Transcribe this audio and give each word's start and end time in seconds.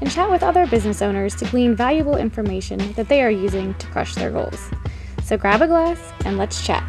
and 0.00 0.10
chat 0.10 0.30
with 0.30 0.42
other 0.42 0.66
business 0.66 1.02
owners 1.02 1.34
to 1.36 1.44
glean 1.46 1.74
valuable 1.74 2.16
information 2.16 2.92
that 2.94 3.08
they 3.08 3.22
are 3.22 3.30
using 3.30 3.74
to 3.74 3.86
crush 3.88 4.14
their 4.14 4.30
goals. 4.30 4.70
So 5.22 5.36
grab 5.36 5.62
a 5.62 5.66
glass 5.66 6.00
and 6.24 6.38
let's 6.38 6.64
chat. 6.64 6.88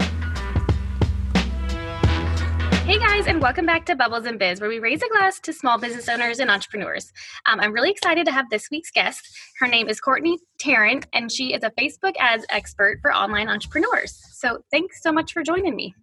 Hey 2.86 2.98
guys, 2.98 3.28
and 3.28 3.42
welcome 3.42 3.66
back 3.66 3.86
to 3.86 3.96
Bubbles 3.96 4.26
and 4.26 4.40
Biz, 4.40 4.60
where 4.60 4.70
we 4.70 4.80
raise 4.80 5.02
a 5.02 5.08
glass 5.10 5.40
to 5.42 5.54
small 5.54 5.78
business 5.78 6.10
owners 6.10 6.40
and 6.40 6.50
entrepreneurs. 6.50 7.14
Um, 7.46 7.60
I'm 7.60 7.72
really 7.72 7.92
excited 7.92 8.26
to 8.26 8.32
have 8.32 8.50
this 8.50 8.70
week's 8.72 8.92
guest. 8.92 9.30
Her 9.60 9.68
name 9.68 9.88
is 9.88 10.02
Courtney 10.02 10.40
Tarrant, 10.58 11.06
and 11.14 11.32
she 11.32 11.54
is 11.54 11.64
a 11.64 11.72
Facebook 11.72 12.16
ads 12.20 12.46
expert 12.50 13.00
for 13.02 13.14
online 13.14 13.48
entrepreneurs. 13.48 14.20
So 14.34 14.66
thanks 14.72 15.02
so 15.02 15.12
much 15.12 15.32
for 15.32 15.44
joining 15.44 15.76
me. 15.76 15.96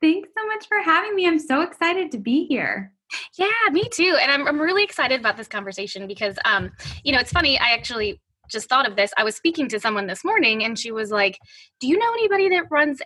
Thanks 0.00 0.30
so 0.36 0.46
much 0.46 0.66
for 0.66 0.80
having 0.82 1.14
me. 1.14 1.26
I'm 1.26 1.38
so 1.38 1.60
excited 1.60 2.10
to 2.12 2.18
be 2.18 2.46
here. 2.46 2.93
Yeah, 3.38 3.48
me 3.70 3.88
too. 3.90 4.16
And 4.20 4.30
I'm, 4.30 4.46
I'm 4.46 4.60
really 4.60 4.84
excited 4.84 5.20
about 5.20 5.36
this 5.36 5.48
conversation 5.48 6.06
because, 6.06 6.36
um, 6.44 6.70
you 7.04 7.12
know, 7.12 7.18
it's 7.18 7.32
funny. 7.32 7.58
I 7.58 7.70
actually 7.70 8.20
just 8.50 8.68
thought 8.68 8.88
of 8.88 8.96
this. 8.96 9.12
I 9.16 9.24
was 9.24 9.36
speaking 9.36 9.68
to 9.68 9.80
someone 9.80 10.06
this 10.06 10.24
morning 10.24 10.64
and 10.64 10.78
she 10.78 10.92
was 10.92 11.10
like, 11.10 11.38
Do 11.80 11.88
you 11.88 11.98
know 11.98 12.12
anybody 12.12 12.48
that 12.50 12.70
runs 12.70 13.00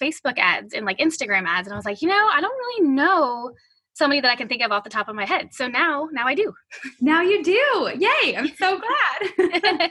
Facebook 0.00 0.38
ads 0.38 0.74
and 0.74 0.86
like 0.86 0.98
Instagram 0.98 1.46
ads? 1.46 1.66
And 1.66 1.74
I 1.74 1.76
was 1.76 1.84
like, 1.84 2.02
You 2.02 2.08
know, 2.08 2.28
I 2.32 2.40
don't 2.40 2.56
really 2.56 2.88
know 2.88 3.52
somebody 3.94 4.20
that 4.20 4.30
I 4.30 4.36
can 4.36 4.48
think 4.48 4.62
of 4.62 4.70
off 4.70 4.84
the 4.84 4.90
top 4.90 5.08
of 5.08 5.16
my 5.16 5.26
head. 5.26 5.48
So 5.52 5.66
now, 5.66 6.08
now 6.12 6.26
I 6.26 6.34
do. 6.34 6.54
Now 7.00 7.20
you 7.20 7.42
do. 7.42 7.92
Yay. 7.98 8.36
I'm 8.36 8.48
so 8.56 8.80
glad. 9.38 9.38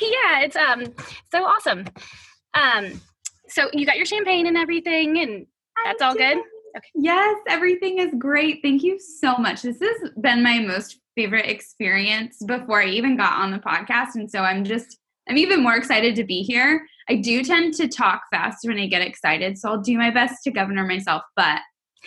yeah, 0.00 0.42
it's 0.42 0.56
um 0.56 0.84
so 1.32 1.44
awesome. 1.44 1.86
Um 2.54 3.00
so 3.48 3.68
you 3.72 3.86
got 3.86 3.96
your 3.96 4.06
champagne 4.06 4.46
and 4.46 4.56
everything 4.56 5.18
and 5.18 5.46
that's 5.84 6.02
all 6.02 6.14
good? 6.14 6.38
Okay. 6.76 6.88
Yes, 6.94 7.36
everything 7.48 7.98
is 7.98 8.12
great. 8.18 8.60
Thank 8.62 8.82
you 8.82 8.98
so 8.98 9.36
much. 9.36 9.62
This 9.62 9.80
has 9.80 10.10
been 10.20 10.42
my 10.42 10.60
most 10.60 11.00
favorite 11.16 11.46
experience 11.46 12.38
before 12.46 12.82
I 12.82 12.86
even 12.86 13.16
got 13.16 13.38
on 13.38 13.50
the 13.50 13.58
podcast. 13.58 14.14
And 14.14 14.30
so 14.30 14.40
I'm 14.40 14.64
just, 14.64 14.98
I'm 15.28 15.36
even 15.36 15.62
more 15.62 15.76
excited 15.76 16.14
to 16.16 16.24
be 16.24 16.42
here. 16.42 16.86
I 17.08 17.16
do 17.16 17.42
tend 17.42 17.74
to 17.74 17.88
talk 17.88 18.22
fast 18.30 18.58
when 18.64 18.78
I 18.78 18.86
get 18.86 19.02
excited. 19.02 19.58
So 19.58 19.70
I'll 19.70 19.80
do 19.80 19.98
my 19.98 20.10
best 20.10 20.44
to 20.44 20.50
governor 20.50 20.86
myself. 20.86 21.22
But 21.34 21.60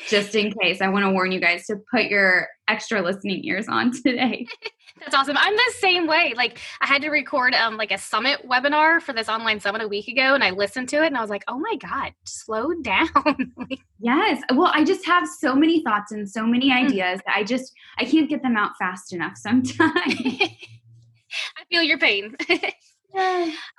just 0.08 0.34
in 0.36 0.54
case, 0.62 0.82
I 0.82 0.88
want 0.88 1.06
to 1.06 1.12
warn 1.12 1.32
you 1.32 1.40
guys 1.40 1.66
to 1.68 1.78
put 1.92 2.06
your 2.06 2.48
extra 2.68 3.02
listening 3.02 3.44
ears 3.44 3.68
on 3.68 3.92
today. 4.04 4.48
That's 5.00 5.16
awesome. 5.16 5.38
I'm 5.38 5.56
the 5.56 5.74
same 5.80 6.08
way. 6.08 6.34
Like 6.36 6.60
I 6.80 6.88
had 6.88 7.02
to 7.02 7.10
record 7.10 7.54
um 7.56 7.78
like 7.78 7.92
a 7.92 7.98
summit 7.98 8.48
webinar 8.48 9.02
for 9.02 9.12
this 9.12 9.28
online 9.28 9.60
summit 9.60 9.82
a 9.82 9.88
week 9.88 10.08
ago 10.08 10.36
and 10.36 10.44
I 10.44 10.52
listened 10.52 10.88
to 10.90 11.04
it 11.04 11.08
and 11.08 11.18
I 11.18 11.22
was 11.22 11.30
like, 11.30 11.44
"Oh 11.48 11.58
my 11.58 11.76
god, 11.78 12.14
slow 12.26 12.74
down." 12.82 13.54
yes. 14.00 14.42
Well, 14.54 14.72
I 14.74 14.84
just 14.84 15.06
have 15.06 15.28
so 15.28 15.56
many 15.56 15.84
thoughts 15.84 16.12
and 16.12 16.30
so 16.30 16.46
many 16.46 16.70
mm. 16.70 16.86
ideas 16.86 17.22
that 17.26 17.36
I 17.36 17.44
just 17.44 17.74
I 17.98 18.06
can't 18.06 18.30
get 18.30 18.44
them 18.44 18.56
out 18.56 18.78
fast 18.78 19.14
enough 19.14 19.36
sometimes. 19.36 19.82
I 21.58 21.64
feel 21.70 21.82
your 21.82 21.98
pain. 21.98 22.36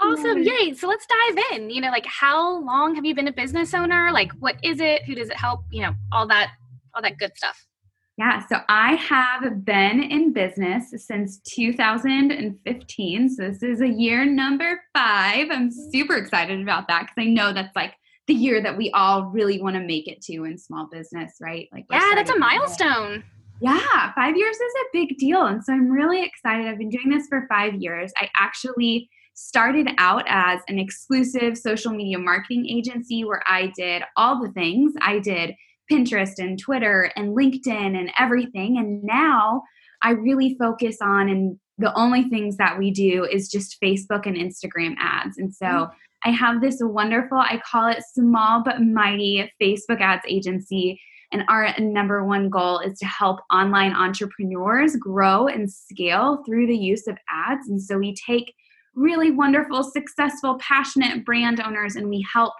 awesome. 0.00 0.42
Yay. 0.42 0.74
So 0.74 0.88
let's 0.88 1.06
dive 1.06 1.44
in. 1.52 1.70
You 1.70 1.80
know, 1.80 1.90
like 1.90 2.06
how 2.06 2.58
long 2.58 2.94
have 2.96 3.04
you 3.04 3.14
been 3.14 3.28
a 3.28 3.32
business 3.32 3.72
owner? 3.72 4.10
Like 4.12 4.32
what 4.40 4.56
is 4.64 4.80
it? 4.80 5.04
Who 5.04 5.14
does 5.14 5.30
it 5.30 5.36
help? 5.36 5.60
You 5.70 5.82
know, 5.82 5.94
all 6.12 6.26
that 6.26 6.52
all 6.94 7.02
that 7.02 7.18
good 7.18 7.36
stuff. 7.36 7.66
Yeah, 8.16 8.46
so 8.46 8.58
I 8.68 8.94
have 8.94 9.64
been 9.64 10.00
in 10.00 10.32
business 10.32 10.94
since 10.96 11.38
2015. 11.48 13.28
So 13.28 13.42
this 13.42 13.62
is 13.62 13.80
a 13.80 13.88
year 13.88 14.24
number 14.24 14.80
five. 14.94 15.48
I'm 15.50 15.70
super 15.70 16.14
excited 16.14 16.60
about 16.62 16.86
that 16.88 17.02
because 17.02 17.16
I 17.18 17.24
know 17.24 17.52
that's 17.52 17.74
like 17.74 17.94
the 18.28 18.34
year 18.34 18.62
that 18.62 18.76
we 18.76 18.90
all 18.92 19.24
really 19.24 19.60
want 19.60 19.74
to 19.74 19.82
make 19.82 20.06
it 20.06 20.22
to 20.22 20.44
in 20.44 20.56
small 20.58 20.88
business, 20.92 21.32
right? 21.40 21.68
Like, 21.72 21.86
yeah, 21.90 22.12
that's 22.14 22.30
a 22.30 22.38
milestone. 22.38 23.24
Yeah, 23.60 24.12
five 24.14 24.36
years 24.36 24.56
is 24.56 24.74
a 24.82 24.84
big 24.92 25.16
deal. 25.18 25.46
And 25.46 25.64
so 25.64 25.72
I'm 25.72 25.90
really 25.90 26.22
excited. 26.22 26.66
I've 26.66 26.78
been 26.78 26.90
doing 26.90 27.10
this 27.10 27.26
for 27.28 27.46
five 27.48 27.74
years. 27.74 28.12
I 28.16 28.28
actually 28.38 29.10
started 29.34 29.90
out 29.98 30.24
as 30.28 30.60
an 30.68 30.78
exclusive 30.78 31.58
social 31.58 31.92
media 31.92 32.18
marketing 32.18 32.66
agency 32.68 33.24
where 33.24 33.42
I 33.46 33.72
did 33.76 34.02
all 34.16 34.40
the 34.40 34.52
things. 34.52 34.94
I 35.00 35.18
did 35.18 35.54
Pinterest 35.90 36.32
and 36.38 36.58
Twitter 36.58 37.10
and 37.16 37.36
LinkedIn 37.36 37.98
and 37.98 38.10
everything. 38.18 38.78
And 38.78 39.02
now 39.02 39.62
I 40.02 40.10
really 40.10 40.56
focus 40.58 40.98
on, 41.00 41.28
and 41.28 41.58
the 41.78 41.96
only 41.96 42.24
things 42.24 42.56
that 42.56 42.78
we 42.78 42.90
do 42.90 43.24
is 43.24 43.48
just 43.48 43.80
Facebook 43.82 44.26
and 44.26 44.36
Instagram 44.36 44.94
ads. 44.98 45.38
And 45.38 45.54
so 45.54 45.66
mm-hmm. 45.66 45.94
I 46.24 46.30
have 46.30 46.60
this 46.60 46.78
wonderful, 46.80 47.38
I 47.38 47.60
call 47.70 47.88
it 47.88 48.02
small 48.14 48.62
but 48.64 48.80
mighty 48.80 49.50
Facebook 49.60 50.00
ads 50.00 50.24
agency. 50.28 51.00
And 51.32 51.42
our 51.48 51.68
number 51.80 52.24
one 52.24 52.48
goal 52.48 52.78
is 52.78 52.98
to 53.00 53.06
help 53.06 53.40
online 53.52 53.92
entrepreneurs 53.92 54.96
grow 54.96 55.48
and 55.48 55.70
scale 55.70 56.42
through 56.46 56.66
the 56.66 56.76
use 56.76 57.06
of 57.08 57.18
ads. 57.28 57.68
And 57.68 57.82
so 57.82 57.98
we 57.98 58.14
take 58.26 58.54
really 58.94 59.30
wonderful, 59.30 59.82
successful, 59.82 60.58
passionate 60.60 61.24
brand 61.24 61.60
owners 61.60 61.96
and 61.96 62.08
we 62.08 62.24
help 62.32 62.54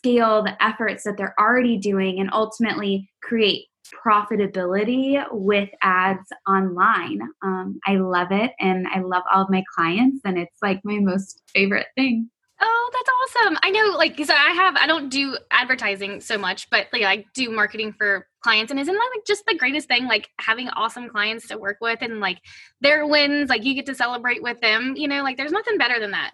scale 0.00 0.42
the 0.42 0.62
efforts 0.62 1.04
that 1.04 1.16
they're 1.18 1.34
already 1.38 1.76
doing 1.76 2.20
and 2.20 2.30
ultimately 2.32 3.10
create 3.22 3.66
profitability 4.06 5.22
with 5.30 5.68
ads 5.82 6.26
online. 6.48 7.20
Um, 7.42 7.78
I 7.86 7.96
love 7.96 8.28
it 8.30 8.52
and 8.58 8.86
I 8.88 9.00
love 9.00 9.24
all 9.32 9.42
of 9.42 9.50
my 9.50 9.62
clients, 9.74 10.20
and 10.24 10.38
it's 10.38 10.56
like 10.62 10.80
my 10.84 10.98
most 11.00 11.42
favorite 11.52 11.88
thing. 11.96 12.30
Oh, 12.62 12.90
that's 12.92 13.42
awesome. 13.42 13.58
I 13.62 13.70
know, 13.70 13.96
like, 13.96 14.16
so 14.24 14.34
I 14.34 14.52
have, 14.52 14.76
I 14.76 14.86
don't 14.86 15.08
do 15.08 15.36
advertising 15.50 16.20
so 16.20 16.36
much, 16.36 16.68
but 16.70 16.86
like, 16.92 17.02
I 17.02 17.24
do 17.34 17.50
marketing 17.50 17.94
for 17.96 18.26
clients. 18.42 18.70
And 18.70 18.78
isn't 18.78 18.94
that 18.94 19.10
like 19.16 19.24
just 19.26 19.44
the 19.46 19.56
greatest 19.56 19.88
thing? 19.88 20.06
Like, 20.06 20.28
having 20.38 20.68
awesome 20.68 21.08
clients 21.08 21.48
to 21.48 21.58
work 21.58 21.78
with 21.80 22.02
and 22.02 22.20
like 22.20 22.38
their 22.82 23.06
wins, 23.06 23.48
like, 23.48 23.64
you 23.64 23.74
get 23.74 23.86
to 23.86 23.94
celebrate 23.94 24.42
with 24.42 24.60
them, 24.60 24.94
you 24.96 25.08
know, 25.08 25.22
like, 25.22 25.36
there's 25.36 25.52
nothing 25.52 25.78
better 25.78 25.98
than 25.98 26.10
that. 26.10 26.32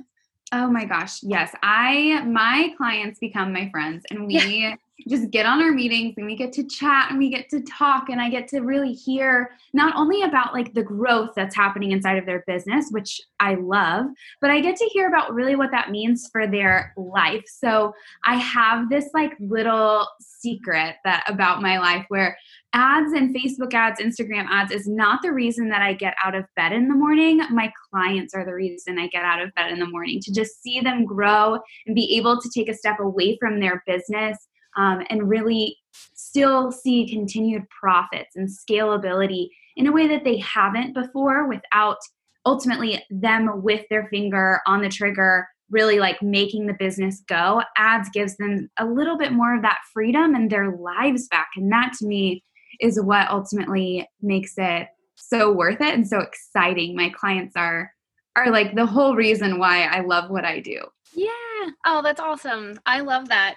Oh 0.53 0.71
my 0.71 0.85
gosh. 0.85 1.23
Yes. 1.23 1.53
I 1.63 2.23
my 2.25 2.73
clients 2.77 3.19
become 3.19 3.53
my 3.53 3.69
friends 3.71 4.05
and 4.11 4.27
we 4.27 4.35
yeah. 4.35 4.77
Just 5.09 5.31
get 5.31 5.47
on 5.47 5.63
our 5.63 5.73
meetings 5.73 6.15
and 6.17 6.27
we 6.27 6.35
get 6.35 6.53
to 6.55 6.65
chat 6.65 7.11
and 7.11 7.19
we 7.19 7.29
get 7.29 7.49
to 7.51 7.61
talk 7.63 8.09
and 8.09 8.21
I 8.21 8.31
get 8.31 8.49
to 8.49 8.61
really 8.61 8.93
hear 8.93 9.51
not 9.75 9.95
only 9.95 10.23
about 10.23 10.55
like 10.55 10.73
the 10.73 10.83
growth 10.83 11.31
that's 11.37 11.55
happening 11.55 11.93
inside 11.93 12.17
of 12.17 12.25
their 12.25 12.45
business, 12.47 12.87
which 12.91 13.21
I 13.39 13.55
love, 13.55 14.07
but 14.41 14.51
I 14.51 14.61
get 14.61 14.77
to 14.77 14.85
hear 14.87 15.09
about 15.09 15.35
really 15.35 15.55
what 15.55 15.71
that 15.71 15.91
means 15.91 16.29
for 16.33 16.47
their 16.47 16.95
life. 16.97 17.45
So 17.47 17.93
I 18.25 18.37
have 18.37 18.89
this 18.89 19.11
like 19.13 19.33
little 19.39 20.07
secret 20.21 20.97
that 21.05 21.25
about 21.29 21.61
my 21.61 21.79
life 21.79 22.07
where 22.09 22.39
ads 22.73 23.13
and 23.13 23.35
Facebook 23.35 23.75
ads, 23.75 24.01
Instagram 24.01 24.47
ads 24.49 24.73
is 24.73 24.89
not 24.89 25.21
the 25.23 25.33
reason 25.33 25.69
that 25.69 25.83
I 25.83 25.93
get 25.93 26.15
out 26.25 26.35
of 26.35 26.45
bed 26.57 26.73
in 26.73 26.89
the 26.89 26.95
morning. 26.95 27.43
My 27.51 27.71
clients 27.91 28.35
are 28.35 28.45
the 28.45 28.55
reason 28.55 28.99
I 28.99 29.09
get 29.09 29.25
out 29.25 29.43
of 29.43 29.55
bed 29.55 29.73
in 29.73 29.79
the 29.79 29.87
morning 29.87 30.21
to 30.23 30.33
just 30.33 30.63
see 30.63 30.81
them 30.81 31.05
grow 31.05 31.59
and 31.87 31.95
be 31.95 32.17
able 32.17 32.41
to 32.41 32.51
take 32.55 32.69
a 32.69 32.75
step 32.75 32.99
away 32.99 33.37
from 33.39 33.61
their 33.61 33.83
business 33.87 34.39
um, 34.77 35.03
and 35.11 35.29
really 35.29 35.77
still 36.15 36.71
see 36.71 37.09
continued 37.09 37.65
profits 37.71 38.37
and 38.37 38.49
scalability 38.49 39.49
in 39.77 39.87
a 39.87 39.93
way 39.93 40.07
that 40.09 40.25
they 40.25 40.39
haven't 40.39 40.95
before 40.95 41.49
without 41.49 41.99
ultimately 42.45 43.03
them 43.11 43.63
with 43.63 43.85
their 43.91 44.07
finger 44.09 44.61
on 44.67 44.81
the 44.81 44.89
trigger 44.89 45.47
really 45.71 45.99
like 45.99 46.23
making 46.23 46.67
the 46.67 46.77
business 46.79 47.23
go. 47.29 47.61
Ads 47.77 48.09
gives 48.11 48.37
them 48.37 48.71
a 48.79 48.87
little 48.87 49.19
bit 49.19 49.33
more 49.33 49.55
of 49.55 49.63
that 49.63 49.81
freedom 49.93 50.35
and 50.35 50.51
their 50.51 50.77
lives 50.77 51.27
back 51.29 51.49
and 51.57 51.71
that 51.73 51.93
to 51.99 52.07
me 52.07 52.45
is 52.81 53.01
what 53.01 53.29
ultimately 53.31 54.09
makes 54.21 54.55
it 54.59 54.89
so 55.17 55.51
worth 55.51 55.81
it 55.81 55.95
and 55.95 56.07
so 56.07 56.21
exciting. 56.21 56.95
My 56.95 57.09
clients 57.11 57.57
are 57.57 57.91
are 58.37 58.51
like 58.51 58.75
the 58.75 58.85
whole 58.85 59.17
reason 59.17 59.59
why 59.59 59.85
i 59.85 60.01
love 60.01 60.31
what 60.31 60.45
i 60.45 60.61
do. 60.61 60.79
Yeah. 61.15 61.31
Oh 61.87 62.03
that's 62.03 62.21
awesome. 62.21 62.79
I 62.85 63.01
love 63.01 63.29
that 63.29 63.57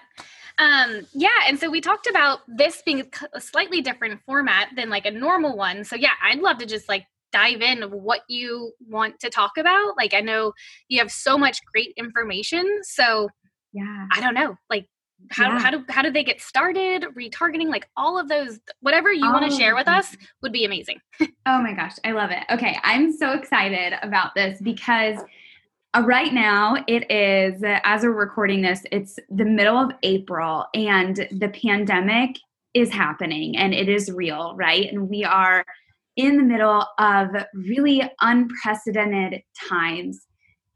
um 0.60 1.06
yeah 1.12 1.28
and 1.48 1.58
so 1.58 1.68
we 1.68 1.80
talked 1.80 2.06
about 2.06 2.40
this 2.46 2.82
being 2.86 3.10
a 3.32 3.40
slightly 3.40 3.80
different 3.80 4.20
format 4.24 4.68
than 4.76 4.88
like 4.88 5.06
a 5.06 5.10
normal 5.10 5.56
one 5.56 5.82
so 5.82 5.96
yeah 5.96 6.12
i'd 6.22 6.38
love 6.38 6.58
to 6.58 6.66
just 6.66 6.88
like 6.88 7.06
dive 7.32 7.60
in 7.60 7.82
of 7.82 7.92
what 7.92 8.22
you 8.28 8.72
want 8.88 9.18
to 9.20 9.30
talk 9.30 9.52
about. 9.58 9.96
Like 9.96 10.14
I 10.14 10.20
know 10.20 10.52
you 10.88 10.98
have 10.98 11.10
so 11.10 11.38
much 11.38 11.60
great 11.72 11.92
information. 11.96 12.66
So 12.82 13.28
yeah. 13.72 14.06
I 14.12 14.20
don't 14.20 14.34
know. 14.34 14.56
Like 14.68 14.86
how, 15.30 15.48
yeah. 15.48 15.58
how 15.58 15.70
do 15.70 15.84
how 15.88 16.02
do 16.02 16.10
they 16.10 16.24
get 16.24 16.40
started 16.40 17.04
retargeting 17.16 17.68
like 17.68 17.86
all 17.94 18.18
of 18.18 18.28
those 18.28 18.58
whatever 18.80 19.12
you 19.12 19.26
oh, 19.26 19.32
want 19.32 19.50
to 19.50 19.54
share 19.54 19.74
with 19.74 19.86
us 19.86 20.16
would 20.40 20.50
be 20.50 20.64
amazing 20.64 20.98
oh 21.20 21.60
my 21.60 21.74
gosh 21.74 21.92
i 22.06 22.12
love 22.12 22.30
it 22.30 22.42
okay 22.50 22.78
i'm 22.84 23.12
so 23.12 23.32
excited 23.32 23.98
about 24.02 24.34
this 24.34 24.58
because 24.62 25.18
Uh, 25.96 26.02
right 26.02 26.32
now, 26.32 26.76
it 26.86 27.10
is, 27.10 27.62
as 27.64 28.02
we're 28.02 28.12
recording 28.12 28.62
this, 28.62 28.84
it's 28.92 29.18
the 29.28 29.44
middle 29.44 29.76
of 29.76 29.90
April 30.04 30.66
and 30.72 31.16
the 31.32 31.48
pandemic 31.48 32.36
is 32.74 32.92
happening 32.92 33.56
and 33.56 33.74
it 33.74 33.88
is 33.88 34.10
real, 34.10 34.54
right? 34.56 34.92
And 34.92 35.08
we 35.08 35.24
are 35.24 35.64
in 36.16 36.36
the 36.36 36.44
middle 36.44 36.86
of 36.98 37.28
really 37.54 38.08
unprecedented 38.20 39.42
times 39.68 40.26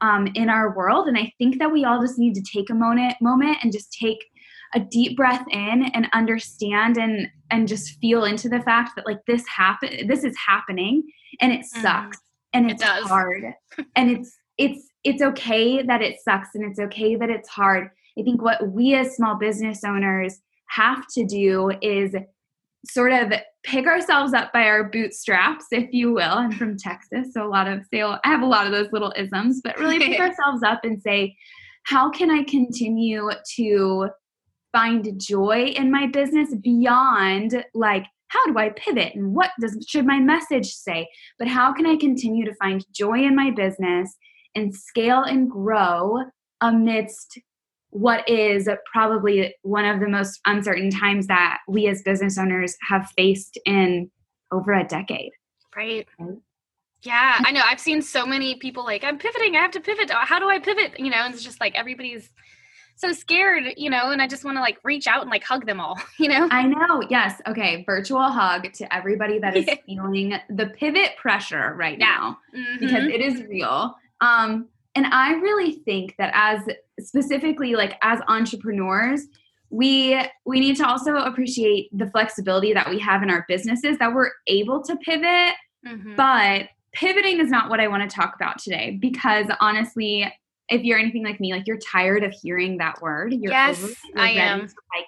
um, 0.01 0.27
in 0.35 0.49
our 0.49 0.75
world. 0.75 1.07
And 1.07 1.17
I 1.17 1.31
think 1.37 1.59
that 1.59 1.71
we 1.71 1.85
all 1.85 2.01
just 2.01 2.19
need 2.19 2.33
to 2.35 2.43
take 2.53 2.69
a 2.69 2.75
moment, 2.75 3.15
moment 3.21 3.57
and 3.63 3.71
just 3.71 3.93
take 3.93 4.19
a 4.73 4.79
deep 4.79 5.15
breath 5.15 5.45
in 5.49 5.89
and 5.93 6.07
understand 6.11 6.97
and 6.97 7.29
and 7.49 7.67
just 7.67 7.97
feel 7.99 8.25
into 8.25 8.49
the 8.49 8.61
fact 8.61 8.91
that 8.95 9.05
like 9.05 9.19
this 9.25 9.45
happen 9.47 10.07
this 10.07 10.23
is 10.23 10.35
happening 10.45 11.03
and 11.39 11.53
it 11.53 11.61
mm-hmm. 11.61 11.81
sucks 11.81 12.17
mm, 12.17 12.21
and 12.53 12.71
it's 12.71 12.81
it 12.81 12.87
hard 13.03 13.43
and 13.95 14.11
it's 14.11 14.35
it's 14.57 14.89
it's 15.05 15.21
okay 15.21 15.83
that 15.83 16.01
it 16.01 16.17
sucks 16.21 16.49
and 16.55 16.65
it's 16.65 16.79
okay 16.79 17.15
that 17.15 17.29
it's 17.29 17.47
hard. 17.47 17.89
I 18.19 18.23
think 18.23 18.41
what 18.41 18.69
we 18.69 18.95
as 18.95 19.15
small 19.15 19.35
business 19.35 19.83
owners 19.85 20.41
have 20.67 21.05
to 21.13 21.23
do 21.23 21.71
is 21.81 22.15
sort 22.89 23.13
of 23.13 23.31
pick 23.63 23.85
ourselves 23.85 24.33
up 24.33 24.51
by 24.51 24.63
our 24.63 24.83
bootstraps, 24.83 25.65
if 25.71 25.93
you 25.93 26.13
will. 26.13 26.33
I'm 26.33 26.51
from 26.51 26.77
Texas, 26.77 27.33
so 27.33 27.45
a 27.45 27.49
lot 27.49 27.67
of 27.67 27.83
say 27.93 28.01
I 28.01 28.19
have 28.23 28.41
a 28.41 28.47
lot 28.47 28.65
of 28.65 28.71
those 28.71 28.91
little 28.91 29.13
isms, 29.15 29.61
but 29.63 29.77
really 29.77 29.99
pick 29.99 30.19
ourselves 30.19 30.63
up 30.63 30.83
and 30.83 31.01
say, 31.01 31.37
how 31.83 32.09
can 32.09 32.31
I 32.31 32.43
continue 32.43 33.29
to 33.55 34.09
find 34.71 35.19
joy 35.19 35.67
in 35.67 35.91
my 35.91 36.07
business 36.07 36.53
beyond 36.55 37.63
like 37.73 38.05
how 38.27 38.43
do 38.47 38.57
I 38.57 38.69
pivot 38.69 39.15
and 39.15 39.33
what 39.33 39.51
does 39.61 39.77
should 39.87 40.05
my 40.05 40.19
message 40.19 40.73
say? 40.73 41.07
But 41.37 41.47
how 41.47 41.73
can 41.73 41.85
I 41.85 41.95
continue 41.95 42.43
to 42.45 42.55
find 42.55 42.83
joy 42.91 43.19
in 43.19 43.35
my 43.35 43.51
business 43.51 44.15
and 44.55 44.73
scale 44.73 45.23
and 45.23 45.49
grow 45.49 46.17
amidst 46.61 47.39
what 47.89 48.27
is 48.27 48.67
probably 48.91 49.55
one 49.61 49.85
of 49.85 49.99
the 49.99 50.09
most 50.09 50.39
uncertain 50.45 50.89
times 50.89 51.27
that 51.27 51.59
we 51.67 51.87
as 51.87 52.01
business 52.01 52.37
owners 52.37 52.75
have 52.87 53.07
faced 53.15 53.57
in 53.65 54.09
over 54.51 54.73
a 54.73 54.83
decade. 54.83 55.31
Right. 55.75 56.07
Yeah, 57.03 57.37
I 57.39 57.51
know. 57.51 57.61
I've 57.63 57.79
seen 57.79 58.01
so 58.01 58.25
many 58.25 58.55
people 58.55 58.83
like, 58.83 59.03
I'm 59.03 59.17
pivoting. 59.17 59.55
I 59.55 59.61
have 59.61 59.71
to 59.71 59.79
pivot. 59.79 60.09
How 60.11 60.39
do 60.39 60.49
I 60.49 60.59
pivot? 60.59 60.99
You 60.99 61.09
know, 61.09 61.17
and 61.17 61.33
it's 61.33 61.43
just 61.43 61.61
like 61.61 61.75
everybody's 61.75 62.29
so 62.95 63.11
scared, 63.11 63.73
you 63.77 63.89
know, 63.89 64.11
and 64.11 64.21
I 64.21 64.27
just 64.27 64.43
want 64.43 64.57
to 64.57 64.61
like 64.61 64.77
reach 64.83 65.05
out 65.05 65.21
and 65.21 65.29
like 65.29 65.43
hug 65.43 65.65
them 65.65 65.79
all, 65.79 65.99
you 66.19 66.27
know? 66.27 66.47
I 66.51 66.63
know. 66.63 67.03
Yes. 67.09 67.41
Okay. 67.47 67.83
Virtual 67.85 68.23
hug 68.23 68.71
to 68.73 68.93
everybody 68.93 69.39
that 69.39 69.55
is 69.55 69.65
feeling 69.85 70.33
the 70.49 70.67
pivot 70.67 71.17
pressure 71.17 71.75
right 71.77 71.99
now 71.99 72.39
mm-hmm. 72.55 72.79
because 72.79 73.05
it 73.05 73.21
is 73.21 73.43
real. 73.43 73.95
Um, 74.21 74.69
and 74.95 75.05
i 75.07 75.33
really 75.33 75.73
think 75.73 76.15
that 76.17 76.31
as 76.33 76.61
specifically 76.99 77.75
like 77.75 77.97
as 78.01 78.19
entrepreneurs 78.27 79.27
we 79.69 80.19
we 80.45 80.59
need 80.59 80.77
to 80.77 80.87
also 80.87 81.15
appreciate 81.15 81.89
the 81.97 82.09
flexibility 82.11 82.73
that 82.73 82.89
we 82.89 82.97
have 82.97 83.21
in 83.21 83.29
our 83.29 83.45
businesses 83.47 83.97
that 83.97 84.13
we're 84.13 84.31
able 84.47 84.81
to 84.81 84.95
pivot 84.97 85.55
mm-hmm. 85.85 86.15
but 86.15 86.67
pivoting 86.93 87.39
is 87.39 87.49
not 87.49 87.69
what 87.69 87.79
i 87.79 87.87
want 87.87 88.09
to 88.09 88.15
talk 88.15 88.33
about 88.35 88.57
today 88.57 88.97
because 89.01 89.47
honestly 89.59 90.31
if 90.69 90.83
you're 90.83 90.97
anything 90.97 91.23
like 91.23 91.39
me 91.39 91.51
like 91.51 91.67
you're 91.67 91.77
tired 91.77 92.23
of 92.23 92.33
hearing 92.41 92.77
that 92.77 92.99
word 93.01 93.33
you're 93.33 93.51
yes 93.51 93.95
i 94.15 94.29
am 94.29 94.61
like 94.61 95.05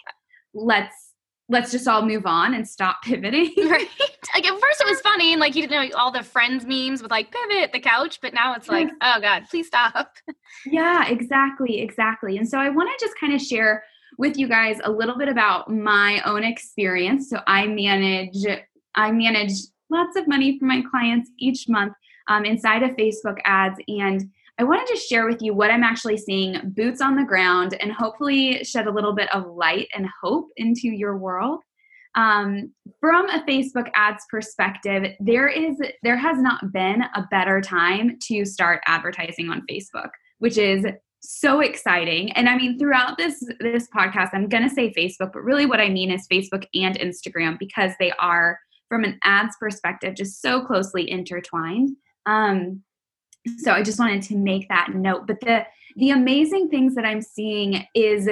let's 0.54 1.07
let's 1.50 1.72
just 1.72 1.88
all 1.88 2.06
move 2.06 2.26
on 2.26 2.54
and 2.54 2.68
stop 2.68 3.02
pivoting. 3.04 3.54
right. 3.58 3.88
Like 4.34 4.46
at 4.46 4.60
first 4.60 4.82
it 4.82 4.88
was 4.88 5.02
funny 5.02 5.32
and 5.34 5.40
like 5.40 5.56
you 5.56 5.68
didn't 5.68 5.92
know 5.92 5.98
all 5.98 6.12
the 6.12 6.24
friends 6.24 6.66
memes 6.66 7.02
with 7.02 7.12
like 7.12 7.32
pivot 7.32 7.72
the 7.72 7.80
couch, 7.80 8.20
but 8.22 8.34
now 8.34 8.54
it's 8.54 8.68
like, 8.68 8.90
oh 9.02 9.20
God, 9.22 9.44
please 9.50 9.68
stop. 9.68 10.14
yeah, 10.66 11.08
exactly, 11.08 11.82
exactly. 11.82 12.38
And 12.38 12.48
so 12.48 12.58
I 12.58 12.70
want 12.70 12.90
to 12.90 13.06
just 13.06 13.18
kind 13.20 13.34
of 13.34 13.42
share 13.42 13.84
with 14.18 14.38
you 14.38 14.48
guys 14.48 14.80
a 14.84 14.92
little 14.92 15.18
bit 15.18 15.30
about 15.30 15.70
my 15.72 16.22
own 16.26 16.44
experience. 16.44 17.30
So 17.30 17.40
I 17.48 17.68
manage 17.68 18.46
I 18.96 19.12
manage 19.12 19.54
lots 19.90 20.18
of 20.18 20.28
money 20.28 20.58
for 20.58 20.66
my 20.66 20.82
clients 20.90 21.30
each 21.38 21.70
month 21.70 21.94
um, 22.28 22.46
inside 22.46 22.84
of 22.84 22.92
Facebook 22.92 23.38
ads 23.46 23.80
and 23.88 24.30
I 24.60 24.64
wanted 24.64 24.88
to 24.88 25.00
share 25.00 25.28
with 25.28 25.42
you 25.42 25.54
what 25.54 25.70
I'm 25.70 25.84
actually 25.84 26.18
seeing 26.18 26.60
boots 26.76 27.00
on 27.00 27.16
the 27.16 27.24
ground 27.24 27.78
and 27.80 27.92
hopefully 27.92 28.64
shed 28.64 28.88
a 28.88 28.92
little 28.92 29.14
bit 29.14 29.34
of 29.34 29.46
light 29.46 29.88
and 29.96 30.08
hope 30.22 30.50
into 30.58 30.88
your 30.88 31.18
world. 31.18 31.62
Um, 32.16 32.74
from 33.00 33.30
a 33.30 33.44
Facebook 33.44 33.92
ads 33.96 34.26
perspective, 34.32 35.14
there 35.20 35.48
is 35.48 35.78
there 36.02 36.18
has 36.18 36.40
not 36.40 36.74
been 36.74 37.04
a 37.14 37.28
better 37.30 37.62
time 37.62 38.18
to 38.24 38.44
start 38.46 38.82
advertising 38.88 39.50
on 39.50 39.62
Facebook, 39.70 40.10
which 40.40 40.58
is 40.58 40.84
so 41.20 41.60
exciting. 41.60 42.32
And 42.32 42.50
I 42.50 42.58
mean, 42.58 42.80
throughout 42.80 43.20
this 43.20 43.48
this 43.60 43.88
podcast, 43.96 44.30
I'm 44.34 44.50
gonna 44.50 44.70
say 44.70 44.92
Facebook, 44.94 45.34
but 45.34 45.44
really 45.44 45.68
what 45.68 45.80
I 45.80 45.90
mean 45.90 46.10
is 46.10 46.28
Facebook 46.28 46.66
and 46.74 46.98
Instagram 46.98 47.60
because 47.60 47.92
they 48.00 48.12
are, 48.14 48.58
from 48.90 49.04
an 49.04 49.20
ads 49.24 49.56
perspective, 49.60 50.16
just 50.16 50.42
so 50.42 50.66
closely 50.66 51.08
intertwined. 51.08 51.92
Um, 52.26 52.82
so 53.58 53.72
i 53.72 53.82
just 53.82 54.00
wanted 54.00 54.22
to 54.22 54.36
make 54.36 54.68
that 54.70 54.90
note 54.94 55.28
but 55.28 55.40
the 55.42 55.66
the 55.96 56.12
amazing 56.12 56.70
things 56.70 56.96
that 56.96 57.06
i'm 57.06 57.22
seeing 57.22 57.86
is 57.94 58.30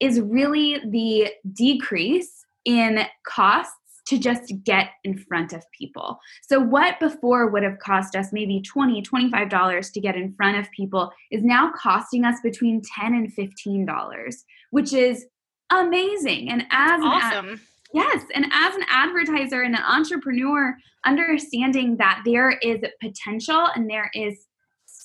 is 0.00 0.20
really 0.20 0.80
the 0.90 1.30
decrease 1.52 2.44
in 2.64 3.00
costs 3.26 3.74
to 4.08 4.18
just 4.18 4.52
get 4.64 4.90
in 5.04 5.18
front 5.18 5.52
of 5.52 5.62
people. 5.76 6.18
So, 6.42 6.60
what 6.60 6.98
before 6.98 7.48
would 7.48 7.62
have 7.62 7.78
cost 7.78 8.16
us 8.16 8.32
maybe 8.32 8.62
$20, 8.62 9.04
$25 9.04 9.92
to 9.92 10.00
get 10.00 10.16
in 10.16 10.32
front 10.32 10.58
of 10.58 10.70
people 10.70 11.12
is 11.30 11.44
now 11.44 11.70
costing 11.76 12.24
us 12.24 12.36
between 12.42 12.80
10 12.82 13.12
and 13.14 13.32
$15, 13.34 14.34
which 14.70 14.94
is 14.94 15.26
amazing. 15.70 16.50
And 16.50 16.62
as 16.70 17.00
awesome. 17.02 17.60
Yes, 17.94 18.22
and 18.34 18.46
as 18.52 18.74
an 18.74 18.84
advertiser 18.90 19.62
and 19.62 19.74
an 19.74 19.82
entrepreneur, 19.82 20.76
understanding 21.06 21.96
that 21.96 22.22
there 22.24 22.50
is 22.62 22.80
potential 23.00 23.68
and 23.74 23.88
there 23.88 24.10
is 24.14 24.47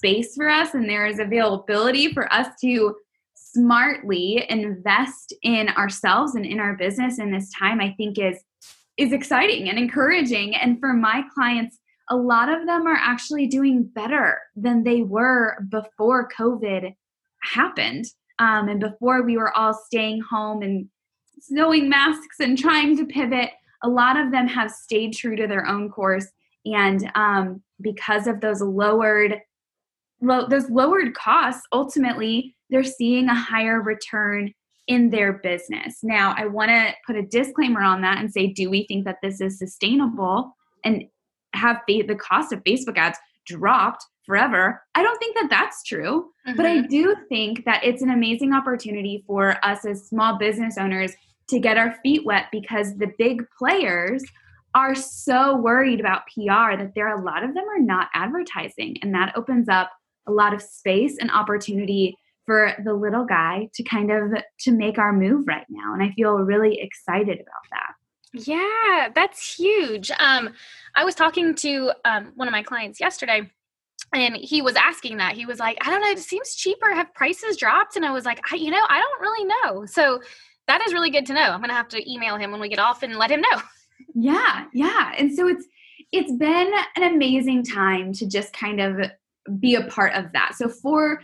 space 0.03 0.35
for 0.35 0.50
us 0.50 0.73
and 0.73 0.89
there 0.89 1.05
is 1.05 1.19
availability 1.19 2.11
for 2.11 2.31
us 2.33 2.47
to 2.59 2.94
smartly 3.35 4.45
invest 4.50 5.33
in 5.44 5.69
ourselves 5.69 6.35
and 6.35 6.45
in 6.45 6.59
our 6.59 6.75
business 6.75 7.19
in 7.19 7.31
this 7.31 7.50
time 7.57 7.79
i 7.79 7.94
think 7.97 8.19
is 8.19 8.44
is 8.97 9.11
exciting 9.11 9.69
and 9.69 9.77
encouraging. 9.77 10.55
And 10.55 10.79
for 10.79 10.94
my 10.94 11.23
clients 11.33 11.79
a 12.09 12.15
lot 12.15 12.50
of 12.50 12.67
them 12.67 12.85
are 12.85 13.00
actually 13.00 13.47
doing 13.47 13.83
better 13.83 14.39
than 14.57 14.83
they 14.83 15.01
were 15.01 15.57
before 15.69 16.29
covid 16.38 16.93
happened 17.41 18.05
um, 18.39 18.67
and 18.67 18.79
before 18.79 19.24
we 19.24 19.38
were 19.38 19.55
all 19.57 19.74
staying 19.74 20.22
home 20.22 20.62
and 20.62 20.88
sewing 21.39 21.88
masks 21.89 22.39
and 22.39 22.57
trying 22.57 22.98
to 22.98 23.05
pivot. 23.05 23.51
A 23.83 23.89
lot 23.89 24.17
of 24.17 24.31
them 24.31 24.48
have 24.48 24.72
stayed 24.72 25.13
true 25.13 25.36
to 25.36 25.48
their 25.48 25.65
own 25.65 25.89
course 25.89 26.27
and 26.65 27.10
um, 27.15 27.62
because 27.81 28.27
of 28.27 28.41
those 28.41 28.62
lowered 28.62 29.39
lo- 30.24 30.48
those 30.48 30.70
lowered 30.70 31.13
costs 31.13 31.62
ultimately 31.72 32.56
they're 32.70 32.84
seeing 32.84 33.30
a 33.30 33.36
higher 33.36 33.82
return 33.82 34.51
in 34.88 35.10
their 35.10 35.34
business. 35.34 36.00
Now, 36.03 36.36
I 36.38 36.48
want 36.48 36.70
to 36.70 36.94
put 37.06 37.15
a 37.15 37.22
disclaimer 37.22 37.82
on 37.82 38.01
that 38.01 38.18
and 38.18 38.32
say, 38.32 38.48
do 38.48 38.70
we 38.70 38.86
think 38.86 39.06
that 39.06 39.20
this 39.22 39.39
is 39.39 39.58
sustainable 39.58 40.56
and 40.84 41.06
have 41.53 41.82
the 41.88 42.01
the 42.01 42.15
cost 42.15 42.51
of 42.51 42.63
Facebook 42.63 42.98
ads 42.98 43.18
dropped 43.46 44.06
forever? 44.25 44.82
I 44.96 45.03
don't 45.03 45.18
think 45.20 45.36
that 45.36 45.50
that's 45.50 45.84
true, 45.84 46.32
mm-hmm. 46.48 46.58
but 46.58 46.65
I 46.65 46.80
mm-hmm. 46.80 46.88
do 46.88 47.15
think 47.30 47.63
that 47.65 47.84
it's 47.84 48.01
an 48.01 48.10
amazing 48.10 48.53
opportunity 48.53 49.24
for 49.25 49.63
us 49.63 49.86
as 49.86 50.08
small 50.08 50.38
business 50.38 50.77
owners 50.77 51.13
to 51.50 51.60
get 51.60 51.77
our 51.77 51.96
feet 52.03 52.25
wet 52.25 52.48
because 52.51 52.98
the 52.98 53.12
big 53.18 53.44
players 53.58 54.24
are 54.75 54.96
so 54.96 55.56
worried 55.56 56.00
about 56.00 56.24
PR 56.34 56.75
that 56.75 56.94
there 56.96 57.08
are 57.08 57.22
a 57.22 57.24
lot 57.24 57.44
of 57.44 57.53
them 57.53 57.65
are 57.70 57.80
not 57.80 58.08
advertising 58.15 58.98
and 59.03 59.13
that 59.13 59.34
opens 59.38 59.70
up 59.70 59.92
a 60.27 60.32
lot 60.32 60.53
of 60.53 60.62
space 60.62 61.18
and 61.20 61.32
opportunity 61.32 62.18
for 62.46 62.74
the 62.84 62.94
little 62.94 63.25
guy 63.25 63.70
to 63.74 63.84
kind 63.84 64.12
of 64.12 64.32
to 64.60 64.72
make 64.72 64.98
our 64.98 65.13
move 65.13 65.48
right 65.48 65.65
now. 65.70 65.94
And 65.94 66.03
i 66.03 66.12
feel 66.12 66.34
really 66.34 66.80
excited 66.80 67.39
about 67.39 67.65
that. 67.72 67.94
Yeah 68.34 69.10
that's 69.13 69.56
huge. 69.56 70.12
Um 70.20 70.53
i 70.96 71.03
was 71.03 71.15
talking 71.15 71.56
to 71.56 71.92
um, 72.06 72.32
one 72.36 72.48
of 72.48 72.51
my 72.51 72.63
clients 72.63 73.00
yesterday 73.00 73.50
and 74.13 74.36
he 74.36 74.62
was 74.62 74.75
asking 74.75 75.18
that. 75.18 75.36
He 75.36 75.46
was 75.46 75.60
like 75.60 75.77
i 75.82 75.89
don't 75.89 76.01
know 76.01 76.10
it 76.10 76.20
seems 76.20 76.56
cheaper 76.56 76.94
have 76.94 77.13
prices 77.13 77.58
dropped? 77.58 77.96
And 77.96 78.06
i 78.06 78.12
was 78.12 78.25
like 78.25 78.42
I, 78.51 78.56
you 78.56 78.72
know 78.72 78.86
i 78.89 79.00
don't 79.00 79.22
really 79.22 79.46
know. 79.46 79.86
So 79.86 80.22
that 80.68 80.86
is 80.86 80.94
really 80.94 81.10
good 81.10 81.25
to 81.27 81.34
know. 81.34 81.42
I'm 81.42 81.62
gonna 81.62 81.74
have 81.74 81.89
to 81.89 82.12
email 82.12 82.38
him 82.38 82.51
when 82.51 82.62
we 82.62 82.70
get 82.70 82.80
off 82.80 83.03
and 83.03 83.15
let 83.15 83.32
him 83.32 83.42
know. 83.42 83.62
Yeah 84.15 84.65
yeah. 84.74 85.13
And 85.18 85.34
so 85.34 85.48
it's 85.48 85.65
it's 86.12 86.32
been 86.32 86.72
an 86.96 87.13
amazing 87.13 87.63
time 87.63 88.13
to 88.13 88.27
just 88.27 88.53
kind 88.53 88.80
of 88.80 89.10
be 89.59 89.75
a 89.75 89.83
part 89.83 90.13
of 90.13 90.31
that. 90.33 90.53
So 90.55 90.69
for 90.69 91.21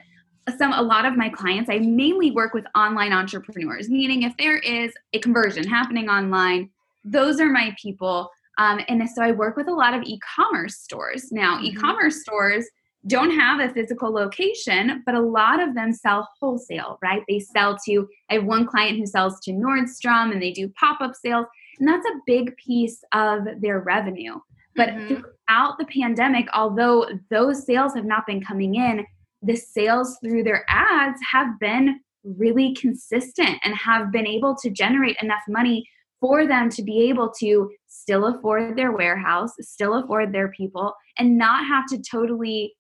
some 0.58 0.74
a 0.74 0.82
lot 0.82 1.06
of 1.06 1.16
my 1.16 1.30
clients, 1.30 1.70
I 1.70 1.80
mainly 1.80 2.32
work 2.32 2.54
with 2.54 2.66
online 2.76 3.14
entrepreneurs, 3.14 3.90
meaning 3.90 4.24
if 4.24 4.36
there 4.38 4.58
is 4.58 4.92
a 5.14 5.20
conversion 5.20 5.68
happening 5.68 6.10
online, 6.10 6.70
those 7.04 7.40
are 7.40 7.50
my 7.50 7.76
people. 7.82 8.30
Um, 8.58 8.82
and 8.88 9.08
so 9.10 9.22
I 9.22 9.32
work 9.32 9.56
with 9.56 9.68
a 9.68 9.74
lot 9.74 9.94
of 9.94 10.04
e-commerce 10.04 10.78
stores. 10.78 11.32
Now, 11.32 11.58
mm-hmm. 11.58 11.66
e-commerce 11.66 12.22
stores 12.22 12.66
don't 13.08 13.32
have 13.32 13.62
a 13.62 13.74
physical 13.74 14.12
location, 14.12 15.04
but 15.06 15.16
a 15.16 15.22
lot 15.22 15.62
of 15.62 15.74
them 15.74 15.94
sell 15.94 16.28
wholesale, 16.40 17.00
right? 17.02 17.24
They 17.30 17.40
sell 17.40 17.78
to, 17.86 18.08
I 18.30 18.36
have 18.36 18.44
one 18.44 18.66
client 18.66 18.98
who 18.98 19.06
sells 19.06 19.40
to 19.42 19.52
Nordstrom 19.52 20.34
and 20.34 20.42
they 20.42 20.52
do 20.52 20.68
pop 20.70 21.00
up 21.00 21.16
sales, 21.16 21.46
and 21.80 21.88
that's 21.88 22.06
a 22.06 22.20
big 22.26 22.58
piece 22.58 23.02
of 23.14 23.46
their 23.62 23.80
revenue. 23.80 24.36
But 24.80 24.90
mm-hmm. 24.92 25.08
throughout 25.08 25.78
the 25.78 25.86
pandemic, 25.86 26.48
although 26.54 27.06
those 27.30 27.66
sales 27.66 27.94
have 27.96 28.06
not 28.06 28.26
been 28.26 28.42
coming 28.42 28.76
in, 28.76 29.06
the 29.42 29.58
sales 29.58 30.18
through 30.24 30.44
their 30.44 30.64
ads 30.70 31.20
have 31.34 31.60
been 31.60 32.00
really 32.24 32.74
consistent 32.76 33.60
and 33.66 33.76
have 33.76 34.10
been 34.10 34.26
able 34.26 34.56
to 34.56 34.70
generate 34.70 35.18
enough 35.22 35.42
money 35.50 35.86
for 36.22 36.48
them 36.48 36.70
to 36.70 36.82
be 36.82 37.10
able 37.10 37.30
to 37.40 37.70
still 37.88 38.26
afford 38.28 38.78
their 38.78 38.94
warehouse, 38.94 39.52
still 39.60 39.96
afford 39.96 40.32
their 40.32 40.50
people, 40.50 40.94
and 41.18 41.38
not 41.38 41.66
have 41.66 41.86
to 41.88 42.02
totally, 42.02 42.74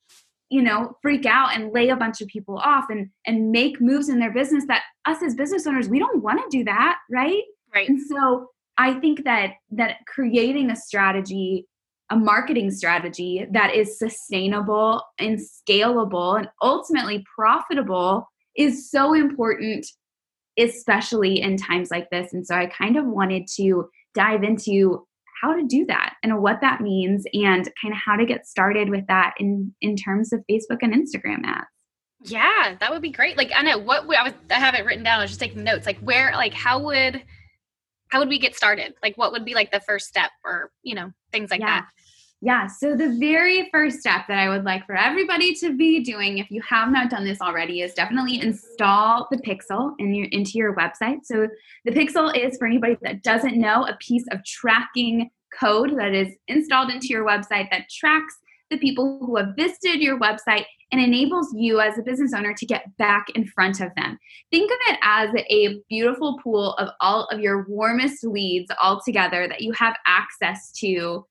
you 0.49 0.61
know, 0.61 0.93
freak 1.01 1.25
out 1.25 1.53
and 1.53 1.73
lay 1.73 1.89
a 1.89 1.97
bunch 1.97 2.21
of 2.21 2.29
people 2.29 2.57
off 2.57 2.85
and 2.89 3.09
and 3.25 3.51
make 3.51 3.81
moves 3.81 4.07
in 4.07 4.19
their 4.19 4.33
business 4.33 4.65
that 4.67 4.83
us 5.05 5.21
as 5.21 5.35
business 5.35 5.67
owners, 5.67 5.89
we 5.89 5.99
don't 5.99 6.23
want 6.23 6.39
to 6.39 6.57
do 6.57 6.63
that, 6.63 6.97
right? 7.11 7.43
Right. 7.75 7.89
And 7.89 8.01
so 8.01 8.47
I 8.77 8.93
think 8.95 9.25
that 9.25 9.51
that 9.71 9.97
creating 10.07 10.71
a 10.71 10.75
strategy 10.75 11.65
a 12.09 12.15
marketing 12.15 12.71
strategy 12.71 13.45
that 13.51 13.75
is 13.75 13.99
sustainable 13.99 15.03
and 15.19 15.39
scalable 15.39 16.37
and 16.37 16.49
ultimately 16.61 17.23
profitable 17.35 18.27
is 18.55 18.89
so 18.89 19.13
important 19.13 19.85
especially 20.59 21.39
in 21.39 21.57
times 21.57 21.89
like 21.89 22.09
this. 22.09 22.33
And 22.33 22.45
so 22.45 22.55
I 22.55 22.67
kind 22.67 22.97
of 22.97 23.05
wanted 23.05 23.47
to 23.55 23.89
dive 24.13 24.43
into 24.43 25.05
how 25.41 25.53
to 25.53 25.65
do 25.65 25.85
that 25.85 26.15
and 26.21 26.41
what 26.41 26.59
that 26.61 26.81
means 26.81 27.23
and 27.33 27.69
kind 27.81 27.93
of 27.93 27.99
how 28.05 28.17
to 28.17 28.25
get 28.25 28.45
started 28.45 28.89
with 28.89 29.07
that 29.07 29.33
in 29.39 29.73
in 29.81 29.95
terms 29.95 30.33
of 30.33 30.43
Facebook 30.51 30.79
and 30.81 30.93
Instagram 30.93 31.45
ads. 31.45 31.67
Yeah, 32.23 32.75
that 32.79 32.91
would 32.91 33.01
be 33.01 33.11
great. 33.11 33.37
Like 33.37 33.51
I 33.55 33.61
know 33.61 33.77
what 33.77 34.01
I 34.01 34.23
was 34.23 34.33
I 34.51 34.55
have 34.55 34.75
it 34.75 34.85
written 34.85 35.03
down. 35.03 35.19
I 35.19 35.21
was 35.21 35.31
just 35.31 35.39
taking 35.39 35.63
notes. 35.63 35.85
Like 35.85 35.99
where 35.99 36.31
like 36.33 36.53
how 36.53 36.83
would 36.83 37.23
how 38.09 38.19
would 38.19 38.29
we 38.29 38.39
get 38.39 38.55
started? 38.55 38.93
Like 39.01 39.17
what 39.17 39.31
would 39.31 39.45
be 39.45 39.53
like 39.53 39.71
the 39.71 39.79
first 39.79 40.07
step 40.07 40.31
or, 40.43 40.71
you 40.83 40.95
know, 40.95 41.11
things 41.31 41.51
like 41.51 41.61
yeah. 41.61 41.81
that. 41.81 41.89
Yeah, 42.41 42.67
so 42.67 42.95
the 42.95 43.17
very 43.19 43.69
first 43.69 43.99
step 43.99 44.21
that 44.29 44.37
I 44.37 44.47
would 44.47 44.63
like 44.63 44.85
for 44.85 44.95
everybody 44.95 45.53
to 45.55 45.75
be 45.75 46.01
doing, 46.01 46.37
if 46.37 46.49
you 46.49 46.61
have 46.61 46.89
not 46.89 47.09
done 47.09 47.25
this 47.25 47.41
already, 47.41 47.81
is 47.81 47.93
definitely 47.93 48.39
install 48.39 49.27
the 49.29 49.37
Pixel 49.39 49.93
in 49.99 50.15
your, 50.15 50.27
into 50.31 50.51
your 50.53 50.73
website. 50.73 51.17
So 51.25 51.49
the 51.83 51.91
Pixel 51.91 52.33
is, 52.33 52.57
for 52.57 52.65
anybody 52.65 52.97
that 53.01 53.23
doesn't 53.23 53.57
know, 53.57 53.85
a 53.85 53.97
piece 53.99 54.23
of 54.31 54.45
tracking 54.45 55.29
code 55.59 55.97
that 55.97 56.13
is 56.13 56.29
installed 56.47 56.91
into 56.91 57.07
your 57.07 57.25
website 57.25 57.69
that 57.71 57.89
tracks 57.89 58.35
the 58.69 58.77
people 58.77 59.19
who 59.25 59.35
have 59.35 59.55
visited 59.57 59.99
your 59.99 60.17
website 60.17 60.63
and 60.91 61.01
enables 61.01 61.53
you 61.55 61.79
as 61.79 61.97
a 61.97 62.01
business 62.01 62.33
owner 62.33 62.53
to 62.53 62.65
get 62.65 62.95
back 62.97 63.27
in 63.35 63.45
front 63.45 63.79
of 63.79 63.93
them. 63.95 64.17
Think 64.51 64.71
of 64.71 64.77
it 64.87 64.99
as 65.03 65.29
a 65.49 65.79
beautiful 65.89 66.39
pool 66.43 66.73
of 66.73 66.89
all 66.99 67.25
of 67.31 67.39
your 67.39 67.65
warmest 67.67 68.23
leads 68.23 68.71
all 68.81 69.01
together 69.05 69.47
that 69.47 69.61
you 69.61 69.71
have 69.73 69.95
access 70.07 70.71
to 70.79 71.25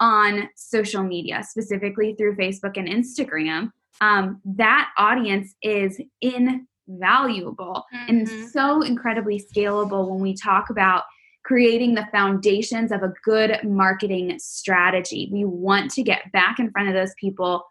on 0.00 0.48
social 0.56 1.02
media, 1.02 1.42
specifically 1.42 2.14
through 2.18 2.36
Facebook 2.36 2.76
and 2.76 2.88
Instagram, 2.88 3.70
um, 4.00 4.40
that 4.44 4.90
audience 4.98 5.54
is 5.62 6.00
invaluable 6.20 7.84
mm-hmm. 7.94 8.08
and 8.08 8.28
so 8.50 8.82
incredibly 8.82 9.40
scalable 9.40 10.10
when 10.10 10.20
we 10.20 10.34
talk 10.34 10.70
about 10.70 11.04
creating 11.44 11.94
the 11.94 12.06
foundations 12.10 12.90
of 12.90 13.02
a 13.02 13.12
good 13.22 13.58
marketing 13.64 14.38
strategy. 14.38 15.28
We 15.30 15.44
want 15.44 15.90
to 15.92 16.02
get 16.02 16.32
back 16.32 16.58
in 16.58 16.70
front 16.70 16.88
of 16.88 16.94
those 16.94 17.12
people 17.20 17.64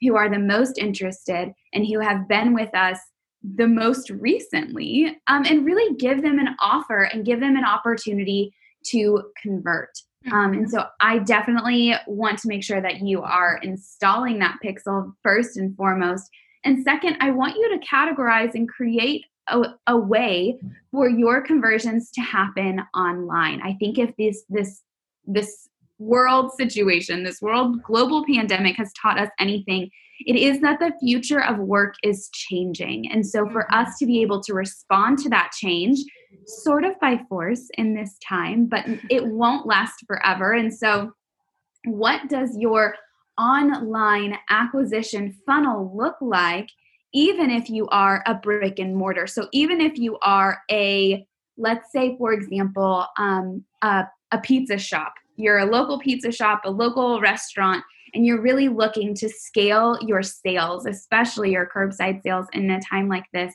who 0.00 0.16
are 0.16 0.30
the 0.30 0.38
most 0.38 0.78
interested 0.78 1.52
and 1.72 1.86
who 1.86 2.00
have 2.00 2.28
been 2.28 2.54
with 2.54 2.74
us 2.74 2.98
the 3.42 3.66
most 3.66 4.10
recently 4.10 5.18
um, 5.26 5.44
and 5.46 5.64
really 5.64 5.94
give 5.96 6.22
them 6.22 6.38
an 6.38 6.54
offer 6.60 7.04
and 7.04 7.24
give 7.24 7.40
them 7.40 7.56
an 7.56 7.64
opportunity 7.64 8.52
to 8.84 9.22
convert. 9.42 9.90
Um, 10.30 10.52
and 10.52 10.66
mm-hmm. 10.66 10.70
so 10.70 10.84
I 11.00 11.18
definitely 11.18 11.94
want 12.06 12.38
to 12.40 12.48
make 12.48 12.62
sure 12.62 12.80
that 12.80 13.00
you 13.00 13.22
are 13.22 13.58
installing 13.62 14.38
that 14.40 14.58
pixel 14.64 15.12
first 15.22 15.56
and 15.56 15.74
foremost. 15.76 16.28
And 16.64 16.84
second, 16.84 17.16
I 17.20 17.30
want 17.30 17.56
you 17.56 17.70
to 17.70 17.86
categorize 17.86 18.54
and 18.54 18.68
create 18.68 19.24
a, 19.48 19.62
a 19.86 19.96
way 19.96 20.58
for 20.90 21.08
your 21.08 21.40
conversions 21.40 22.10
to 22.12 22.20
happen 22.20 22.82
online. 22.94 23.62
I 23.62 23.74
think 23.80 23.98
if 23.98 24.14
this 24.16 24.44
this 24.50 24.82
this 25.24 25.68
world 26.00 26.50
situation, 26.56 27.22
this 27.22 27.40
world 27.40 27.82
global 27.82 28.24
pandemic 28.26 28.76
has 28.76 28.92
taught 29.00 29.20
us 29.20 29.28
anything, 29.38 29.90
it 30.26 30.36
is 30.36 30.60
that 30.60 30.80
the 30.80 30.92
future 31.00 31.42
of 31.42 31.58
work 31.58 31.94
is 32.02 32.28
changing. 32.32 33.10
And 33.10 33.26
so 33.26 33.48
for 33.50 33.62
mm-hmm. 33.62 33.86
us 33.86 33.98
to 33.98 34.06
be 34.06 34.22
able 34.22 34.42
to 34.42 34.54
respond 34.54 35.18
to 35.20 35.28
that 35.28 35.52
change 35.52 36.00
sort 36.46 36.84
of 36.84 36.98
by 37.00 37.20
force 37.28 37.68
in 37.74 37.94
this 37.94 38.16
time, 38.26 38.66
but 38.66 38.84
it 39.08 39.26
won't 39.26 39.66
last 39.66 40.04
forever. 40.06 40.52
And 40.52 40.72
so, 40.72 41.12
what 41.84 42.28
does 42.28 42.56
your 42.58 42.94
online 43.38 44.36
acquisition 44.50 45.34
funnel 45.46 45.96
look 45.96 46.16
like, 46.20 46.68
even 47.14 47.50
if 47.50 47.70
you 47.70 47.88
are 47.88 48.22
a 48.26 48.34
brick 48.34 48.78
and 48.78 48.94
mortar? 48.94 49.26
So, 49.26 49.48
even 49.52 49.80
if 49.80 49.98
you 49.98 50.18
are 50.22 50.58
a, 50.70 51.26
let's 51.56 51.90
say, 51.92 52.16
for 52.18 52.32
example, 52.32 53.06
um, 53.18 53.64
a, 53.82 54.04
a 54.30 54.38
pizza 54.38 54.78
shop, 54.78 55.14
you're 55.40 55.58
a 55.58 55.66
local 55.66 55.98
pizza 55.98 56.32
shop, 56.32 56.62
a 56.64 56.70
local 56.70 57.20
restaurant, 57.20 57.84
and 58.14 58.26
you're 58.26 58.40
really 58.40 58.68
looking 58.68 59.14
to 59.14 59.28
scale 59.28 59.98
your 60.00 60.22
sales, 60.22 60.86
especially 60.86 61.52
your 61.52 61.68
curbside 61.74 62.22
sales 62.22 62.46
in 62.52 62.70
a 62.70 62.80
time 62.80 63.08
like 63.08 63.26
this. 63.32 63.54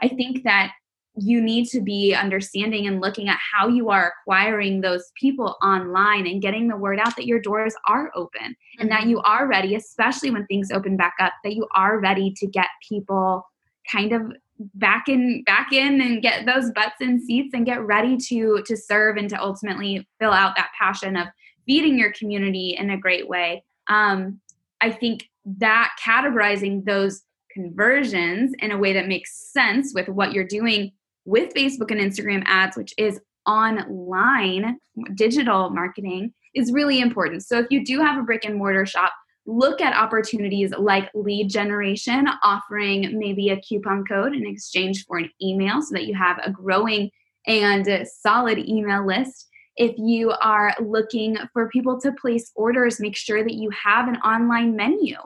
I 0.00 0.08
think 0.08 0.44
that 0.44 0.72
you 1.16 1.40
need 1.40 1.66
to 1.68 1.80
be 1.80 2.12
understanding 2.12 2.86
and 2.86 3.00
looking 3.00 3.28
at 3.28 3.38
how 3.52 3.68
you 3.68 3.90
are 3.90 4.12
acquiring 4.20 4.80
those 4.80 5.12
people 5.20 5.56
online 5.62 6.26
and 6.26 6.42
getting 6.42 6.66
the 6.66 6.76
word 6.76 6.98
out 6.98 7.14
that 7.16 7.26
your 7.26 7.40
doors 7.40 7.74
are 7.88 8.10
open 8.16 8.56
and 8.80 8.90
that 8.90 9.02
mm-hmm. 9.02 9.10
you 9.10 9.20
are 9.20 9.46
ready 9.46 9.76
especially 9.76 10.32
when 10.32 10.44
things 10.46 10.72
open 10.72 10.96
back 10.96 11.14
up 11.20 11.32
that 11.44 11.54
you 11.54 11.68
are 11.72 12.00
ready 12.00 12.32
to 12.36 12.48
get 12.48 12.66
people 12.88 13.46
kind 13.90 14.12
of 14.12 14.22
back 14.58 15.08
in 15.08 15.42
back 15.44 15.72
in 15.72 16.00
and 16.00 16.22
get 16.22 16.46
those 16.46 16.70
butts 16.72 17.00
in 17.00 17.24
seats 17.24 17.54
and 17.54 17.66
get 17.66 17.84
ready 17.84 18.16
to 18.16 18.62
to 18.64 18.76
serve 18.76 19.16
and 19.16 19.28
to 19.28 19.40
ultimately 19.40 20.06
fill 20.20 20.30
out 20.30 20.54
that 20.56 20.70
passion 20.78 21.16
of 21.16 21.26
feeding 21.66 21.98
your 21.98 22.12
community 22.12 22.76
in 22.78 22.90
a 22.90 22.96
great 22.96 23.28
way 23.28 23.64
um, 23.88 24.40
i 24.80 24.90
think 24.90 25.28
that 25.44 25.90
categorizing 26.04 26.84
those 26.84 27.22
conversions 27.54 28.52
in 28.58 28.72
a 28.72 28.78
way 28.78 28.92
that 28.92 29.08
makes 29.08 29.52
sense 29.52 29.92
with 29.94 30.08
what 30.08 30.32
you're 30.32 30.46
doing 30.46 30.92
with 31.24 31.54
Facebook 31.54 31.90
and 31.90 32.00
Instagram 32.00 32.42
ads, 32.46 32.76
which 32.76 32.92
is 32.98 33.20
online 33.46 34.78
digital 35.14 35.70
marketing, 35.70 36.32
is 36.54 36.72
really 36.72 37.00
important. 37.00 37.44
So 37.44 37.58
if 37.58 37.66
you 37.70 37.84
do 37.84 38.00
have 38.00 38.18
a 38.18 38.22
brick 38.22 38.44
and 38.44 38.56
mortar 38.56 38.84
shop, 38.84 39.12
look 39.46 39.80
at 39.80 39.96
opportunities 39.96 40.72
like 40.78 41.10
lead 41.14 41.48
generation, 41.48 42.28
offering 42.42 43.18
maybe 43.18 43.50
a 43.50 43.60
coupon 43.60 44.04
code 44.04 44.34
in 44.34 44.46
exchange 44.46 45.04
for 45.06 45.18
an 45.18 45.30
email 45.42 45.82
so 45.82 45.94
that 45.94 46.06
you 46.06 46.14
have 46.14 46.38
a 46.42 46.50
growing 46.50 47.10
and 47.46 48.06
solid 48.20 48.58
email 48.58 49.06
list. 49.06 49.48
If 49.76 49.94
you 49.98 50.30
are 50.30 50.74
looking 50.80 51.36
for 51.52 51.68
people 51.68 52.00
to 52.00 52.12
place 52.12 52.50
orders, 52.54 53.00
make 53.00 53.16
sure 53.16 53.42
that 53.42 53.54
you 53.54 53.70
have 53.70 54.08
an 54.08 54.16
online 54.16 54.76
menu 54.76 55.16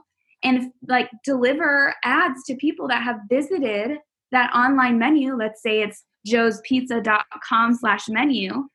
and 0.43 0.73
like 0.87 1.11
deliver 1.25 1.95
ads 2.05 2.45
to 2.45 2.55
people 2.57 2.89
that 2.89 3.03
have 3.03 3.19
visited 3.29 3.99
that 4.31 4.53
online 4.55 4.99
menu, 4.99 5.37
let's 5.37 5.63
say 5.63 5.83
it's 5.83 6.05
joespizza.com 6.27 7.75
slash 7.75 8.09
menu, 8.09 8.69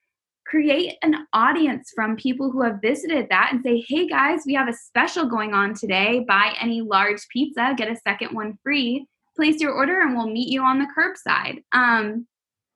create 0.54 0.98
an 1.02 1.16
audience 1.34 1.92
from 1.96 2.16
people 2.16 2.52
who 2.52 2.62
have 2.62 2.78
visited 2.80 3.26
that 3.28 3.50
and 3.52 3.64
say, 3.64 3.84
hey 3.88 4.08
guys, 4.08 4.42
we 4.46 4.54
have 4.54 4.68
a 4.68 4.74
special 4.74 5.26
going 5.26 5.52
on 5.52 5.74
today. 5.74 6.24
Buy 6.28 6.54
any 6.62 6.80
large 6.80 7.28
pizza, 7.30 7.74
get 7.76 7.92
a 7.92 7.96
second 8.08 8.36
one 8.36 8.60
free. 8.62 9.08
Place 9.36 9.60
your 9.60 9.72
order 9.72 10.02
and 10.02 10.16
we'll 10.16 10.30
meet 10.30 10.50
you 10.50 10.62
on 10.62 10.78
the 10.78 10.88
curbside. 10.96 11.64
Um, 11.72 12.28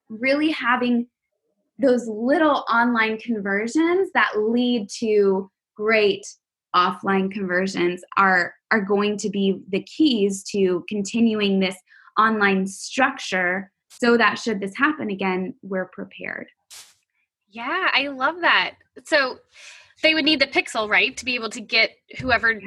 really 0.10 0.50
having 0.50 1.06
those 1.78 2.08
little 2.08 2.66
online 2.68 3.20
conversions 3.20 4.10
that 4.16 4.40
lead 4.40 4.90
to 4.98 5.52
great 5.76 6.26
offline 6.76 7.32
conversions 7.32 8.02
are 8.18 8.56
are 8.72 8.82
going 8.82 9.18
to 9.18 9.30
be 9.30 9.62
the 9.70 9.84
keys 9.84 10.44
to 10.46 10.84
continuing 10.90 11.60
this 11.60 11.78
online 12.18 12.66
structure 12.66 13.72
so 13.90 14.18
that 14.18 14.40
should 14.40 14.60
this 14.60 14.76
happen 14.76 15.12
again, 15.12 15.54
we're 15.62 15.90
prepared. 15.94 16.48
Yeah, 17.50 17.90
I 17.94 18.08
love 18.08 18.42
that. 18.42 18.76
So 19.06 19.40
they 20.04 20.14
would 20.14 20.26
need 20.26 20.40
the 20.40 20.48
pixel, 20.48 20.90
right, 20.90 21.16
to 21.18 21.26
be 21.26 21.36
able 21.36 21.50
to 21.50 21.62
get 21.62 21.92
whoever 22.20 22.60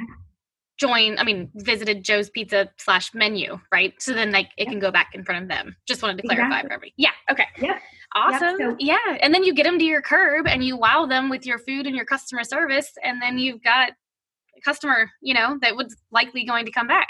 joined, 0.78 1.20
I 1.20 1.24
mean, 1.24 1.50
visited 1.54 2.02
Joe's 2.02 2.30
Pizza 2.30 2.70
slash 2.78 3.12
menu, 3.14 3.60
right? 3.70 3.92
So 3.98 4.14
then 4.14 4.32
like 4.32 4.50
it 4.56 4.66
can 4.66 4.78
go 4.80 4.90
back 4.90 5.10
in 5.14 5.24
front 5.24 5.42
of 5.42 5.48
them. 5.48 5.76
Just 5.86 6.02
wanted 6.02 6.16
to 6.18 6.22
clarify 6.26 6.46
exactly. 6.46 6.68
for 6.68 6.72
everybody. 6.72 6.94
Yeah. 6.96 7.10
Okay. 7.30 7.44
Yeah. 7.60 7.78
Awesome. 8.16 8.56
Yep, 8.58 8.70
so- 8.70 8.76
yeah. 8.80 9.18
And 9.20 9.32
then 9.34 9.44
you 9.44 9.54
get 9.54 9.64
them 9.64 9.78
to 9.78 9.84
your 9.84 10.02
curb 10.02 10.46
and 10.46 10.64
you 10.64 10.76
wow 10.76 11.06
them 11.06 11.28
with 11.28 11.46
your 11.46 11.58
food 11.58 11.86
and 11.86 11.94
your 11.94 12.06
customer 12.06 12.44
service. 12.44 12.90
And 13.04 13.20
then 13.20 13.38
you've 13.38 13.62
got 13.62 13.92
customer, 14.64 15.10
you 15.20 15.34
know, 15.34 15.58
that 15.60 15.76
was 15.76 15.94
likely 16.10 16.44
going 16.44 16.64
to 16.66 16.72
come 16.72 16.86
back. 16.86 17.08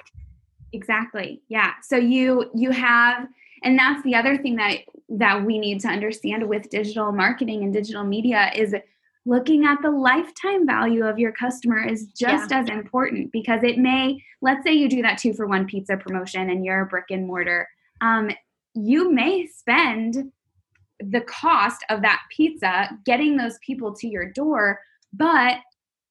Exactly. 0.73 1.43
Yeah. 1.49 1.73
So 1.83 1.97
you 1.97 2.51
you 2.55 2.71
have 2.71 3.27
and 3.63 3.79
that's 3.79 4.03
the 4.03 4.15
other 4.15 4.37
thing 4.37 4.57
that 4.57 4.79
that 5.09 5.45
we 5.45 5.59
need 5.59 5.81
to 5.81 5.89
understand 5.89 6.49
with 6.49 6.71
digital 6.71 7.13
marketing 7.13 7.63
and 7.65 7.73
digital 7.73 8.05
media 8.05 8.51
is 8.55 8.75
looking 9.27 9.65
at 9.65 9.81
the 9.83 9.91
lifetime 9.91 10.67
value 10.67 11.05
of 11.05 11.19
your 11.19 11.33
customer 11.33 11.87
is 11.87 12.07
just 12.07 12.51
yeah. 12.51 12.61
as 12.61 12.69
important 12.69 13.31
because 13.33 13.63
it 13.63 13.79
may 13.79 14.23
let's 14.41 14.65
say 14.65 14.73
you 14.73 14.89
do 14.89 15.03
that 15.03 15.19
two 15.19 15.33
for 15.35 15.47
one 15.47 15.67
pizza 15.67 15.97
promotion 15.97 16.51
and 16.51 16.65
you're 16.65 16.83
a 16.83 16.87
brick 16.87 17.07
and 17.11 17.27
mortar 17.27 17.69
um, 18.01 18.31
you 18.75 19.13
may 19.13 19.47
spend 19.47 20.33
the 21.01 21.21
cost 21.23 21.85
of 21.89 22.03
that 22.03 22.21
pizza 22.35 22.89
getting 23.05 23.37
those 23.37 23.59
people 23.59 23.95
to 23.95 24.07
your 24.07 24.31
door 24.31 24.79
but 25.13 25.59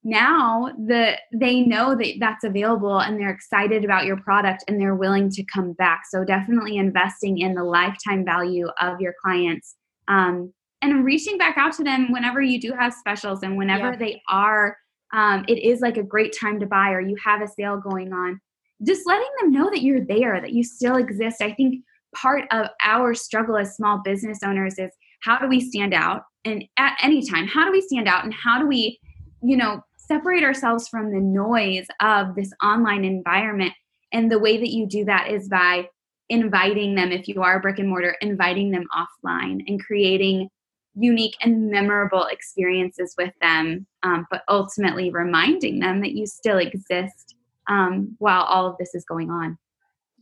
now 0.04 0.72
the 0.88 1.18
they 1.34 1.62
know 1.62 1.96
that 1.96 2.16
that's 2.20 2.44
available 2.44 3.00
and 3.00 3.20
they're 3.20 3.30
excited 3.30 3.84
about 3.84 4.06
your 4.06 4.18
product 4.18 4.64
and 4.68 4.80
they're 4.80 4.96
willing 4.96 5.30
to 5.30 5.44
come 5.54 5.74
back. 5.74 6.04
So 6.10 6.24
definitely 6.24 6.78
investing 6.78 7.40
in 7.40 7.54
the 7.54 7.64
lifetime 7.64 8.24
value 8.24 8.68
of 8.80 9.02
your 9.02 9.14
clients 9.22 9.76
um, 10.08 10.54
and 10.82 11.04
reaching 11.04 11.38
back 11.38 11.58
out 11.58 11.74
to 11.74 11.84
them 11.84 12.12
whenever 12.12 12.42
you 12.42 12.62
do 12.62 12.74
have 12.74 12.94
specials 12.94 13.44
and 13.44 13.58
whenever 13.58 13.92
yeah. 13.92 13.98
they 13.98 14.22
are 14.30 14.78
um, 15.12 15.44
it 15.48 15.60
is 15.60 15.82
like 15.82 15.98
a 15.98 16.04
great 16.04 16.36
time 16.40 16.60
to 16.60 16.66
buy 16.66 16.92
or 16.92 17.02
you 17.02 17.16
have 17.24 17.42
a 17.42 17.48
sale 17.48 17.78
going 17.78 18.14
on. 18.14 18.40
Just 18.86 19.08
letting 19.08 19.28
them 19.42 19.52
know 19.52 19.70
that 19.70 19.82
you're 19.82 20.06
there 20.06 20.40
that 20.40 20.54
you 20.54 20.64
still 20.64 20.96
exist. 20.96 21.42
I 21.42 21.52
think 21.52 21.84
part 22.16 22.46
of 22.52 22.68
our 22.84 23.14
struggle 23.14 23.58
as 23.58 23.76
small 23.76 24.02
business 24.04 24.40
owners 24.44 24.78
is 24.78 24.92
how 25.22 25.38
do 25.40 25.48
we 25.48 25.60
stand 25.60 25.94
out 25.94 26.24
and 26.46 26.64
at 26.78 26.98
any 27.02 27.28
time? 27.28 27.48
How 27.48 27.66
do 27.66 27.72
we 27.72 27.82
stand 27.82 28.08
out 28.08 28.24
and 28.24 28.34
how 28.34 28.60
do 28.60 28.68
we 28.68 29.00
you 29.42 29.58
know 29.58 29.82
separate 30.10 30.44
ourselves 30.44 30.88
from 30.88 31.12
the 31.12 31.20
noise 31.20 31.86
of 32.02 32.36
this 32.36 32.52
online 32.64 33.06
environment. 33.06 33.74
And 34.12 34.32
the 34.32 34.40
way 34.40 34.58
that 34.58 34.70
you 34.70 34.88
do 34.88 35.06
that 35.06 35.30
is 35.30 35.48
by 35.48 35.88
inviting 36.30 36.96
them, 36.96 37.12
if 37.12 37.28
you 37.28 37.42
are 37.44 37.62
brick 37.62 37.80
and 37.80 37.88
mortar, 37.88 38.16
inviting 38.22 38.72
them 38.72 38.86
offline 38.94 39.62
and 39.68 39.84
creating 39.84 40.50
unique 40.96 41.36
and 41.42 41.70
memorable 41.70 42.26
experiences 42.26 43.14
with 43.18 43.34
them, 43.42 43.86
um, 44.04 44.26
but 44.32 44.42
ultimately 44.50 45.12
reminding 45.12 45.80
them 45.80 46.02
that 46.02 46.12
you 46.12 46.26
still 46.26 46.58
exist 46.58 47.36
um, 47.68 48.16
while 48.18 48.44
all 48.44 48.66
of 48.68 48.78
this 48.80 48.96
is 48.96 49.06
going 49.06 49.30
on. 49.30 49.58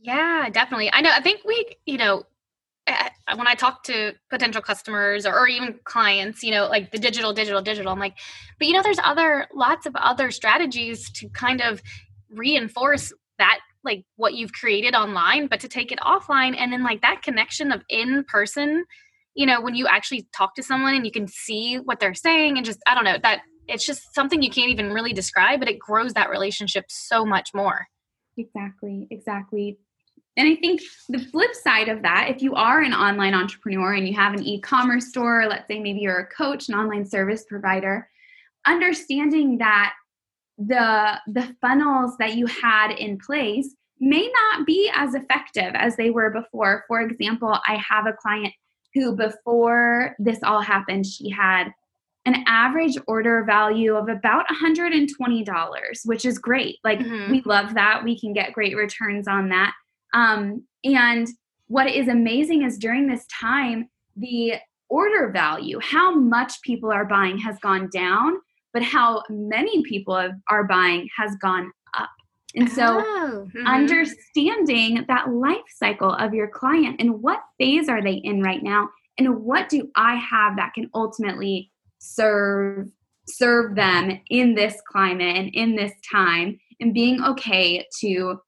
Yeah, 0.00 0.48
definitely. 0.50 0.92
I 0.92 1.00
know. 1.00 1.10
I 1.10 1.20
think 1.20 1.40
we, 1.44 1.66
you 1.86 1.96
know, 1.96 2.24
when 3.34 3.46
I 3.46 3.54
talk 3.54 3.84
to 3.84 4.14
potential 4.30 4.62
customers 4.62 5.26
or, 5.26 5.34
or, 5.38 5.48
even 5.48 5.78
clients, 5.84 6.42
you 6.42 6.50
know, 6.50 6.66
like 6.66 6.90
the 6.90 6.98
digital, 6.98 7.32
digital, 7.32 7.60
digital, 7.60 7.92
I'm 7.92 7.98
like, 7.98 8.16
but 8.58 8.68
you 8.68 8.74
know, 8.74 8.82
there's 8.82 8.98
other 9.02 9.46
lots 9.54 9.86
of 9.86 9.94
other 9.96 10.30
strategies 10.30 11.10
to 11.12 11.28
kind 11.28 11.60
of 11.60 11.82
reinforce 12.30 13.12
that 13.38 13.60
like 13.84 14.04
what 14.16 14.34
you've 14.34 14.52
created 14.52 14.94
online, 14.94 15.46
but 15.46 15.60
to 15.60 15.68
take 15.68 15.92
it 15.92 15.98
offline 16.00 16.54
and 16.56 16.72
then 16.72 16.82
like 16.82 17.02
that 17.02 17.22
connection 17.22 17.72
of 17.72 17.82
in 17.88 18.24
person, 18.24 18.84
you 19.34 19.46
know, 19.46 19.60
when 19.60 19.74
you 19.74 19.86
actually 19.86 20.26
talk 20.34 20.54
to 20.56 20.62
someone 20.62 20.94
and 20.94 21.04
you 21.06 21.12
can 21.12 21.28
see 21.28 21.76
what 21.76 22.00
they're 22.00 22.14
saying 22.14 22.56
and 22.56 22.66
just 22.66 22.80
I 22.86 22.94
don't 22.94 23.04
know, 23.04 23.18
that 23.22 23.40
it's 23.68 23.86
just 23.86 24.14
something 24.14 24.42
you 24.42 24.50
can't 24.50 24.70
even 24.70 24.92
really 24.92 25.12
describe, 25.12 25.60
but 25.60 25.68
it 25.68 25.78
grows 25.78 26.14
that 26.14 26.30
relationship 26.30 26.86
so 26.88 27.24
much 27.24 27.50
more. 27.54 27.86
Exactly, 28.36 29.06
exactly. 29.10 29.78
And 30.38 30.48
I 30.48 30.54
think 30.54 30.80
the 31.08 31.18
flip 31.18 31.52
side 31.52 31.88
of 31.88 32.00
that, 32.02 32.28
if 32.30 32.40
you 32.40 32.54
are 32.54 32.80
an 32.80 32.94
online 32.94 33.34
entrepreneur 33.34 33.94
and 33.94 34.06
you 34.06 34.14
have 34.14 34.34
an 34.34 34.42
e 34.44 34.60
commerce 34.60 35.08
store, 35.08 35.46
let's 35.48 35.66
say 35.66 35.80
maybe 35.80 35.98
you're 35.98 36.20
a 36.20 36.26
coach, 36.26 36.68
an 36.68 36.76
online 36.76 37.04
service 37.04 37.44
provider, 37.48 38.08
understanding 38.64 39.58
that 39.58 39.94
the, 40.56 41.18
the 41.26 41.56
funnels 41.60 42.16
that 42.18 42.36
you 42.36 42.46
had 42.46 42.92
in 42.92 43.18
place 43.18 43.74
may 43.98 44.30
not 44.32 44.64
be 44.64 44.88
as 44.94 45.14
effective 45.14 45.72
as 45.74 45.96
they 45.96 46.10
were 46.10 46.30
before. 46.30 46.84
For 46.86 47.00
example, 47.00 47.58
I 47.66 47.82
have 47.88 48.06
a 48.06 48.12
client 48.12 48.54
who, 48.94 49.16
before 49.16 50.14
this 50.20 50.38
all 50.44 50.60
happened, 50.60 51.04
she 51.04 51.30
had 51.30 51.72
an 52.26 52.44
average 52.46 52.96
order 53.08 53.42
value 53.42 53.96
of 53.96 54.08
about 54.08 54.46
$120, 54.48 55.98
which 56.04 56.24
is 56.24 56.38
great. 56.38 56.76
Like, 56.84 57.00
mm-hmm. 57.00 57.32
we 57.32 57.42
love 57.44 57.74
that. 57.74 58.04
We 58.04 58.18
can 58.18 58.32
get 58.32 58.52
great 58.52 58.76
returns 58.76 59.26
on 59.26 59.48
that. 59.48 59.72
Um, 60.14 60.64
and 60.84 61.28
what 61.66 61.90
is 61.90 62.08
amazing 62.08 62.62
is 62.62 62.78
during 62.78 63.06
this 63.06 63.26
time, 63.26 63.88
the 64.16 64.54
order 64.88 65.30
value, 65.30 65.78
how 65.82 66.14
much 66.14 66.60
people 66.62 66.90
are 66.90 67.04
buying, 67.04 67.38
has 67.38 67.58
gone 67.60 67.88
down, 67.92 68.34
but 68.72 68.82
how 68.82 69.22
many 69.28 69.82
people 69.82 70.30
are 70.48 70.64
buying 70.64 71.08
has 71.16 71.36
gone 71.40 71.70
up. 71.96 72.08
And 72.54 72.70
so, 72.70 73.02
oh, 73.04 73.46
mm-hmm. 73.46 73.66
understanding 73.66 75.04
that 75.08 75.30
life 75.30 75.58
cycle 75.76 76.12
of 76.14 76.32
your 76.32 76.48
client 76.48 76.96
and 76.98 77.22
what 77.22 77.40
phase 77.58 77.88
are 77.88 78.02
they 78.02 78.14
in 78.14 78.42
right 78.42 78.62
now, 78.62 78.88
and 79.18 79.40
what 79.40 79.68
do 79.68 79.90
I 79.96 80.14
have 80.16 80.56
that 80.56 80.72
can 80.74 80.90
ultimately 80.94 81.70
serve 81.98 82.88
serve 83.26 83.74
them 83.74 84.18
in 84.30 84.54
this 84.54 84.80
climate 84.90 85.36
and 85.36 85.50
in 85.52 85.76
this 85.76 85.92
time, 86.10 86.58
and 86.80 86.94
being 86.94 87.22
okay 87.22 87.86
to 88.00 88.40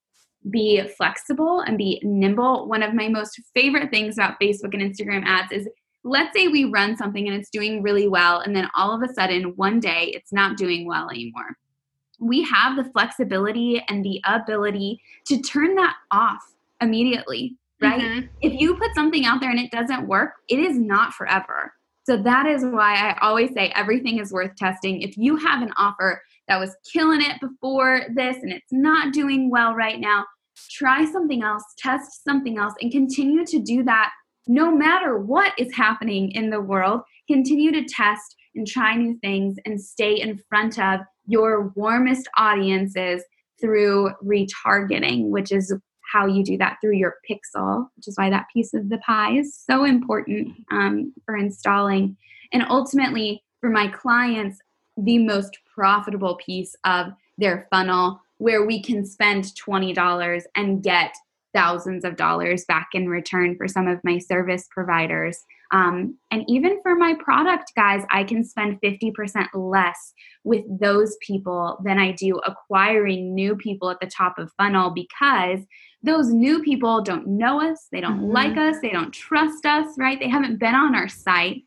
be 0.49 0.83
flexible 0.97 1.61
and 1.61 1.77
be 1.77 2.01
nimble. 2.03 2.67
One 2.67 2.83
of 2.83 2.95
my 2.95 3.09
most 3.09 3.41
favorite 3.55 3.91
things 3.91 4.17
about 4.17 4.41
Facebook 4.41 4.73
and 4.73 4.83
Instagram 4.83 5.25
ads 5.27 5.53
is 5.53 5.69
let's 6.05 6.35
say 6.35 6.49
we 6.49 6.65
run 6.65 6.97
something 6.97 7.29
and 7.29 7.37
it's 7.37 7.51
doing 7.51 7.83
really 7.83 8.09
well, 8.09 8.41
and 8.41 8.57
then 8.57 8.69
all 8.75 8.95
of 8.95 9.03
a 9.03 9.13
sudden, 9.13 9.55
one 9.57 9.81
day, 9.81 10.13
it's 10.15 10.33
not 10.33 10.57
doing 10.57 10.87
well 10.87 11.11
anymore. 11.11 11.57
We 12.19 12.43
have 12.45 12.77
the 12.77 12.91
flexibility 12.91 13.83
and 13.89 14.05
the 14.05 14.21
ability 14.25 15.03
to 15.27 15.41
turn 15.41 15.75
that 15.77 15.97
off 16.11 16.43
immediately, 16.81 17.57
right? 17.81 18.01
Mm-hmm. 18.01 18.27
If 18.41 18.61
you 18.61 18.77
put 18.77 18.95
something 18.95 19.25
out 19.25 19.41
there 19.41 19.51
and 19.51 19.61
it 19.61 19.71
doesn't 19.71 20.07
work, 20.07 20.33
it 20.49 20.59
is 20.59 20.79
not 20.79 21.13
forever. 21.13 21.73
So 22.05 22.17
that 22.17 22.47
is 22.47 22.65
why 22.65 22.95
I 22.95 23.19
always 23.21 23.53
say 23.53 23.73
everything 23.75 24.19
is 24.19 24.33
worth 24.33 24.57
testing. 24.57 25.03
If 25.03 25.17
you 25.17 25.37
have 25.37 25.63
an 25.63 25.73
offer 25.77 26.23
that 26.51 26.59
was 26.59 26.77
killing 26.93 27.23
it 27.23 27.41
before 27.41 28.03
this 28.15 28.37
and 28.43 28.53
it's 28.53 28.73
not 28.73 29.13
doing 29.13 29.51
well 29.51 29.73
right 29.73 30.01
now, 30.01 30.27
try 30.69 31.05
something 31.11 31.45
else, 31.45 31.63
test 31.79 32.25
something 32.25 32.59
else, 32.59 32.75
and 32.81 32.91
continue 32.91 33.47
to 33.47 33.61
do 33.61 33.85
that 33.85 34.11
no 34.49 34.75
matter 34.75 35.17
what 35.17 35.53
is 35.59 35.73
happening 35.73 36.33
in 36.33 36.51
the 36.51 36.61
world. 36.61 37.03
Continue 37.29 37.71
to 37.71 37.85
test 37.85 38.35
and 38.57 38.67
try 38.67 38.97
new 38.97 39.17
things 39.23 39.57
and 39.65 39.81
stay 39.81 40.21
in 40.21 40.41
front 40.49 40.77
of 40.81 40.99
your 41.27 41.73
warmest 41.77 42.29
audiences 42.37 43.23
through 43.61 44.11
retargeting, 44.25 45.29
which 45.29 45.53
is 45.53 45.73
how 46.13 46.27
you 46.27 46.43
do 46.43 46.59
that 46.59 46.79
through 46.81 46.97
your 46.97 47.15
pixel, 47.31 47.87
which 47.95 48.09
is 48.09 48.17
why 48.17 48.29
that 48.29 48.47
piece 48.53 48.75
of 48.75 48.89
the 48.89 48.99
pie 48.99 49.37
is 49.37 49.57
so 49.57 49.85
important 49.85 50.49
um, 50.73 51.15
for 51.25 51.37
installing. 51.37 52.17
And 52.53 52.65
ultimately, 52.69 53.45
for 53.61 53.71
my 53.71 53.87
clients, 53.87 54.59
the 55.05 55.19
most 55.19 55.59
profitable 55.75 56.37
piece 56.37 56.75
of 56.85 57.09
their 57.39 57.67
funnel 57.71 58.21
where 58.39 58.65
we 58.65 58.83
can 58.83 59.05
spend 59.05 59.45
$20 59.45 60.43
and 60.57 60.83
get 60.83 61.15
thousands 61.53 62.05
of 62.05 62.17
dollars 62.17 62.65
back 62.67 62.89
in 62.95 63.09
return 63.09 63.57
for 63.57 63.67
some 63.67 63.89
of 63.89 63.99
my 64.05 64.19
service 64.19 64.67
providers. 64.71 65.39
Um, 65.73 66.17
and 66.31 66.45
even 66.49 66.81
for 66.83 66.97
my 66.97 67.15
product, 67.15 67.73
guys, 67.77 68.05
I 68.11 68.25
can 68.25 68.45
spend 68.45 68.81
50% 68.81 69.49
less 69.55 70.13
with 70.45 70.65
those 70.81 71.17
people 71.21 71.79
than 71.85 71.99
I 71.99 72.13
do 72.13 72.41
acquiring 72.47 73.35
new 73.35 73.57
people 73.57 73.91
at 73.91 74.01
the 74.01 74.07
top 74.07 74.39
of 74.39 74.53
funnel 74.57 74.91
because 74.91 75.61
those 76.03 76.31
new 76.33 76.63
people 76.63 77.03
don't 77.03 77.27
know 77.27 77.61
us, 77.61 77.89
they 77.93 78.01
don't 78.01 78.21
mm-hmm. 78.21 78.33
like 78.33 78.57
us, 78.57 78.77
they 78.81 78.91
don't 78.91 79.13
trust 79.13 79.67
us, 79.67 79.87
right? 79.99 80.19
They 80.19 80.29
haven't 80.29 80.59
been 80.59 80.75
on 80.75 80.95
our 80.95 81.09
site. 81.09 81.63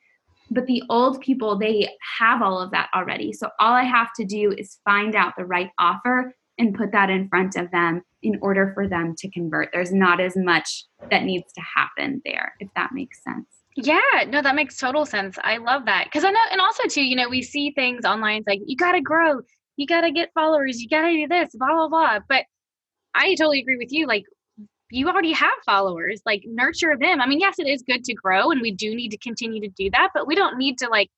But 0.54 0.68
the 0.68 0.84
old 0.90 1.20
people, 1.22 1.58
they 1.58 1.90
have 2.20 2.42
all 2.42 2.60
of 2.60 2.72
that 2.72 2.90
already. 2.96 3.34
So 3.34 3.50
all 3.60 3.74
I 3.74 3.84
have 3.84 4.14
to 4.18 4.26
do 4.26 4.54
is 4.58 4.80
find 4.86 5.16
out 5.16 5.34
the 5.38 5.46
right 5.46 5.72
offer 5.80 6.36
and 6.60 6.76
put 6.76 6.92
that 6.92 7.10
in 7.10 7.28
front 7.30 7.56
of 7.56 7.72
them 7.72 8.04
in 8.22 8.38
order 8.42 8.72
for 8.76 8.88
them 8.88 9.16
to 9.18 9.30
convert. 9.32 9.70
There's 9.74 9.92
not 9.92 10.22
as 10.22 10.38
much 10.38 10.86
that 11.10 11.24
needs 11.24 11.52
to 11.54 11.62
happen 11.62 12.22
there, 12.24 12.54
if 12.60 12.70
that 12.76 12.92
makes 12.94 13.24
sense. 13.24 13.48
Yeah, 13.76 14.00
no, 14.28 14.42
that 14.44 14.54
makes 14.54 14.78
total 14.78 15.06
sense. 15.06 15.38
I 15.44 15.58
love 15.58 15.86
that. 15.86 16.06
Because 16.06 16.24
I 16.24 16.30
know, 16.30 16.40
and 16.52 16.62
also, 16.62 16.84
too, 16.88 17.04
you 17.04 17.16
know, 17.16 17.28
we 17.28 17.42
see 17.42 17.72
things 17.72 18.06
online 18.06 18.44
like, 18.46 18.62
you 18.68 18.76
got 18.76 18.92
to 18.92 19.02
grow, 19.02 19.42
you 19.78 19.88
got 19.88 20.02
to 20.02 20.12
get 20.12 20.30
followers, 20.36 20.80
you 20.80 20.88
got 20.88 21.02
to 21.02 21.12
do 21.12 21.28
this, 21.28 21.50
blah, 21.56 21.74
blah, 21.74 21.88
blah. 21.88 22.20
But 22.30 22.46
I 23.16 23.34
totally 23.34 23.62
agree 23.62 23.78
with 23.78 23.92
you. 23.92 24.06
Like, 24.06 24.26
you 24.94 25.08
already 25.10 25.32
have 25.32 25.54
followers, 25.66 26.22
like, 26.24 26.44
nurture 26.46 26.96
them. 26.96 27.20
I 27.20 27.26
mean, 27.26 27.40
yes, 27.40 27.56
it 27.58 27.68
is 27.68 27.82
good 27.82 28.04
to 28.04 28.14
grow, 28.14 28.52
and 28.52 28.62
we 28.62 28.72
do 28.72 28.94
need 28.94 29.10
to 29.10 29.18
continue 29.18 29.60
to 29.62 29.68
do 29.70 29.90
that, 29.90 30.10
but 30.14 30.28
we 30.28 30.36
don't 30.36 30.58
need 30.58 30.78
to, 30.80 30.88
like, 30.88 31.10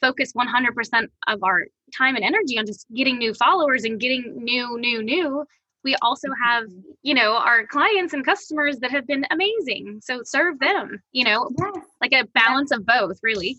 focus 0.00 0.32
100% 0.32 1.06
of 1.28 1.44
our 1.44 1.66
time 1.96 2.16
and 2.16 2.24
energy 2.24 2.58
on 2.58 2.66
just 2.66 2.86
getting 2.92 3.16
new 3.16 3.32
followers 3.32 3.84
and 3.84 4.00
getting 4.00 4.34
new, 4.36 4.78
new, 4.78 5.02
new. 5.02 5.44
We 5.84 5.94
also 6.02 6.28
have, 6.44 6.64
mm-hmm. 6.64 6.90
you 7.02 7.14
know, 7.14 7.34
our 7.34 7.66
clients 7.68 8.14
and 8.14 8.24
customers 8.24 8.78
that 8.80 8.90
have 8.90 9.06
been 9.06 9.24
amazing. 9.30 10.00
So 10.02 10.22
serve 10.24 10.58
them, 10.58 11.00
you 11.12 11.24
know, 11.24 11.48
yes. 11.56 11.84
like 12.00 12.12
a 12.12 12.26
balance 12.34 12.72
of 12.72 12.84
both, 12.84 13.20
really. 13.22 13.56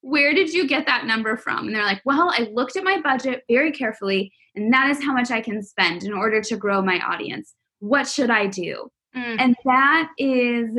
where 0.02 0.34
did 0.34 0.52
you 0.52 0.66
get 0.66 0.86
that 0.86 1.06
number 1.06 1.36
from? 1.36 1.66
And 1.66 1.74
they're 1.74 1.84
like, 1.84 2.02
well, 2.04 2.34
I 2.36 2.48
looked 2.52 2.76
at 2.76 2.84
my 2.84 3.00
budget 3.00 3.44
very 3.48 3.70
carefully, 3.70 4.32
and 4.56 4.72
that 4.72 4.90
is 4.90 5.02
how 5.02 5.12
much 5.12 5.30
I 5.30 5.40
can 5.40 5.62
spend 5.62 6.02
in 6.02 6.12
order 6.12 6.42
to 6.42 6.56
grow 6.56 6.82
my 6.82 6.98
audience. 6.98 7.54
What 7.78 8.08
should 8.08 8.28
I 8.28 8.48
do? 8.48 8.90
Mm. 9.16 9.36
And 9.38 9.56
that 9.64 10.10
is 10.18 10.76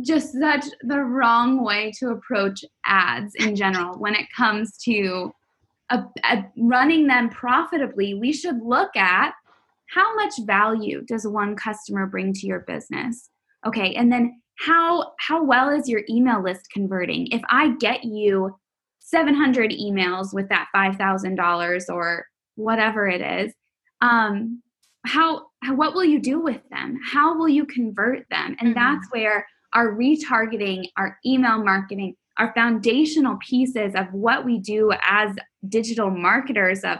just 0.00 0.38
such 0.38 0.66
the 0.82 1.00
wrong 1.00 1.64
way 1.64 1.90
to 1.98 2.10
approach 2.10 2.64
ads 2.84 3.34
in 3.34 3.56
general 3.56 3.98
when 3.98 4.14
it 4.14 4.26
comes 4.36 4.76
to 4.84 5.32
a, 5.90 6.04
a 6.24 6.44
running 6.56 7.06
them 7.06 7.28
profitably. 7.30 8.14
We 8.14 8.32
should 8.32 8.62
look 8.62 8.96
at 8.96 9.32
how 9.86 10.14
much 10.16 10.34
value 10.40 11.02
does 11.06 11.26
one 11.26 11.56
customer 11.56 12.06
bring 12.06 12.32
to 12.34 12.46
your 12.46 12.60
business? 12.60 13.30
Okay, 13.66 13.94
and 13.94 14.12
then 14.12 14.40
how 14.58 15.12
how 15.18 15.42
well 15.42 15.70
is 15.70 15.88
your 15.88 16.02
email 16.08 16.42
list 16.42 16.68
converting? 16.72 17.28
If 17.28 17.42
I 17.48 17.74
get 17.76 18.04
you 18.04 18.56
700 18.98 19.70
emails 19.70 20.34
with 20.34 20.48
that 20.50 20.68
$5,000 20.74 21.88
or 21.88 22.26
whatever 22.56 23.08
it 23.08 23.22
is, 23.22 23.54
um, 24.02 24.62
how, 25.06 25.46
how 25.62 25.74
what 25.74 25.94
will 25.94 26.04
you 26.04 26.20
do 26.20 26.40
with 26.40 26.60
them? 26.70 26.98
How 27.10 27.38
will 27.38 27.48
you 27.48 27.64
convert 27.64 28.28
them? 28.28 28.56
And 28.60 28.74
mm-hmm. 28.74 28.78
that's 28.78 29.06
where 29.10 29.46
our 29.74 29.94
retargeting, 29.94 30.88
our 30.96 31.18
email 31.24 31.62
marketing, 31.62 32.16
our 32.38 32.52
foundational 32.54 33.36
pieces 33.46 33.94
of 33.94 34.06
what 34.12 34.44
we 34.44 34.58
do 34.58 34.90
as 35.04 35.34
digital 35.68 36.10
marketers 36.10 36.84
of 36.84 36.98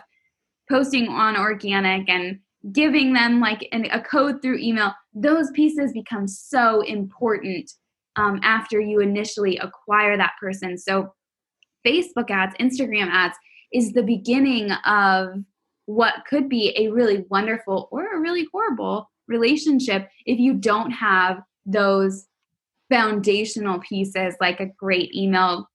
posting 0.71 1.09
on 1.09 1.37
organic 1.37 2.09
and 2.09 2.39
giving 2.73 3.13
them 3.13 3.41
like 3.41 3.67
an, 3.73 3.87
a 3.93 4.01
code 4.03 4.43
through 4.43 4.59
email. 4.59 4.93
Those 5.15 5.51
pieces 5.53 5.93
become 5.93 6.27
so 6.27 6.81
important 6.83 7.71
um, 8.17 8.41
after 8.43 8.81
you 8.81 9.01
initially 9.01 9.59
acquire 9.59 10.17
that 10.17 10.33
person. 10.41 10.77
So 10.77 11.13
facebook 11.87 12.31
ads 12.31 12.55
instagram 12.61 13.09
ads 13.11 13.37
is 13.73 13.93
the 13.93 14.03
beginning 14.03 14.71
of 14.85 15.29
what 15.87 16.15
could 16.29 16.49
be 16.49 16.75
a 16.77 16.89
really 16.89 17.25
wonderful 17.31 17.89
or 17.91 18.15
a 18.15 18.21
really 18.21 18.47
horrible 18.53 19.11
relationship 19.27 20.09
if 20.27 20.39
you 20.39 20.55
don't 20.55 20.91
have 20.91 21.41
those 21.67 22.27
foundational 22.91 23.81
pieces 23.81 24.35
like 24.41 24.61
a 24.61 24.67
great 24.67 25.15
email 25.15 25.69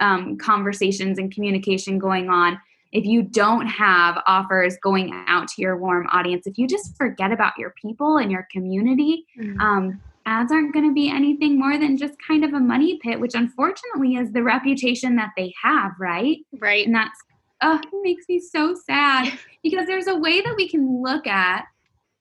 um, 0.00 0.36
conversations 0.38 1.18
and 1.18 1.32
communication 1.32 1.98
going 1.98 2.28
on. 2.28 2.58
If 2.92 3.04
you 3.04 3.22
don't 3.22 3.66
have 3.66 4.22
offers 4.26 4.76
going 4.82 5.12
out 5.26 5.48
to 5.48 5.62
your 5.62 5.76
warm 5.76 6.06
audience 6.10 6.46
if 6.46 6.56
you 6.56 6.66
just 6.66 6.96
forget 6.96 7.32
about 7.32 7.58
your 7.58 7.74
people 7.80 8.16
and 8.16 8.30
your 8.30 8.48
community 8.50 9.26
mm-hmm. 9.38 9.60
um, 9.60 10.00
ads 10.24 10.52
aren't 10.52 10.72
going 10.72 10.88
to 10.88 10.94
be 10.94 11.10
anything 11.10 11.58
more 11.58 11.78
than 11.78 11.98
just 11.98 12.14
kind 12.26 12.44
of 12.44 12.54
a 12.54 12.60
money 12.60 12.98
pit 13.02 13.20
which 13.20 13.34
unfortunately 13.34 14.14
is 14.14 14.32
the 14.32 14.42
reputation 14.42 15.16
that 15.16 15.32
they 15.36 15.52
have 15.62 15.92
right? 16.00 16.38
Right. 16.60 16.86
And 16.86 16.94
that's 16.94 17.18
oh 17.62 17.78
it 17.78 17.88
makes 18.02 18.24
me 18.26 18.40
so 18.40 18.74
sad 18.74 19.38
because 19.62 19.86
there's 19.86 20.06
a 20.06 20.16
way 20.16 20.40
that 20.40 20.54
we 20.56 20.66
can 20.66 21.02
look 21.02 21.26
at 21.26 21.66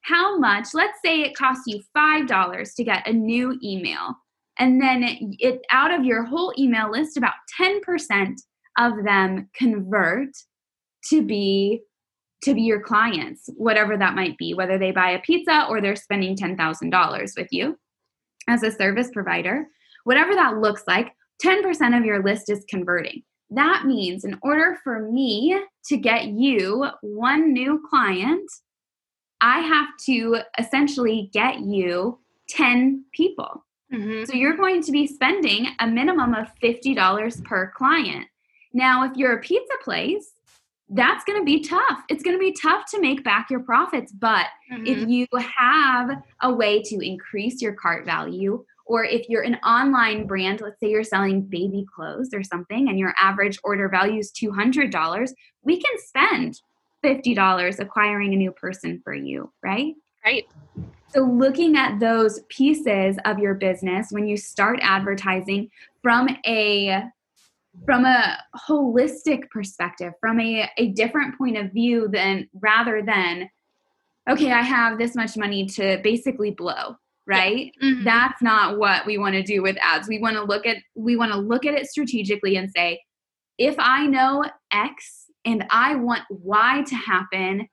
how 0.02 0.38
much 0.38 0.68
let's 0.74 1.00
say 1.04 1.22
it 1.22 1.36
costs 1.36 1.64
you 1.66 1.82
five 1.94 2.28
dollars 2.28 2.74
to 2.74 2.84
get 2.84 3.08
a 3.08 3.14
new 3.14 3.58
email 3.64 4.18
and 4.60 4.82
then 4.82 5.04
it, 5.04 5.20
it 5.40 5.62
out 5.72 5.94
of 5.94 6.06
your 6.06 6.24
whole 6.24 6.54
email 6.58 6.92
list 6.92 7.18
about 7.18 7.34
10% 7.60 8.36
of 8.78 9.04
them 9.04 9.50
convert 9.56 10.30
to 11.10 11.22
be 11.22 11.82
to 12.44 12.54
be 12.54 12.62
your 12.62 12.82
clients 12.82 13.50
whatever 13.58 13.98
that 13.98 14.14
might 14.14 14.38
be 14.38 14.54
whether 14.54 14.78
they 14.78 14.92
buy 14.92 15.10
a 15.10 15.20
pizza 15.20 15.66
or 15.68 15.82
they're 15.82 15.96
spending 15.96 16.36
$10,000 16.36 17.32
with 17.36 17.48
you 17.52 17.78
as 18.48 18.64
a 18.64 18.72
service 18.72 19.10
provider. 19.12 19.68
Whatever 20.04 20.36
that 20.36 20.58
looks 20.58 20.84
like 20.88 21.14
10% 21.44 21.98
of 21.98 22.06
your 22.06 22.24
list 22.24 22.50
is 22.50 22.64
converting. 22.70 23.24
That 23.50 23.86
means 23.86 24.24
in 24.24 24.38
order 24.42 24.78
for 24.84 25.10
me 25.12 25.60
to 25.88 25.98
get 25.98 26.28
you 26.28 26.86
one 27.02 27.54
new 27.54 27.82
client 27.90 28.50
I 29.42 29.60
have 29.60 29.90
to 30.08 30.40
essentially 30.58 31.30
get 31.34 31.60
you 31.60 32.20
10 32.50 33.06
people 33.14 33.66
Mm-hmm. 33.94 34.26
So 34.26 34.34
you're 34.34 34.58
going 34.58 34.82
to 34.84 34.92
be 34.92 35.08
spending 35.08 35.68
a 35.80 35.88
minimum 35.88 36.34
of 36.34 36.48
$50 36.62 37.44
per 37.44 37.72
client. 37.76 38.28
Now, 38.74 39.04
if 39.04 39.16
you're 39.16 39.38
a 39.38 39.42
pizza 39.42 39.74
place, 39.84 40.34
that's 40.90 41.24
going 41.26 41.40
to 41.40 41.46
be 41.46 41.62
tough. 41.62 42.02
It's 42.10 42.24
going 42.24 42.36
to 42.36 42.40
be 42.40 42.54
tough 42.54 42.86
to 42.92 43.02
make 43.02 43.24
back 43.24 43.50
your 43.50 43.62
profits. 43.62 44.12
But 44.12 44.48
mm-hmm. 44.72 44.86
if 44.86 45.08
you 45.08 45.28
have 45.34 46.22
a 46.42 46.54
way 46.54 46.82
to 46.84 47.00
increase 47.00 47.62
your 47.62 47.74
cart 47.74 48.06
value, 48.06 48.64
or 48.86 49.04
if 49.04 49.28
you're 49.28 49.42
an 49.42 49.56
online 49.66 50.28
brand, 50.28 50.62
let's 50.62 50.80
say 50.80 50.90
you're 50.90 51.04
selling 51.04 51.42
baby 51.42 51.86
clothes 51.94 52.34
or 52.34 52.42
something, 52.44 52.88
and 52.88 52.98
your 52.98 53.14
average 53.20 53.60
order 53.64 53.90
value 53.90 54.20
is 54.20 54.32
$200, 54.32 55.30
we 55.64 55.82
can 55.82 55.92
spend 55.98 56.62
$50 57.04 57.80
acquiring 57.80 58.34
a 58.34 58.38
new 58.38 58.52
person 58.52 59.02
for 59.04 59.14
you, 59.14 59.52
right? 59.62 59.94
Right. 60.26 60.46
So, 61.10 61.22
looking 61.22 61.78
at 61.78 62.00
those 62.00 62.42
pieces 62.50 63.18
of 63.26 63.40
your 63.40 63.56
business 63.56 64.08
when 64.12 64.28
you 64.28 64.38
start 64.38 64.80
advertising 64.82 65.70
from 66.02 66.30
a 66.46 67.04
from 67.86 68.06
a 68.06 68.38
holistic 68.68 69.50
perspective, 69.50 70.14
from 70.20 70.40
a, 70.40 70.70
a 70.78 70.88
different 70.90 71.38
point 71.38 71.58
of 71.58 71.72
view 71.72 72.08
than 72.12 72.50
rather 72.54 73.04
than, 73.04 73.50
okay, 74.30 74.52
I 74.52 74.62
have 74.62 74.98
this 74.98 75.16
much 75.16 75.38
money 75.38 75.66
to 75.68 76.00
basically 76.04 76.52
blow, 76.52 76.96
right? 77.26 77.72
Yeah. 77.80 77.90
Mm-hmm. 77.90 78.04
That's 78.04 78.42
not 78.42 78.78
what 78.78 79.06
we 79.06 79.18
want 79.18 79.36
to 79.36 79.44
do 79.44 79.62
with 79.62 79.78
ads. 79.82 80.08
We 80.08 80.20
want 80.20 80.36
to 80.38 80.44
look 80.44 80.66
at 80.66 80.78
we 80.96 81.16
want 81.16 81.32
to 81.32 81.38
look 81.38 81.66
at 81.66 81.74
it 81.74 81.88
strategically 81.88 82.58
and 82.58 82.70
say, 82.76 83.00
if 83.58 83.76
I 83.78 84.08
know 84.08 84.44
X 84.72 85.26
and 85.46 85.66
I 85.70 85.96
want 85.96 86.24
Y 86.30 86.84
to 86.88 86.96
happen, 86.96 87.68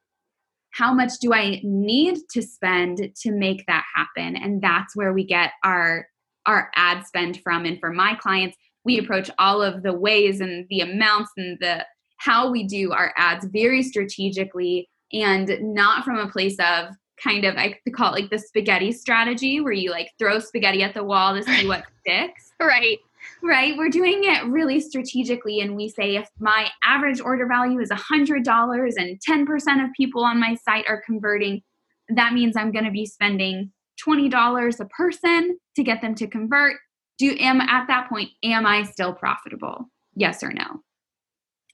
how 0.74 0.92
much 0.92 1.12
do 1.20 1.32
I 1.32 1.60
need 1.62 2.18
to 2.32 2.42
spend 2.42 2.98
to 3.22 3.30
make 3.30 3.64
that 3.66 3.84
happen? 3.94 4.36
And 4.36 4.60
that's 4.60 4.96
where 4.96 5.12
we 5.12 5.24
get 5.24 5.52
our 5.62 6.08
our 6.46 6.70
ad 6.74 7.06
spend 7.06 7.40
from. 7.42 7.64
And 7.64 7.80
for 7.80 7.90
my 7.90 8.14
clients, 8.16 8.56
we 8.84 8.98
approach 8.98 9.30
all 9.38 9.62
of 9.62 9.82
the 9.82 9.94
ways 9.94 10.40
and 10.40 10.66
the 10.68 10.80
amounts 10.80 11.30
and 11.36 11.56
the 11.60 11.86
how 12.18 12.50
we 12.50 12.64
do 12.64 12.92
our 12.92 13.14
ads 13.16 13.46
very 13.46 13.82
strategically 13.82 14.88
and 15.12 15.50
not 15.60 16.04
from 16.04 16.18
a 16.18 16.28
place 16.28 16.56
of 16.58 16.88
kind 17.22 17.44
of 17.44 17.56
I 17.56 17.76
call 17.94 18.12
it 18.12 18.22
like 18.22 18.30
the 18.30 18.38
spaghetti 18.38 18.90
strategy 18.90 19.60
where 19.60 19.72
you 19.72 19.90
like 19.90 20.10
throw 20.18 20.40
spaghetti 20.40 20.82
at 20.82 20.92
the 20.92 21.04
wall 21.04 21.34
to 21.34 21.42
see 21.44 21.68
what 21.68 21.84
sticks. 22.00 22.50
Right 22.60 22.98
right? 23.42 23.76
We're 23.76 23.88
doing 23.88 24.22
it 24.24 24.44
really 24.46 24.80
strategically. 24.80 25.60
And 25.60 25.76
we 25.76 25.88
say 25.88 26.16
if 26.16 26.28
my 26.38 26.68
average 26.82 27.20
order 27.20 27.46
value 27.46 27.80
is 27.80 27.90
$100 27.90 28.92
and 28.96 29.20
10% 29.20 29.84
of 29.84 29.92
people 29.96 30.24
on 30.24 30.40
my 30.40 30.54
site 30.54 30.86
are 30.88 31.02
converting, 31.04 31.62
that 32.08 32.32
means 32.32 32.56
I'm 32.56 32.72
going 32.72 32.84
to 32.84 32.90
be 32.90 33.06
spending 33.06 33.72
$20 34.04 34.80
a 34.80 34.84
person 34.86 35.58
to 35.76 35.82
get 35.82 36.00
them 36.00 36.14
to 36.16 36.26
convert. 36.26 36.76
Do 37.18 37.34
am 37.38 37.60
at 37.60 37.86
that 37.88 38.08
point, 38.08 38.30
am 38.42 38.66
I 38.66 38.82
still 38.82 39.12
profitable? 39.12 39.90
Yes 40.14 40.42
or 40.42 40.52
no? 40.52 40.82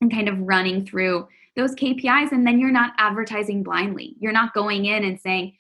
And 0.01 0.11
kind 0.11 0.29
of 0.29 0.39
running 0.39 0.85
through 0.85 1.29
those 1.57 1.75
KPIs. 1.75 2.33
And 2.33 2.47
then 2.47 2.59
you're 2.59 2.71
not 2.71 2.93
advertising 2.99 3.63
blindly. 3.63 4.17
You're 4.21 4.33
not 4.33 4.55
going 4.55 4.87
in 4.87 5.05
and 5.05 5.19
saying, 5.21 5.55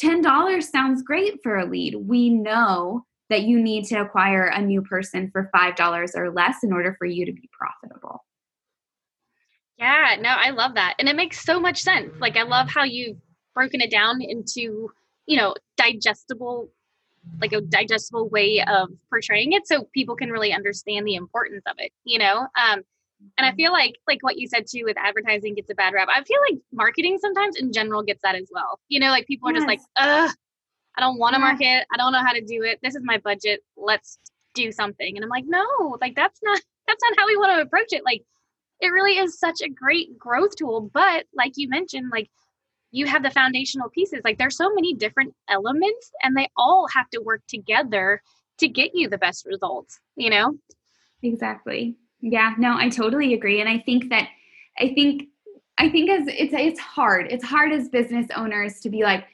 $10 0.00 0.62
sounds 0.62 1.02
great 1.02 1.40
for 1.42 1.56
a 1.56 1.64
lead. 1.64 1.94
We 1.94 2.28
know 2.28 3.06
that 3.30 3.42
you 3.42 3.60
need 3.60 3.84
to 3.86 3.96
acquire 3.96 4.46
a 4.46 4.60
new 4.60 4.82
person 4.82 5.30
for 5.30 5.50
$5 5.54 6.10
or 6.14 6.30
less 6.30 6.56
in 6.62 6.72
order 6.72 6.94
for 6.98 7.06
you 7.06 7.24
to 7.24 7.32
be 7.32 7.48
profitable. 7.52 8.24
Yeah, 9.78 10.16
no, 10.20 10.28
I 10.28 10.50
love 10.50 10.74
that. 10.74 10.94
And 10.98 11.08
it 11.08 11.16
makes 11.16 11.44
so 11.44 11.58
much 11.58 11.80
sense. 11.80 12.12
Like, 12.20 12.36
I 12.36 12.42
love 12.42 12.68
how 12.68 12.84
you've 12.84 13.16
broken 13.54 13.80
it 13.80 13.90
down 13.90 14.20
into, 14.20 14.90
you 15.26 15.36
know, 15.36 15.54
digestible, 15.76 16.68
like 17.40 17.52
a 17.52 17.60
digestible 17.60 18.28
way 18.28 18.62
of 18.62 18.90
portraying 19.10 19.52
it 19.52 19.66
so 19.66 19.88
people 19.94 20.16
can 20.16 20.30
really 20.30 20.52
understand 20.52 21.06
the 21.06 21.14
importance 21.14 21.64
of 21.66 21.74
it, 21.78 21.90
you 22.04 22.18
know? 22.18 22.40
Um, 22.40 22.82
and 23.38 23.46
I 23.46 23.52
feel 23.52 23.72
like, 23.72 23.94
like 24.06 24.22
what 24.22 24.38
you 24.38 24.46
said 24.46 24.66
too, 24.68 24.82
with 24.84 24.98
advertising 24.98 25.54
gets 25.54 25.70
a 25.70 25.74
bad 25.74 25.94
rap. 25.94 26.08
I 26.10 26.22
feel 26.24 26.40
like 26.48 26.60
marketing 26.72 27.18
sometimes 27.20 27.56
in 27.56 27.72
general 27.72 28.02
gets 28.02 28.20
that 28.22 28.34
as 28.34 28.50
well. 28.52 28.78
You 28.88 29.00
know, 29.00 29.08
like 29.08 29.26
people 29.26 29.48
are 29.48 29.52
yes. 29.52 29.60
just 29.60 29.68
like, 29.68 29.80
ugh, 29.96 30.30
I 30.96 31.00
don't 31.00 31.18
want 31.18 31.34
to 31.34 31.40
yeah. 31.40 31.44
market. 31.44 31.86
I 31.92 31.96
don't 31.96 32.12
know 32.12 32.24
how 32.24 32.32
to 32.32 32.40
do 32.40 32.62
it. 32.62 32.78
This 32.82 32.94
is 32.94 33.02
my 33.04 33.18
budget. 33.18 33.60
Let's 33.76 34.18
do 34.54 34.70
something. 34.72 35.16
And 35.16 35.24
I'm 35.24 35.30
like, 35.30 35.44
no, 35.46 35.98
like 36.00 36.14
that's 36.14 36.40
not 36.42 36.60
that's 36.86 37.02
not 37.02 37.18
how 37.18 37.26
we 37.26 37.36
want 37.36 37.56
to 37.56 37.62
approach 37.62 37.92
it. 37.92 38.04
Like 38.04 38.22
it 38.80 38.88
really 38.88 39.18
is 39.18 39.38
such 39.38 39.60
a 39.62 39.68
great 39.68 40.18
growth 40.18 40.56
tool. 40.56 40.90
But 40.92 41.26
like 41.34 41.52
you 41.56 41.68
mentioned, 41.68 42.10
like 42.12 42.30
you 42.90 43.06
have 43.06 43.22
the 43.22 43.30
foundational 43.30 43.88
pieces. 43.88 44.20
Like 44.24 44.38
there's 44.38 44.56
so 44.56 44.72
many 44.72 44.94
different 44.94 45.34
elements 45.48 46.10
and 46.22 46.36
they 46.36 46.48
all 46.56 46.86
have 46.94 47.10
to 47.10 47.20
work 47.20 47.42
together 47.48 48.22
to 48.58 48.68
get 48.68 48.92
you 48.94 49.08
the 49.08 49.18
best 49.18 49.46
results, 49.46 49.98
you 50.14 50.30
know? 50.30 50.54
Exactly. 51.22 51.96
Yeah, 52.20 52.54
no, 52.56 52.76
I 52.76 52.88
totally 52.88 53.34
agree. 53.34 53.60
And 53.60 53.68
I 53.68 53.78
think 53.78 54.10
that 54.10 54.28
I 54.78 54.94
think 54.94 55.24
I 55.76 55.88
think 55.88 56.08
as 56.08 56.28
it's 56.28 56.54
it's 56.54 56.80
hard. 56.80 57.26
It's 57.30 57.44
hard 57.44 57.72
as 57.72 57.88
business 57.88 58.26
owners 58.36 58.80
to 58.80 58.90
be 58.90 59.02
like, 59.02 59.24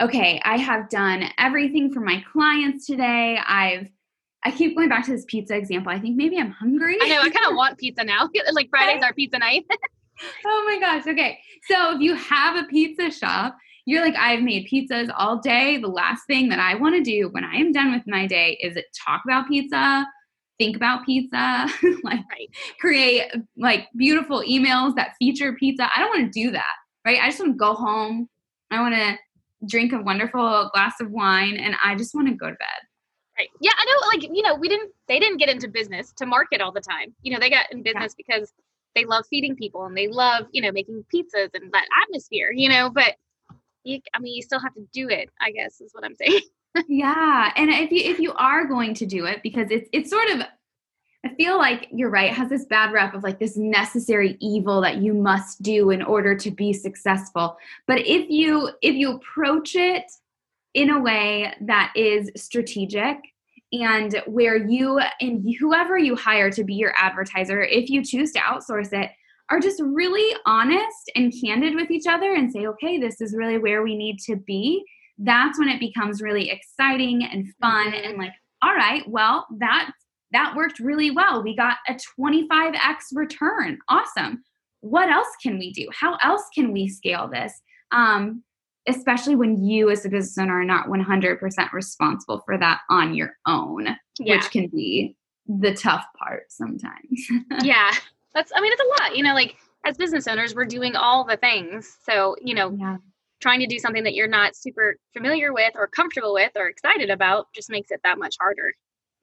okay, 0.00 0.40
I 0.44 0.56
have 0.58 0.88
done 0.88 1.24
everything 1.38 1.92
for 1.92 2.00
my 2.00 2.24
clients 2.32 2.86
today. 2.86 3.38
I've 3.46 3.88
I 4.44 4.52
keep 4.52 4.76
going 4.76 4.88
back 4.88 5.04
to 5.06 5.10
this 5.10 5.24
pizza 5.26 5.56
example. 5.56 5.90
I 5.90 5.98
think 5.98 6.16
maybe 6.16 6.38
I'm 6.38 6.52
hungry. 6.52 6.96
I 7.02 7.08
know. 7.08 7.20
I 7.20 7.30
kind 7.30 7.46
of 7.46 7.52
want 7.56 7.78
pizza 7.78 8.04
now. 8.04 8.28
like 8.52 8.68
Friday's 8.70 9.02
our 9.02 9.12
pizza 9.12 9.38
night. 9.38 9.64
oh 10.46 10.64
my 10.66 10.78
gosh. 10.78 11.06
Okay. 11.06 11.40
So 11.68 11.96
if 11.96 12.00
you 12.00 12.14
have 12.14 12.56
a 12.56 12.64
pizza 12.68 13.10
shop, 13.10 13.56
you're 13.86 14.04
like, 14.04 14.14
I've 14.14 14.42
made 14.42 14.68
pizzas 14.72 15.10
all 15.16 15.38
day. 15.38 15.78
The 15.78 15.88
last 15.88 16.26
thing 16.26 16.48
that 16.50 16.60
I 16.60 16.76
want 16.76 16.94
to 16.94 17.02
do 17.02 17.28
when 17.30 17.44
I 17.44 17.56
am 17.56 17.72
done 17.72 17.92
with 17.92 18.02
my 18.06 18.26
day 18.26 18.56
is 18.60 18.76
talk 19.04 19.22
about 19.24 19.48
pizza, 19.48 20.06
think 20.58 20.76
about 20.76 21.04
pizza, 21.04 21.66
like 22.04 22.20
right. 22.30 22.48
create 22.78 23.24
like 23.56 23.88
beautiful 23.96 24.42
emails 24.42 24.94
that 24.94 25.14
feature 25.18 25.54
pizza. 25.54 25.88
I 25.94 26.00
don't 26.00 26.08
want 26.08 26.32
to 26.32 26.44
do 26.44 26.52
that, 26.52 26.74
right? 27.04 27.18
I 27.20 27.28
just 27.28 27.40
want 27.40 27.52
to 27.52 27.58
go 27.58 27.74
home. 27.74 28.28
I 28.70 28.80
want 28.80 28.94
to 28.94 29.16
drink 29.66 29.92
a 29.92 30.00
wonderful 30.00 30.70
glass 30.72 31.00
of 31.00 31.10
wine 31.10 31.56
and 31.56 31.76
I 31.82 31.94
just 31.94 32.14
want 32.14 32.28
to 32.28 32.34
go 32.34 32.46
to 32.46 32.56
bed. 32.56 32.80
Right. 33.38 33.48
Yeah, 33.60 33.72
I 33.76 33.84
know 33.84 34.08
like, 34.08 34.36
you 34.36 34.42
know, 34.42 34.54
we 34.54 34.68
didn't 34.68 34.92
they 35.08 35.18
didn't 35.18 35.38
get 35.38 35.50
into 35.50 35.68
business 35.68 36.12
to 36.16 36.26
market 36.26 36.60
all 36.60 36.72
the 36.72 36.80
time. 36.80 37.14
You 37.22 37.32
know, 37.32 37.38
they 37.38 37.50
got 37.50 37.70
in 37.70 37.82
business 37.82 38.14
yeah. 38.16 38.24
because 38.26 38.52
they 38.94 39.04
love 39.04 39.24
feeding 39.28 39.54
people 39.54 39.84
and 39.84 39.96
they 39.96 40.08
love, 40.08 40.46
you 40.52 40.62
know, 40.62 40.72
making 40.72 41.04
pizzas 41.14 41.50
and 41.54 41.70
that 41.72 41.86
atmosphere, 42.02 42.50
you 42.50 42.68
know, 42.68 42.90
but 42.90 43.16
you, 43.84 44.00
I 44.14 44.18
mean, 44.18 44.34
you 44.34 44.42
still 44.42 44.58
have 44.58 44.74
to 44.74 44.86
do 44.92 45.08
it, 45.08 45.28
I 45.40 45.50
guess 45.50 45.80
is 45.80 45.92
what 45.92 46.04
I'm 46.04 46.16
saying. 46.16 46.40
yeah. 46.88 47.52
And 47.56 47.70
if 47.70 47.90
you 47.90 48.10
if 48.10 48.18
you 48.18 48.32
are 48.32 48.66
going 48.66 48.94
to 48.94 49.06
do 49.06 49.26
it 49.26 49.42
because 49.42 49.70
it's 49.70 49.88
it's 49.92 50.10
sort 50.10 50.30
of 50.30 50.42
I 51.26 51.34
feel 51.34 51.58
like 51.58 51.88
you're 51.92 52.10
right, 52.10 52.32
has 52.32 52.48
this 52.48 52.66
bad 52.66 52.92
rep 52.92 53.12
of 53.12 53.24
like 53.24 53.40
this 53.40 53.56
necessary 53.56 54.36
evil 54.40 54.80
that 54.82 54.98
you 54.98 55.12
must 55.12 55.60
do 55.60 55.90
in 55.90 56.00
order 56.00 56.36
to 56.36 56.50
be 56.52 56.72
successful. 56.72 57.56
But 57.88 58.06
if 58.06 58.30
you 58.30 58.70
if 58.80 58.94
you 58.94 59.10
approach 59.16 59.74
it 59.74 60.04
in 60.74 60.90
a 60.90 61.00
way 61.00 61.52
that 61.62 61.92
is 61.96 62.30
strategic 62.36 63.16
and 63.72 64.22
where 64.26 64.56
you 64.56 65.00
and 65.20 65.44
whoever 65.58 65.98
you 65.98 66.14
hire 66.14 66.48
to 66.52 66.62
be 66.62 66.74
your 66.74 66.94
advertiser, 66.96 67.60
if 67.60 67.90
you 67.90 68.04
choose 68.04 68.30
to 68.32 68.38
outsource 68.38 68.92
it, 68.92 69.10
are 69.50 69.58
just 69.58 69.82
really 69.82 70.36
honest 70.46 71.10
and 71.16 71.34
candid 71.42 71.74
with 71.74 71.90
each 71.90 72.06
other 72.06 72.34
and 72.34 72.52
say, 72.52 72.68
okay, 72.68 73.00
this 73.00 73.20
is 73.20 73.34
really 73.34 73.58
where 73.58 73.82
we 73.82 73.96
need 73.96 74.20
to 74.26 74.36
be. 74.36 74.84
That's 75.18 75.58
when 75.58 75.70
it 75.70 75.80
becomes 75.80 76.22
really 76.22 76.50
exciting 76.50 77.24
and 77.24 77.52
fun 77.60 77.94
and 77.94 78.16
like, 78.16 78.32
all 78.62 78.76
right, 78.76 79.02
well, 79.08 79.48
that's 79.58 80.05
that 80.32 80.54
worked 80.56 80.80
really 80.80 81.10
well. 81.10 81.42
We 81.42 81.56
got 81.56 81.76
a 81.88 81.96
25x 82.20 82.96
return. 83.14 83.78
Awesome. 83.88 84.42
What 84.80 85.08
else 85.08 85.28
can 85.42 85.58
we 85.58 85.72
do? 85.72 85.88
How 85.98 86.16
else 86.22 86.42
can 86.54 86.72
we 86.72 86.88
scale 86.88 87.28
this? 87.28 87.52
Um, 87.92 88.42
especially 88.88 89.34
when 89.34 89.64
you, 89.64 89.90
as 89.90 90.04
a 90.04 90.08
business 90.08 90.38
owner, 90.38 90.60
are 90.60 90.64
not 90.64 90.86
100% 90.86 91.72
responsible 91.72 92.42
for 92.44 92.58
that 92.58 92.80
on 92.88 93.14
your 93.14 93.36
own, 93.46 93.88
yeah. 94.18 94.36
which 94.36 94.50
can 94.50 94.68
be 94.68 95.16
the 95.46 95.74
tough 95.74 96.04
part 96.18 96.44
sometimes. 96.50 97.28
yeah. 97.62 97.92
That's, 98.34 98.52
I 98.54 98.60
mean, 98.60 98.72
it's 98.72 98.82
a 98.82 99.02
lot. 99.02 99.16
You 99.16 99.24
know, 99.24 99.34
like 99.34 99.56
as 99.84 99.96
business 99.96 100.26
owners, 100.26 100.54
we're 100.54 100.64
doing 100.64 100.94
all 100.96 101.24
the 101.24 101.36
things. 101.36 101.96
So, 102.04 102.36
you 102.42 102.54
know, 102.54 102.76
yeah. 102.78 102.96
trying 103.40 103.60
to 103.60 103.66
do 103.66 103.78
something 103.78 104.04
that 104.04 104.14
you're 104.14 104.28
not 104.28 104.56
super 104.56 104.96
familiar 105.12 105.52
with 105.52 105.72
or 105.74 105.86
comfortable 105.86 106.34
with 106.34 106.52
or 106.56 106.68
excited 106.68 107.10
about 107.10 107.46
just 107.54 107.70
makes 107.70 107.90
it 107.90 108.00
that 108.04 108.18
much 108.18 108.36
harder. 108.40 108.74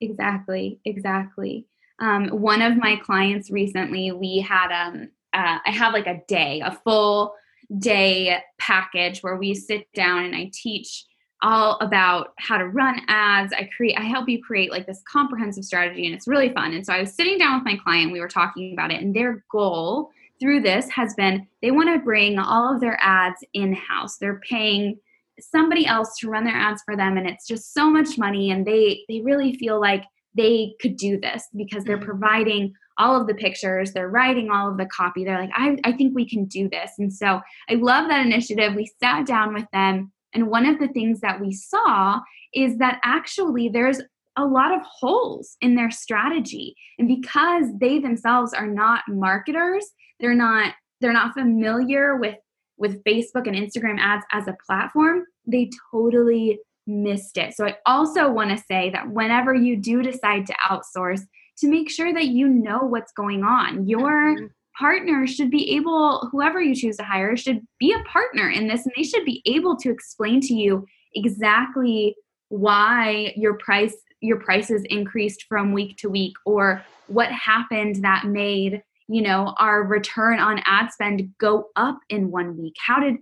Exactly, 0.03 0.79
exactly. 0.83 1.65
Um, 1.99 2.27
one 2.27 2.61
of 2.61 2.75
my 2.75 2.97
clients 2.97 3.49
recently, 3.49 4.11
we 4.11 4.39
had 4.39 4.71
um, 4.71 5.09
uh, 5.33 5.59
I 5.65 5.71
have 5.71 5.93
like 5.93 6.07
a 6.07 6.21
day, 6.27 6.61
a 6.63 6.71
full 6.83 7.33
day 7.77 8.37
package 8.59 9.21
where 9.21 9.37
we 9.37 9.53
sit 9.53 9.91
down 9.93 10.25
and 10.25 10.35
I 10.35 10.51
teach 10.53 11.05
all 11.41 11.77
about 11.79 12.33
how 12.37 12.57
to 12.57 12.67
run 12.67 13.01
ads. 13.07 13.53
I 13.53 13.69
create, 13.75 13.97
I 13.97 14.03
help 14.03 14.27
you 14.27 14.41
create 14.43 14.71
like 14.71 14.85
this 14.85 15.01
comprehensive 15.09 15.63
strategy, 15.63 16.05
and 16.05 16.13
it's 16.13 16.27
really 16.27 16.53
fun. 16.53 16.73
And 16.73 16.85
so 16.85 16.93
I 16.93 16.99
was 16.99 17.13
sitting 17.13 17.37
down 17.37 17.55
with 17.55 17.65
my 17.65 17.77
client, 17.81 18.11
we 18.11 18.19
were 18.19 18.27
talking 18.27 18.73
about 18.73 18.91
it, 18.91 19.01
and 19.01 19.15
their 19.15 19.45
goal 19.51 20.09
through 20.41 20.61
this 20.61 20.89
has 20.89 21.13
been 21.13 21.47
they 21.61 21.71
want 21.71 21.89
to 21.89 22.03
bring 22.03 22.39
all 22.39 22.73
of 22.73 22.81
their 22.81 22.97
ads 23.01 23.43
in 23.53 23.73
house. 23.73 24.17
They're 24.17 24.41
paying 24.49 24.99
somebody 25.39 25.85
else 25.85 26.17
to 26.19 26.29
run 26.29 26.43
their 26.43 26.55
ads 26.55 26.81
for 26.85 26.95
them 26.95 27.17
and 27.17 27.27
it's 27.27 27.47
just 27.47 27.73
so 27.73 27.89
much 27.89 28.17
money 28.17 28.51
and 28.51 28.65
they 28.65 29.03
they 29.09 29.21
really 29.21 29.53
feel 29.55 29.79
like 29.79 30.03
they 30.35 30.73
could 30.81 30.95
do 30.95 31.19
this 31.19 31.47
because 31.55 31.83
they're 31.83 31.97
mm-hmm. 31.97 32.05
providing 32.05 32.73
all 32.99 33.19
of 33.19 33.27
the 33.27 33.33
pictures 33.33 33.91
they're 33.93 34.09
writing 34.09 34.51
all 34.51 34.69
of 34.69 34.77
the 34.77 34.85
copy 34.85 35.25
they're 35.25 35.39
like 35.39 35.51
I, 35.53 35.77
I 35.83 35.93
think 35.93 36.13
we 36.13 36.29
can 36.29 36.45
do 36.45 36.69
this 36.69 36.91
and 36.99 37.11
so 37.11 37.41
i 37.69 37.73
love 37.73 38.07
that 38.09 38.25
initiative 38.25 38.75
we 38.75 38.91
sat 39.01 39.25
down 39.25 39.53
with 39.53 39.65
them 39.73 40.11
and 40.33 40.47
one 40.47 40.65
of 40.65 40.79
the 40.79 40.87
things 40.89 41.19
that 41.21 41.41
we 41.41 41.51
saw 41.51 42.19
is 42.53 42.77
that 42.77 42.99
actually 43.03 43.69
there's 43.69 44.01
a 44.37 44.45
lot 44.45 44.71
of 44.73 44.81
holes 44.83 45.57
in 45.61 45.75
their 45.75 45.91
strategy 45.91 46.75
and 46.99 47.07
because 47.07 47.65
they 47.79 47.99
themselves 47.99 48.53
are 48.53 48.67
not 48.67 49.01
marketers 49.07 49.85
they're 50.19 50.35
not 50.35 50.73
they're 51.01 51.13
not 51.13 51.33
familiar 51.33 52.15
with 52.15 52.35
with 52.77 53.03
Facebook 53.03 53.47
and 53.47 53.55
Instagram 53.55 53.99
ads 53.99 54.25
as 54.31 54.47
a 54.47 54.57
platform, 54.65 55.23
they 55.45 55.69
totally 55.91 56.59
missed 56.85 57.37
it. 57.37 57.53
So 57.53 57.65
I 57.65 57.77
also 57.85 58.29
want 58.29 58.49
to 58.49 58.63
say 58.65 58.89
that 58.91 59.09
whenever 59.09 59.53
you 59.53 59.77
do 59.77 60.01
decide 60.01 60.45
to 60.47 60.55
outsource, 60.69 61.21
to 61.57 61.69
make 61.69 61.89
sure 61.89 62.13
that 62.13 62.27
you 62.27 62.47
know 62.47 62.79
what's 62.79 63.11
going 63.13 63.43
on. 63.43 63.87
Your 63.87 64.35
mm-hmm. 64.35 64.45
partner 64.77 65.27
should 65.27 65.51
be 65.51 65.75
able, 65.75 66.27
whoever 66.31 66.61
you 66.61 66.75
choose 66.75 66.97
to 66.97 67.03
hire, 67.03 67.37
should 67.37 67.61
be 67.79 67.93
a 67.93 68.03
partner 68.03 68.49
in 68.49 68.67
this 68.67 68.85
and 68.85 68.93
they 68.95 69.03
should 69.03 69.25
be 69.25 69.41
able 69.45 69.75
to 69.77 69.91
explain 69.91 70.41
to 70.41 70.53
you 70.53 70.85
exactly 71.15 72.15
why 72.49 73.33
your 73.35 73.57
price 73.57 73.95
your 74.19 74.39
prices 74.39 74.81
increased 74.89 75.43
from 75.49 75.73
week 75.73 75.97
to 75.97 76.07
week 76.07 76.33
or 76.45 76.81
what 77.07 77.29
happened 77.29 77.97
that 78.03 78.25
made 78.25 78.81
you 79.07 79.21
know 79.21 79.53
our 79.59 79.83
return 79.83 80.39
on 80.39 80.61
ad 80.65 80.91
spend 80.91 81.29
go 81.39 81.69
up 81.75 81.99
in 82.09 82.31
one 82.31 82.57
week? 82.57 82.75
How 82.85 82.99
did 82.99 83.15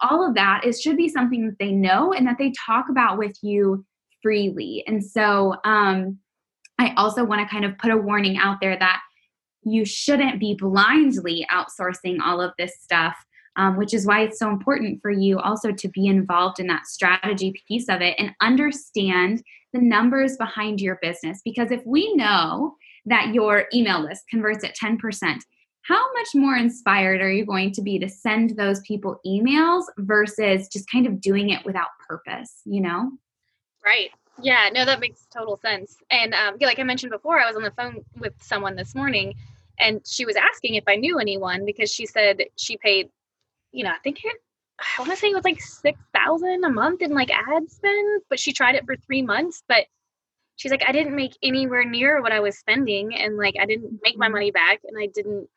all 0.00 0.26
of 0.26 0.34
that 0.34 0.62
it 0.64 0.74
should 0.74 0.96
be 0.96 1.08
something 1.08 1.46
that 1.46 1.58
they 1.58 1.70
know 1.70 2.12
and 2.12 2.26
that 2.26 2.38
they 2.38 2.52
talk 2.66 2.86
about 2.88 3.18
with 3.18 3.36
you 3.42 3.84
freely. 4.22 4.82
And 4.86 5.04
so 5.04 5.54
um 5.64 6.18
i 6.78 6.92
also 6.96 7.24
want 7.24 7.40
to 7.40 7.50
kind 7.52 7.64
of 7.64 7.76
put 7.78 7.90
a 7.90 7.96
warning 7.96 8.36
out 8.36 8.58
there 8.60 8.76
that 8.76 9.00
you 9.62 9.84
shouldn't 9.84 10.38
be 10.38 10.54
blindly 10.58 11.46
outsourcing 11.50 12.18
all 12.20 12.40
of 12.40 12.52
this 12.58 12.72
stuff 12.80 13.16
um, 13.56 13.76
which 13.76 13.94
is 13.94 14.06
why 14.06 14.20
it's 14.20 14.38
so 14.38 14.50
important 14.50 15.00
for 15.00 15.10
you 15.10 15.38
also 15.38 15.72
to 15.72 15.88
be 15.88 16.06
involved 16.06 16.60
in 16.60 16.66
that 16.66 16.86
strategy 16.86 17.54
piece 17.66 17.88
of 17.88 18.00
it 18.02 18.14
and 18.18 18.32
understand 18.40 19.42
the 19.72 19.80
numbers 19.80 20.36
behind 20.36 20.80
your 20.80 20.98
business. 21.00 21.40
Because 21.44 21.70
if 21.70 21.80
we 21.86 22.14
know 22.14 22.74
that 23.06 23.32
your 23.34 23.66
email 23.72 24.02
list 24.02 24.24
converts 24.28 24.64
at 24.64 24.76
10%, 24.76 24.98
how 25.82 26.12
much 26.14 26.28
more 26.34 26.56
inspired 26.56 27.20
are 27.20 27.30
you 27.30 27.46
going 27.46 27.70
to 27.72 27.82
be 27.82 27.98
to 27.98 28.08
send 28.08 28.56
those 28.56 28.80
people 28.80 29.20
emails 29.24 29.84
versus 29.98 30.68
just 30.68 30.90
kind 30.90 31.06
of 31.06 31.20
doing 31.20 31.50
it 31.50 31.64
without 31.64 31.88
purpose, 32.08 32.60
you 32.64 32.80
know? 32.80 33.12
Right. 33.84 34.10
Yeah, 34.42 34.68
no, 34.72 34.84
that 34.84 35.00
makes 35.00 35.26
total 35.32 35.56
sense. 35.56 35.96
And 36.10 36.34
um, 36.34 36.56
like 36.60 36.78
I 36.78 36.82
mentioned 36.82 37.12
before, 37.12 37.40
I 37.40 37.46
was 37.46 37.56
on 37.56 37.62
the 37.62 37.70
phone 37.70 38.04
with 38.18 38.34
someone 38.42 38.74
this 38.74 38.94
morning 38.94 39.34
and 39.78 40.00
she 40.06 40.24
was 40.24 40.36
asking 40.36 40.74
if 40.74 40.84
I 40.86 40.96
knew 40.96 41.18
anyone 41.18 41.64
because 41.64 41.92
she 41.92 42.04
said 42.06 42.42
she 42.56 42.76
paid, 42.76 43.08
you 43.72 43.84
know, 43.84 43.90
I 43.90 43.98
think 44.02 44.24
it, 44.24 44.36
I 44.80 45.00
want 45.00 45.12
to 45.12 45.16
say 45.16 45.28
it 45.28 45.34
was 45.34 45.44
like 45.44 45.60
6000 45.60 46.64
a 46.64 46.70
month 46.70 47.00
in 47.00 47.12
like 47.12 47.30
ad 47.30 47.70
spend, 47.70 48.22
but 48.28 48.40
she 48.40 48.52
tried 48.52 48.74
it 48.74 48.84
for 48.84 48.96
three 48.96 49.22
months. 49.22 49.62
But 49.68 49.86
she's 50.56 50.70
like, 50.70 50.82
I 50.86 50.92
didn't 50.92 51.14
make 51.14 51.36
anywhere 51.42 51.84
near 51.84 52.20
what 52.20 52.32
I 52.32 52.40
was 52.40 52.58
spending, 52.58 53.14
and 53.14 53.36
like 53.36 53.54
I 53.60 53.66
didn't 53.66 54.00
make 54.02 54.18
my 54.18 54.26
mm-hmm. 54.26 54.34
money 54.34 54.50
back, 54.50 54.80
and 54.84 54.98
I 54.98 55.06
didn't, 55.06 55.48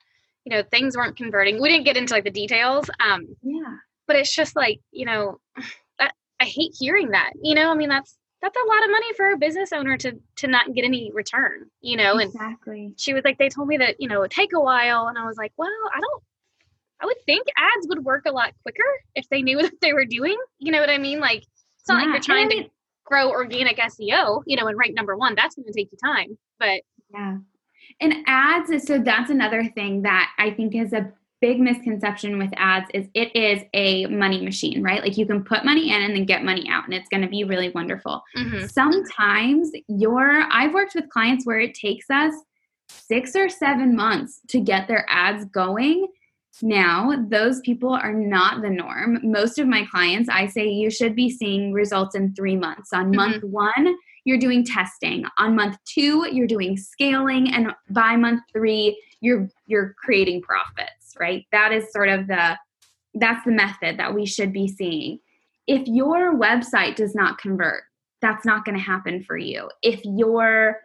you 0.46 0.52
know, 0.52 0.64
things 0.64 0.96
weren't 0.96 1.18
converting. 1.18 1.62
We 1.62 1.70
didn't 1.70 1.86
get 1.86 1.98
into 1.98 2.14
like 2.14 2.26
the 2.26 2.32
details. 2.32 2.90
Um, 3.00 3.36
yeah. 3.42 3.78
But 4.08 4.18
it's 4.18 4.34
just 4.34 4.56
like 4.56 4.80
you 4.92 5.06
know, 5.06 5.40
that, 6.00 6.14
I 6.40 6.46
hate 6.46 6.76
hearing 6.78 7.12
that. 7.12 7.32
You 7.42 7.56
know, 7.56 7.72
I 7.72 7.76
mean 7.76 7.90
that's 7.90 8.18
that's 8.42 8.58
a 8.58 8.68
lot 8.68 8.84
of 8.84 8.92
money 8.92 9.14
for 9.16 9.32
a 9.32 9.38
business 9.38 9.74
owner 9.74 9.98
to 9.98 10.20
to 10.38 10.48
not 10.48 10.74
get 10.74 10.86
any 10.86 11.12
return. 11.14 11.70
You 11.82 11.98
know, 11.98 12.18
exactly. 12.18 12.86
And 12.86 13.00
she 13.00 13.14
was 13.14 13.24
like, 13.24 13.38
they 13.38 13.50
told 13.50 13.68
me 13.68 13.78
that 13.78 14.00
you 14.00 14.08
know 14.08 14.22
it 14.24 14.32
take 14.32 14.54
a 14.54 14.62
while, 14.62 15.08
and 15.08 15.18
I 15.18 15.26
was 15.26 15.38
like, 15.38 15.54
well, 15.58 15.70
I 15.96 16.00
don't. 16.00 16.24
I 17.02 17.06
would 17.06 17.22
think 17.26 17.48
ads 17.56 17.88
would 17.88 18.04
work 18.04 18.24
a 18.26 18.32
lot 18.32 18.54
quicker 18.64 18.84
if 19.16 19.30
they 19.30 19.42
knew 19.42 19.58
what 19.62 19.72
they 19.82 19.94
were 19.94 20.06
doing. 20.06 20.38
You 20.58 20.72
know 20.72 20.82
what 20.82 20.90
I 20.90 20.98
mean? 20.98 21.20
Like 21.20 21.44
it's 21.80 21.88
not 21.88 22.00
yeah. 22.00 22.12
like 22.12 22.28
you're 22.28 22.36
trying 22.36 22.50
to 22.50 22.70
grow 23.10 23.30
organic 23.30 23.78
SEO, 23.78 24.44
you 24.46 24.56
know, 24.56 24.68
and 24.68 24.78
rank 24.78 24.96
number 24.96 25.18
one, 25.18 25.36
that's 25.36 25.56
going 25.56 25.66
to 25.66 25.74
take 25.74 25.92
you 25.92 25.98
time. 26.04 26.38
But 26.60 26.82
yeah. 27.12 27.38
And 28.00 28.14
ads, 28.28 28.88
so 28.88 29.00
that's 29.00 29.30
another 29.30 29.66
thing 29.66 30.04
that 30.04 30.32
I 30.38 30.52
think 30.52 30.76
is 30.76 30.94
a 30.94 31.12
big 31.42 31.60
misconception 31.60 32.38
with 32.38 32.52
ads 32.58 32.90
is 32.94 33.08
it 33.14 33.36
is 33.36 33.64
a 33.74 34.06
money 34.08 34.42
machine, 34.42 34.84
right? 34.84 35.02
Like 35.02 35.18
you 35.18 35.26
can 35.26 35.44
put 35.44 35.64
money 35.64 35.92
in 35.92 36.02
and 36.02 36.16
then 36.16 36.26
get 36.26 36.44
money 36.44 36.68
out 36.70 36.86
and 36.86 36.94
it's 36.94 37.10
going 37.10 37.22
to 37.22 37.30
be 37.30 37.44
really 37.44 37.70
wonderful. 37.70 38.22
Mm-hmm. 38.38 38.66
Sometimes 38.66 39.72
your 39.88 40.46
I've 40.52 40.74
worked 40.74 40.96
with 40.96 41.10
clients 41.10 41.46
where 41.46 41.60
it 41.60 41.74
takes 41.74 42.10
us 42.10 42.34
six 42.90 43.36
or 43.36 43.50
seven 43.50 43.96
months 43.96 44.42
to 44.50 44.60
get 44.60 44.88
their 44.88 45.06
ads 45.08 45.46
going, 45.46 46.08
now 46.62 47.26
those 47.30 47.60
people 47.62 47.92
are 47.92 48.14
not 48.14 48.62
the 48.62 48.70
norm. 48.70 49.20
Most 49.24 49.60
of 49.60 49.68
my 49.68 49.86
clients, 49.86 50.30
I 50.30 50.48
say 50.48 50.68
you 50.68 50.90
should 50.90 51.16
be 51.16 51.30
seeing 51.30 51.74
results 51.74 52.16
in 52.16 52.34
three 52.34 52.56
months. 52.56 52.94
On 52.94 53.06
mm-hmm. 53.06 53.16
month 53.16 53.44
one, 53.44 53.96
you're 54.26 54.38
doing 54.38 54.66
testing. 54.66 55.26
On 55.38 55.56
month 55.56 55.78
two, 55.86 56.28
you're 56.32 56.48
doing 56.48 56.78
scaling. 56.78 57.54
And 57.54 57.74
by 57.90 58.16
month 58.16 58.42
three, 58.52 59.02
you're 59.22 59.50
you're 59.66 59.96
creating 60.04 60.42
profits, 60.42 61.16
right? 61.20 61.46
That 61.52 61.72
is 61.72 61.92
sort 61.92 62.10
of 62.10 62.28
the 62.28 62.58
that's 63.16 63.44
the 63.46 63.52
method 63.52 63.98
that 63.98 64.14
we 64.14 64.26
should 64.26 64.54
be 64.54 64.68
seeing. 64.68 65.20
If 65.68 65.88
your 65.88 66.38
website 66.40 66.96
does 66.96 67.16
not 67.16 67.38
convert, 67.38 67.84
that's 68.22 68.46
not 68.46 68.66
going 68.66 68.78
to 68.78 68.84
happen 68.84 69.24
for 69.24 69.38
you. 69.38 69.70
If 69.82 70.02
your 70.04 70.82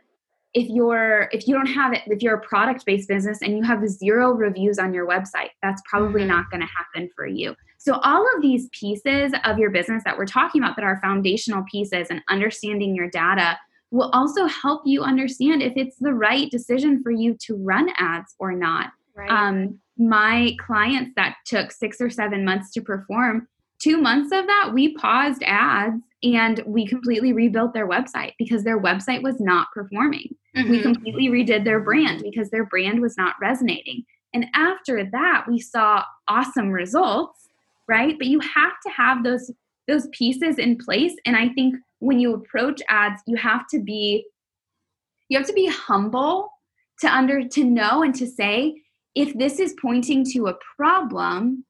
if 0.54 0.68
you're 0.68 1.28
if 1.32 1.46
you 1.46 1.54
don't 1.54 1.66
have 1.66 1.92
it 1.92 2.02
if 2.06 2.22
you're 2.22 2.36
a 2.36 2.40
product 2.40 2.84
based 2.86 3.08
business 3.08 3.38
and 3.42 3.56
you 3.56 3.62
have 3.62 3.86
zero 3.88 4.32
reviews 4.32 4.78
on 4.78 4.94
your 4.94 5.06
website 5.06 5.50
that's 5.62 5.82
probably 5.88 6.20
mm-hmm. 6.20 6.30
not 6.30 6.50
going 6.50 6.60
to 6.60 6.66
happen 6.66 7.10
for 7.14 7.26
you 7.26 7.54
so 7.78 8.00
all 8.04 8.24
of 8.34 8.40
these 8.40 8.68
pieces 8.70 9.32
of 9.44 9.58
your 9.58 9.70
business 9.70 10.02
that 10.04 10.16
we're 10.16 10.24
talking 10.24 10.62
about 10.62 10.76
that 10.76 10.84
are 10.84 11.00
foundational 11.02 11.64
pieces 11.70 12.06
and 12.08 12.22
understanding 12.30 12.94
your 12.94 13.10
data 13.10 13.58
will 13.90 14.10
also 14.12 14.46
help 14.46 14.82
you 14.84 15.02
understand 15.02 15.62
if 15.62 15.72
it's 15.76 15.96
the 16.00 16.14
right 16.14 16.50
decision 16.50 17.02
for 17.02 17.10
you 17.10 17.36
to 17.40 17.56
run 17.56 17.88
ads 17.98 18.34
or 18.38 18.52
not 18.52 18.90
right. 19.14 19.30
um, 19.30 19.78
my 19.98 20.56
clients 20.64 21.12
that 21.16 21.36
took 21.46 21.70
six 21.70 22.00
or 22.00 22.10
seven 22.10 22.44
months 22.44 22.70
to 22.72 22.80
perform 22.80 23.46
two 23.84 23.98
months 23.98 24.32
of 24.32 24.46
that 24.46 24.70
we 24.72 24.94
paused 24.94 25.42
ads 25.44 26.02
and 26.22 26.62
we 26.66 26.86
completely 26.86 27.34
rebuilt 27.34 27.74
their 27.74 27.86
website 27.86 28.32
because 28.38 28.64
their 28.64 28.80
website 28.80 29.22
was 29.22 29.38
not 29.40 29.68
performing. 29.74 30.34
Mm-hmm. 30.56 30.70
We 30.70 30.82
completely 30.82 31.28
redid 31.28 31.64
their 31.64 31.80
brand 31.80 32.22
because 32.22 32.48
their 32.48 32.64
brand 32.64 33.00
was 33.00 33.16
not 33.18 33.34
resonating. 33.42 34.04
And 34.32 34.46
after 34.54 35.04
that, 35.12 35.44
we 35.46 35.60
saw 35.60 36.02
awesome 36.26 36.70
results, 36.70 37.48
right? 37.86 38.16
But 38.18 38.28
you 38.28 38.40
have 38.40 38.72
to 38.86 38.90
have 38.90 39.22
those 39.22 39.50
those 39.86 40.08
pieces 40.12 40.56
in 40.56 40.78
place 40.78 41.14
and 41.26 41.36
I 41.36 41.50
think 41.50 41.74
when 41.98 42.18
you 42.18 42.34
approach 42.34 42.80
ads, 42.88 43.20
you 43.26 43.36
have 43.36 43.66
to 43.68 43.80
be 43.80 44.24
you 45.28 45.38
have 45.38 45.46
to 45.46 45.52
be 45.52 45.66
humble 45.66 46.50
to 47.00 47.14
under 47.14 47.46
to 47.48 47.64
know 47.64 48.02
and 48.02 48.14
to 48.14 48.26
say 48.26 48.80
if 49.14 49.36
this 49.38 49.60
is 49.60 49.74
pointing 49.80 50.24
to 50.32 50.48
a 50.48 50.58
problem, 50.76 51.64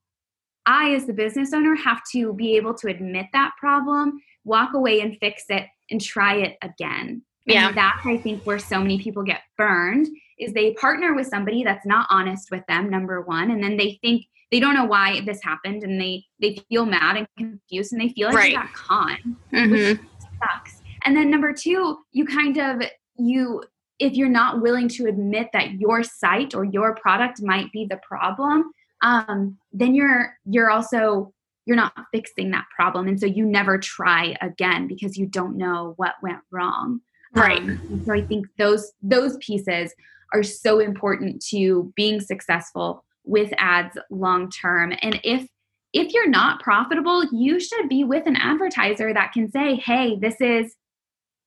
I, 0.66 0.94
as 0.94 1.06
the 1.06 1.12
business 1.12 1.52
owner, 1.52 1.74
have 1.74 2.02
to 2.12 2.32
be 2.34 2.56
able 2.56 2.74
to 2.74 2.88
admit 2.88 3.26
that 3.32 3.52
problem 3.58 4.20
walk 4.44 4.74
away 4.74 5.00
and 5.00 5.16
fix 5.18 5.44
it 5.48 5.66
and 5.90 6.00
try 6.00 6.36
it 6.36 6.56
again. 6.62 7.22
Yeah. 7.46 7.68
And 7.68 7.76
that's 7.76 8.06
I 8.06 8.16
think 8.18 8.44
where 8.44 8.58
so 8.58 8.80
many 8.80 8.98
people 8.98 9.22
get 9.22 9.42
burned 9.58 10.08
is 10.38 10.52
they 10.52 10.72
partner 10.74 11.14
with 11.14 11.26
somebody 11.26 11.62
that's 11.62 11.84
not 11.84 12.06
honest 12.10 12.50
with 12.50 12.62
them, 12.66 12.90
number 12.90 13.20
one, 13.20 13.50
and 13.50 13.62
then 13.62 13.76
they 13.76 13.98
think 14.02 14.26
they 14.50 14.60
don't 14.60 14.74
know 14.74 14.84
why 14.84 15.20
this 15.22 15.42
happened 15.42 15.82
and 15.82 16.00
they 16.00 16.24
they 16.40 16.56
feel 16.68 16.86
mad 16.86 17.16
and 17.16 17.26
confused 17.36 17.92
and 17.92 18.00
they 18.00 18.08
feel 18.10 18.28
like 18.28 18.36
right. 18.36 18.50
they 18.50 18.54
got 18.54 18.72
con, 18.72 19.36
mm-hmm. 19.52 19.72
which 19.72 19.98
sucks. 20.42 20.80
And 21.04 21.16
then 21.16 21.30
number 21.30 21.52
two, 21.52 21.98
you 22.12 22.24
kind 22.24 22.56
of 22.56 22.82
you 23.16 23.62
if 23.98 24.14
you're 24.14 24.28
not 24.28 24.60
willing 24.60 24.88
to 24.88 25.06
admit 25.06 25.48
that 25.52 25.72
your 25.72 26.02
site 26.02 26.54
or 26.54 26.64
your 26.64 26.94
product 26.96 27.40
might 27.42 27.70
be 27.72 27.86
the 27.88 28.00
problem, 28.02 28.72
um, 29.02 29.58
then 29.72 29.94
you're 29.94 30.36
you're 30.44 30.70
also 30.70 31.32
you're 31.66 31.76
not 31.76 31.94
fixing 32.12 32.50
that 32.50 32.66
problem. 32.74 33.08
And 33.08 33.18
so 33.18 33.26
you 33.26 33.44
never 33.44 33.78
try 33.78 34.36
again 34.42 34.86
because 34.86 35.16
you 35.16 35.26
don't 35.26 35.56
know 35.56 35.94
what 35.96 36.14
went 36.22 36.40
wrong. 36.50 37.00
Right. 37.34 37.58
um, 37.58 38.02
so 38.06 38.12
i 38.12 38.20
think 38.20 38.46
those 38.58 38.92
those 39.02 39.36
pieces 39.38 39.92
are 40.32 40.44
so 40.44 40.78
important 40.78 41.44
to 41.50 41.92
being 41.96 42.20
successful 42.20 43.04
with 43.24 43.52
ads 43.58 43.98
long 44.08 44.50
term. 44.50 44.92
And 45.02 45.20
if 45.24 45.46
if 45.92 46.12
you're 46.12 46.28
not 46.28 46.60
profitable 46.60 47.24
you 47.32 47.58
should 47.58 47.88
be 47.88 48.04
with 48.04 48.26
an 48.26 48.36
advertiser 48.36 49.12
that 49.12 49.32
can 49.32 49.50
say 49.50 49.76
hey 49.76 50.16
this 50.20 50.40
is 50.40 50.76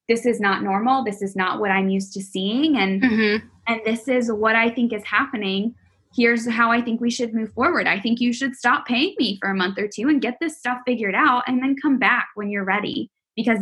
this 0.10 0.26
is 0.26 0.40
not 0.40 0.64
normal. 0.64 1.04
This 1.04 1.22
is 1.22 1.36
not 1.36 1.60
what 1.62 1.72
i'm 1.72 1.90
used 1.90 2.12
to 2.14 2.22
seeing 2.22 2.78
and 2.78 3.02
mm-hmm. 3.02 3.48
and 3.68 3.82
this 3.86 4.10
is 4.10 4.30
what 4.32 4.56
i 4.56 4.70
think 4.70 4.92
is 4.92 5.04
happening 5.06 5.74
here's 6.18 6.50
how 6.50 6.72
I 6.72 6.82
think 6.82 7.00
we 7.00 7.12
should 7.12 7.34
move 7.34 7.54
forward. 7.54 7.86
I 7.88 8.00
think 8.00 8.20
you 8.20 8.34
should 8.34 8.56
stop 8.56 8.88
paying 8.88 9.14
me 9.20 9.38
for 9.40 9.52
a 9.52 9.56
month 9.56 9.78
or 9.78 9.88
two 9.88 10.10
and 10.10 10.20
get 10.20 10.38
this 10.42 10.58
stuff 10.58 10.80
figured 10.86 11.14
out 11.14 11.44
and 11.46 11.62
then 11.62 11.76
come 11.80 12.00
back 12.00 12.30
when 12.34 12.50
you're 12.50 12.66
ready. 12.66 13.12
Because 13.36 13.60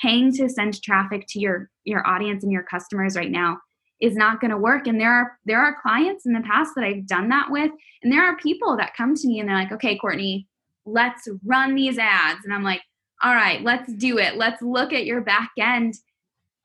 paying 0.00 0.30
to 0.34 0.48
send 0.50 0.80
traffic 0.82 1.24
to 1.30 1.40
your 1.40 1.70
your 1.84 2.06
audience 2.06 2.44
and 2.44 2.52
your 2.52 2.62
customers 2.62 3.16
right 3.16 3.30
now 3.30 3.58
is 4.00 4.14
not 4.14 4.40
going 4.40 4.50
to 4.50 4.58
work. 4.58 4.86
And 4.86 5.00
there 5.00 5.12
are 5.12 5.38
there 5.46 5.60
are 5.60 5.80
clients 5.80 6.26
in 6.26 6.34
the 6.34 6.42
past 6.42 6.72
that 6.76 6.84
I've 6.84 7.06
done 7.06 7.30
that 7.30 7.50
with 7.50 7.72
and 8.02 8.12
there 8.12 8.22
are 8.22 8.36
people 8.36 8.76
that 8.76 8.94
come 8.94 9.14
to 9.14 9.26
me 9.26 9.40
and 9.40 9.48
they're 9.48 9.56
like 9.56 9.72
okay 9.72 9.96
Courtney 9.96 10.46
let's 10.84 11.26
run 11.44 11.74
these 11.74 11.98
ads. 11.98 12.44
And 12.44 12.52
I'm 12.52 12.62
like 12.62 12.82
all 13.22 13.34
right 13.34 13.62
let's 13.62 13.92
do 13.94 14.18
it. 14.18 14.36
Let's 14.36 14.60
look 14.60 14.92
at 14.92 15.06
your 15.06 15.22
back 15.22 15.52
end 15.58 15.94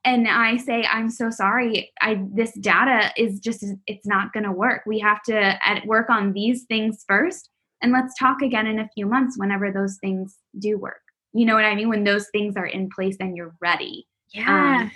and 0.06 0.28
i 0.28 0.58
say 0.58 0.86
i'm 0.92 1.10
so 1.10 1.30
sorry. 1.30 1.92
I 2.02 2.24
this 2.34 2.54
data 2.60 3.12
is 3.18 3.40
just 3.40 3.66
it's 3.88 4.06
not 4.06 4.34
going 4.34 4.44
to 4.44 4.52
work. 4.52 4.84
We 4.86 5.00
have 5.00 5.22
to 5.24 5.58
work 5.86 6.10
on 6.10 6.34
these 6.34 6.64
things 6.64 7.04
first 7.08 7.50
and 7.82 7.92
let's 7.92 8.14
talk 8.18 8.42
again 8.42 8.68
in 8.68 8.80
a 8.80 8.90
few 8.94 9.06
months 9.06 9.38
whenever 9.38 9.72
those 9.72 9.98
things 10.02 10.38
do 10.60 10.78
work. 10.78 11.02
You 11.34 11.46
know 11.46 11.56
what 11.56 11.66
i 11.66 11.76
mean? 11.76 11.90
When 11.90 12.04
those 12.04 12.28
things 12.32 12.56
are 12.58 12.66
in 12.68 12.90
place 12.90 13.18
and 13.20 13.36
you're 13.36 13.56
ready. 13.62 14.08
Yeah. 14.34 14.82
um, 14.82 14.92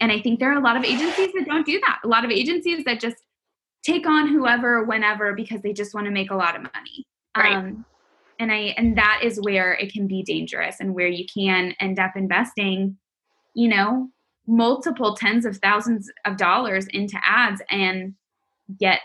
and 0.00 0.12
i 0.12 0.20
think 0.20 0.40
there 0.40 0.52
are 0.52 0.58
a 0.58 0.64
lot 0.64 0.76
of 0.76 0.84
agencies 0.84 1.32
that 1.34 1.46
don't 1.46 1.66
do 1.66 1.80
that. 1.80 2.00
A 2.04 2.08
lot 2.08 2.24
of 2.24 2.30
agencies 2.30 2.84
that 2.84 3.00
just 3.00 3.16
take 3.84 4.06
on 4.06 4.28
whoever 4.28 4.84
whenever 4.84 5.34
because 5.34 5.60
they 5.62 5.72
just 5.72 5.94
want 5.94 6.06
to 6.06 6.10
make 6.10 6.30
a 6.30 6.36
lot 6.36 6.56
of 6.56 6.62
money. 6.62 7.06
Right. 7.36 7.56
Um, 7.56 7.84
and 8.38 8.52
i 8.52 8.74
and 8.76 8.96
that 8.98 9.20
is 9.22 9.38
where 9.42 9.74
it 9.74 9.92
can 9.92 10.06
be 10.06 10.22
dangerous 10.22 10.76
and 10.80 10.94
where 10.94 11.08
you 11.08 11.24
can 11.32 11.74
end 11.80 11.98
up 11.98 12.12
investing 12.16 12.96
you 13.54 13.68
know 13.68 14.08
multiple 14.46 15.14
tens 15.14 15.44
of 15.44 15.56
thousands 15.58 16.10
of 16.26 16.36
dollars 16.36 16.86
into 16.88 17.18
ads 17.24 17.62
and 17.70 18.14
get 18.78 19.00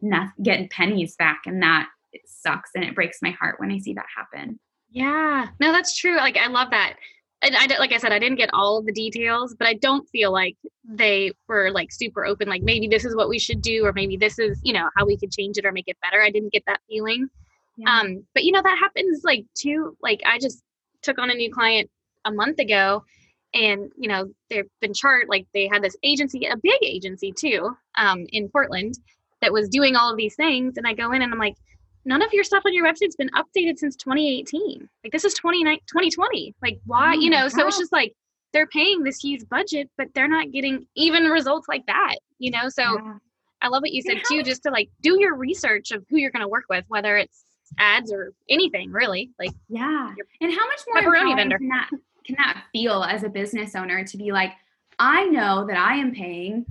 not, 0.00 0.28
getting 0.42 0.68
pennies 0.68 1.14
back 1.16 1.42
and 1.46 1.62
that 1.62 1.88
sucks 2.26 2.70
and 2.74 2.84
it 2.84 2.94
breaks 2.94 3.18
my 3.22 3.30
heart 3.30 3.60
when 3.60 3.70
i 3.70 3.78
see 3.78 3.92
that 3.92 4.06
happen 4.16 4.58
yeah 4.90 5.46
no 5.60 5.70
that's 5.70 5.96
true 5.96 6.16
like 6.16 6.36
i 6.36 6.48
love 6.48 6.70
that 6.70 6.94
and 7.42 7.56
I 7.56 7.66
like 7.78 7.92
I 7.92 7.96
said, 7.96 8.12
I 8.12 8.18
didn't 8.18 8.36
get 8.36 8.50
all 8.52 8.78
of 8.78 8.86
the 8.86 8.92
details, 8.92 9.54
but 9.58 9.66
I 9.66 9.74
don't 9.74 10.08
feel 10.10 10.30
like 10.30 10.56
they 10.84 11.32
were 11.48 11.70
like 11.70 11.90
super 11.90 12.26
open. 12.26 12.48
Like 12.48 12.62
maybe 12.62 12.86
this 12.86 13.04
is 13.04 13.16
what 13.16 13.28
we 13.28 13.38
should 13.38 13.62
do, 13.62 13.86
or 13.86 13.92
maybe 13.92 14.16
this 14.16 14.38
is 14.38 14.60
you 14.62 14.72
know 14.72 14.90
how 14.96 15.06
we 15.06 15.16
could 15.16 15.32
change 15.32 15.56
it 15.56 15.64
or 15.64 15.72
make 15.72 15.88
it 15.88 15.96
better. 16.02 16.22
I 16.22 16.30
didn't 16.30 16.52
get 16.52 16.64
that 16.66 16.80
feeling. 16.88 17.28
Yeah. 17.76 17.98
Um, 17.98 18.26
but 18.34 18.44
you 18.44 18.52
know 18.52 18.62
that 18.62 18.78
happens 18.78 19.22
like 19.24 19.46
too. 19.54 19.96
Like 20.02 20.20
I 20.26 20.38
just 20.38 20.62
took 21.02 21.18
on 21.18 21.30
a 21.30 21.34
new 21.34 21.50
client 21.50 21.90
a 22.26 22.32
month 22.32 22.58
ago, 22.58 23.04
and 23.54 23.90
you 23.96 24.08
know 24.08 24.30
they've 24.48 24.68
been 24.80 24.94
charged 24.94 25.28
like 25.28 25.46
they 25.54 25.68
had 25.68 25.82
this 25.82 25.96
agency 26.02 26.46
a 26.46 26.56
big 26.56 26.82
agency 26.82 27.32
too 27.32 27.76
um, 27.96 28.26
in 28.32 28.48
portland 28.48 28.98
that 29.40 29.52
was 29.52 29.68
doing 29.68 29.96
all 29.96 30.10
of 30.10 30.16
these 30.16 30.36
things 30.36 30.76
and 30.76 30.86
i 30.86 30.92
go 30.92 31.12
in 31.12 31.22
and 31.22 31.32
i'm 31.32 31.38
like 31.38 31.56
none 32.04 32.22
of 32.22 32.32
your 32.32 32.44
stuff 32.44 32.62
on 32.64 32.72
your 32.72 32.86
website's 32.86 33.16
been 33.16 33.30
updated 33.30 33.78
since 33.78 33.96
2018 33.96 34.88
like 35.04 35.12
this 35.12 35.24
is 35.24 35.34
2020 35.34 36.54
like 36.62 36.80
why 36.86 37.14
oh 37.14 37.18
you 37.18 37.30
know? 37.30 37.48
So 37.48 37.66
it's 37.66 37.78
just 37.78 37.92
like 37.92 38.14
they're 38.52 38.66
paying 38.66 39.02
this 39.02 39.20
huge 39.20 39.48
budget 39.48 39.90
but 39.96 40.08
they're 40.14 40.28
not 40.28 40.50
getting 40.50 40.86
even 40.94 41.24
results 41.24 41.68
like 41.68 41.84
that 41.86 42.16
you 42.38 42.50
know? 42.50 42.68
So 42.68 42.82
yeah. 42.82 43.14
i 43.62 43.68
love 43.68 43.82
what 43.82 43.92
you 43.92 44.02
said 44.02 44.22
too 44.28 44.42
just 44.42 44.62
to 44.62 44.70
like 44.70 44.88
do 45.02 45.20
your 45.20 45.34
research 45.36 45.90
of 45.90 46.04
who 46.08 46.16
you're 46.18 46.30
going 46.30 46.42
to 46.44 46.48
work 46.48 46.64
with 46.70 46.84
whether 46.88 47.16
it's 47.16 47.44
ads 47.78 48.12
or 48.12 48.32
anything 48.48 48.90
really 48.90 49.30
like 49.38 49.52
yeah. 49.68 50.12
and 50.40 50.52
how 50.52 50.66
much 50.66 50.80
more 50.88 51.02
pepperoni 51.02 51.36
vendor. 51.36 51.58
that 51.68 51.90
can 52.24 52.36
that 52.38 52.64
feel 52.72 53.02
as 53.04 53.22
a 53.22 53.28
business 53.28 53.74
owner 53.74 54.04
to 54.04 54.16
be 54.16 54.32
like, 54.32 54.52
I 54.98 55.24
know 55.26 55.66
that 55.66 55.76
I 55.76 55.96
am 55.96 56.12
paying 56.14 56.66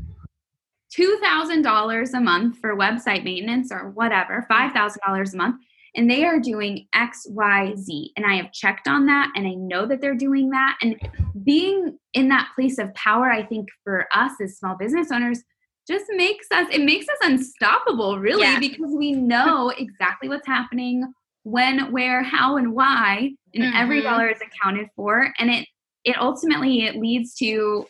$2,000 0.98 2.14
a 2.14 2.20
month 2.20 2.58
for 2.60 2.76
website 2.76 3.24
maintenance 3.24 3.72
or 3.72 3.90
whatever, 3.92 4.46
$5,000 4.50 5.34
a 5.34 5.38
month, 5.38 5.62
and 5.96 6.10
they 6.10 6.26
are 6.26 6.40
doing 6.40 6.88
X, 6.94 7.26
Y, 7.30 7.74
Z. 7.76 8.12
And 8.16 8.26
I 8.26 8.36
have 8.36 8.52
checked 8.52 8.88
on 8.88 9.06
that 9.08 9.32
and 9.36 9.48
I 9.48 9.54
know 9.54 9.86
that 9.88 10.02
they're 10.02 10.16
doing 10.16 10.50
that. 10.52 10.78
And 10.82 10.96
being 11.44 11.98
in 12.14 12.30
that 12.30 12.50
place 12.56 12.78
of 12.78 12.94
power, 12.94 13.32
I 13.32 13.44
think 13.44 13.68
for 13.84 14.08
us 14.14 14.34
as 14.42 14.58
small 14.58 14.76
business 14.78 15.12
owners, 15.12 15.44
just 15.88 16.06
makes 16.10 16.46
us, 16.52 16.68
it 16.72 16.84
makes 16.84 17.08
us 17.10 17.18
unstoppable, 17.24 18.20
really, 18.20 18.44
yeah. 18.44 18.60
because 18.60 18.94
we 18.96 19.12
know 19.12 19.70
exactly 19.70 20.30
what's 20.30 20.46
happening 20.46 21.12
when, 21.44 21.92
where, 21.92 22.24
how, 22.24 22.58
and 22.58 22.74
why, 22.74 23.32
and 23.54 23.64
mm-hmm. 23.64 23.78
every 23.78 24.02
dollar 24.02 24.30
is 24.30 24.40
accounted 24.42 24.88
for, 24.96 25.34
and 25.38 25.50
it 25.50 25.68
it 26.04 26.18
ultimately 26.18 26.86
it 26.86 26.96
leads 26.96 27.36
to 27.36 27.86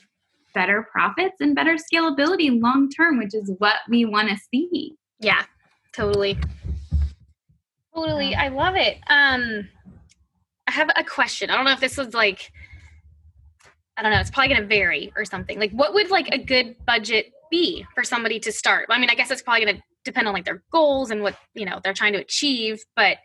better 0.53 0.87
profits 0.91 1.35
and 1.39 1.55
better 1.55 1.75
scalability 1.75 2.61
long 2.61 2.89
term, 2.89 3.17
which 3.17 3.33
is 3.33 3.51
what 3.59 3.75
we 3.87 4.05
want 4.05 4.29
to 4.29 4.37
see. 4.51 4.95
Yeah, 5.19 5.43
totally. 5.93 6.37
Totally. 7.93 8.35
I 8.35 8.47
love 8.47 8.75
it. 8.75 8.97
Um 9.09 9.69
I 10.67 10.71
have 10.71 10.89
a 10.95 11.03
question. 11.03 11.49
I 11.49 11.55
don't 11.55 11.65
know 11.65 11.71
if 11.71 11.79
this 11.79 11.97
was 11.97 12.13
like 12.13 12.51
I 13.97 14.01
don't 14.01 14.11
know, 14.11 14.19
it's 14.19 14.31
probably 14.31 14.53
going 14.53 14.61
to 14.61 14.67
vary 14.67 15.11
or 15.17 15.25
something. 15.25 15.59
Like 15.59 15.71
what 15.71 15.93
would 15.93 16.09
like 16.09 16.29
a 16.31 16.37
good 16.37 16.75
budget 16.85 17.31
be 17.51 17.85
for 17.93 18.03
somebody 18.03 18.39
to 18.39 18.51
start? 18.51 18.85
I 18.89 18.97
mean, 18.97 19.09
I 19.09 19.15
guess 19.15 19.29
it's 19.29 19.41
probably 19.41 19.65
going 19.65 19.75
to 19.75 19.83
depend 20.05 20.25
on 20.27 20.33
like 20.33 20.45
their 20.45 20.63
goals 20.71 21.11
and 21.11 21.21
what, 21.21 21.35
you 21.53 21.65
know, 21.65 21.81
they're 21.83 21.93
trying 21.93 22.13
to 22.13 22.19
achieve, 22.19 22.81
but 22.95 23.17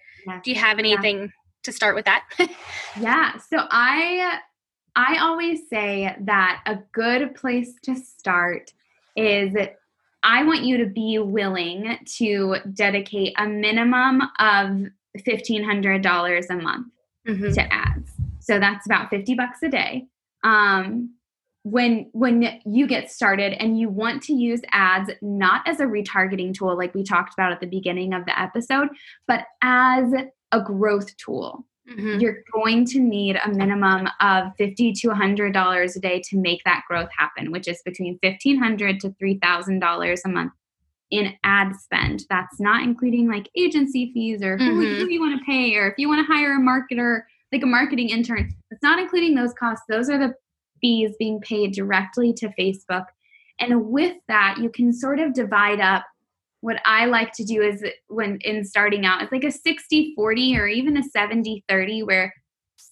do 0.42 0.50
you 0.50 0.56
have 0.56 0.78
anything 0.78 1.20
yeah. 1.20 1.26
to 1.64 1.72
start 1.72 1.94
with 1.94 2.04
that? 2.04 2.24
yeah. 3.00 3.36
So 3.38 3.66
I 3.70 4.40
I 4.96 5.18
always 5.18 5.68
say 5.68 6.14
that 6.20 6.62
a 6.66 6.78
good 6.92 7.34
place 7.34 7.74
to 7.82 7.96
start 7.96 8.72
is 9.16 9.54
I 10.22 10.44
want 10.44 10.62
you 10.62 10.78
to 10.78 10.86
be 10.86 11.18
willing 11.18 11.98
to 12.16 12.56
dedicate 12.72 13.34
a 13.36 13.46
minimum 13.46 14.22
of 14.38 14.86
$1500 15.18 16.50
a 16.50 16.56
month 16.56 16.86
mm-hmm. 17.26 17.52
to 17.52 17.72
ads. 17.72 18.10
So 18.40 18.58
that's 18.58 18.86
about 18.86 19.10
50 19.10 19.34
bucks 19.34 19.62
a 19.62 19.68
day. 19.68 20.06
Um, 20.42 21.14
when 21.64 22.10
when 22.12 22.60
you 22.66 22.86
get 22.86 23.10
started 23.10 23.54
and 23.54 23.78
you 23.78 23.88
want 23.88 24.22
to 24.22 24.34
use 24.34 24.60
ads 24.70 25.10
not 25.22 25.66
as 25.66 25.80
a 25.80 25.84
retargeting 25.84 26.52
tool 26.52 26.76
like 26.76 26.94
we 26.94 27.02
talked 27.02 27.32
about 27.32 27.52
at 27.52 27.60
the 27.60 27.66
beginning 27.66 28.12
of 28.12 28.24
the 28.26 28.38
episode 28.38 28.88
but 29.26 29.46
as 29.62 30.12
a 30.52 30.60
growth 30.60 31.16
tool 31.16 31.64
mm-hmm. 31.90 32.20
you're 32.20 32.44
going 32.52 32.84
to 32.84 33.00
need 33.00 33.40
a 33.42 33.48
minimum 33.48 34.06
of 34.20 34.52
50 34.58 34.92
to 34.92 35.08
100 35.08 35.54
dollars 35.54 35.96
a 35.96 36.00
day 36.00 36.20
to 36.28 36.36
make 36.36 36.62
that 36.64 36.82
growth 36.86 37.08
happen 37.16 37.50
which 37.50 37.66
is 37.66 37.80
between 37.82 38.18
1500 38.22 39.00
to 39.00 39.14
3000 39.18 39.78
dollars 39.78 40.20
a 40.26 40.28
month 40.28 40.52
in 41.10 41.32
ad 41.44 41.74
spend 41.76 42.24
that's 42.28 42.60
not 42.60 42.82
including 42.82 43.26
like 43.26 43.48
agency 43.56 44.12
fees 44.12 44.42
or 44.42 44.58
who, 44.58 44.64
mm-hmm. 44.64 45.00
who 45.00 45.08
you 45.08 45.20
want 45.20 45.38
to 45.38 45.44
pay 45.46 45.74
or 45.76 45.88
if 45.88 45.94
you 45.96 46.08
want 46.08 46.26
to 46.26 46.30
hire 46.30 46.56
a 46.56 46.60
marketer 46.60 47.22
like 47.52 47.62
a 47.62 47.66
marketing 47.66 48.10
intern 48.10 48.54
it's 48.70 48.82
not 48.82 48.98
including 48.98 49.34
those 49.34 49.54
costs 49.54 49.84
those 49.88 50.10
are 50.10 50.18
the 50.18 50.34
fees 50.80 51.12
being 51.18 51.40
paid 51.40 51.72
directly 51.72 52.32
to 52.34 52.48
Facebook. 52.58 53.06
And 53.60 53.86
with 53.86 54.16
that, 54.28 54.56
you 54.60 54.68
can 54.70 54.92
sort 54.92 55.20
of 55.20 55.32
divide 55.32 55.80
up 55.80 56.04
what 56.64 56.80
I 56.86 57.04
like 57.04 57.32
to 57.34 57.44
do 57.44 57.60
is 57.60 57.84
when 58.08 58.38
in 58.40 58.64
starting 58.64 59.04
out, 59.04 59.22
it's 59.22 59.30
like 59.30 59.44
a 59.44 59.50
60 59.50 60.14
40 60.16 60.58
or 60.58 60.66
even 60.66 60.96
a 60.96 61.02
70 61.02 61.62
30, 61.68 62.04
where 62.04 62.32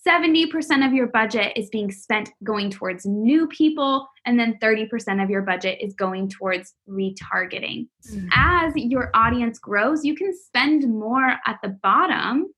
70% 0.07 0.87
of 0.87 0.93
your 0.93 1.07
budget 1.07 1.53
is 1.57 1.71
being 1.71 1.91
spent 1.91 2.29
going 2.45 2.69
towards 2.69 3.07
new 3.07 3.47
people, 3.49 4.07
and 4.27 4.39
then 4.39 4.59
30% 4.61 5.23
of 5.23 5.31
your 5.31 5.41
budget 5.41 5.79
is 5.81 5.95
going 5.95 6.29
towards 6.29 6.75
retargeting. 6.87 7.89
Mm-hmm. 8.11 8.29
As 8.35 8.75
your 8.77 9.11
audience 9.15 9.59
grows, 9.59 10.05
you 10.05 10.15
can 10.15 10.37
spend 10.37 10.83
more 10.93 11.37
at 11.47 11.59
the 11.63 11.71
bottom 11.83 12.53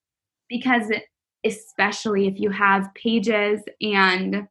because, 0.48 0.90
especially 1.46 2.26
if 2.26 2.40
you 2.40 2.50
have 2.50 2.92
pages 2.94 3.60
and 3.80 4.48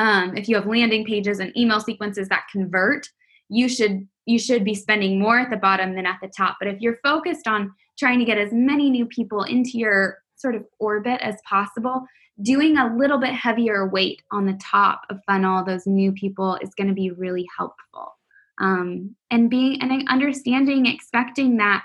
um, 0.00 0.36
if 0.36 0.48
you 0.48 0.56
have 0.56 0.66
landing 0.66 1.04
pages 1.04 1.38
and 1.38 1.56
email 1.56 1.80
sequences 1.80 2.28
that 2.28 2.44
convert 2.50 3.06
you 3.50 3.68
should 3.68 4.06
you 4.24 4.38
should 4.38 4.64
be 4.64 4.74
spending 4.74 5.18
more 5.18 5.40
at 5.40 5.50
the 5.50 5.56
bottom 5.56 5.94
than 5.94 6.06
at 6.06 6.18
the 6.22 6.30
top. 6.36 6.56
But 6.60 6.68
if 6.68 6.80
you're 6.80 6.98
focused 7.02 7.48
on 7.48 7.72
trying 7.98 8.20
to 8.20 8.24
get 8.24 8.38
as 8.38 8.52
many 8.52 8.88
new 8.88 9.04
people 9.06 9.42
into 9.42 9.76
your 9.76 10.18
sort 10.36 10.54
of 10.54 10.64
orbit 10.78 11.20
as 11.20 11.36
possible 11.48 12.04
doing 12.42 12.78
a 12.78 12.96
little 12.96 13.18
bit 13.18 13.34
heavier 13.34 13.86
weight 13.86 14.22
on 14.30 14.46
the 14.46 14.58
top 14.62 15.02
of 15.10 15.18
funnel 15.26 15.62
those 15.62 15.86
new 15.86 16.12
people 16.12 16.56
is 16.62 16.74
going 16.74 16.88
to 16.88 16.94
be 16.94 17.10
really 17.10 17.46
helpful. 17.58 18.16
Um, 18.58 19.16
and 19.30 19.50
being 19.50 19.82
and 19.82 20.08
understanding 20.08 20.86
expecting 20.86 21.56
that 21.58 21.82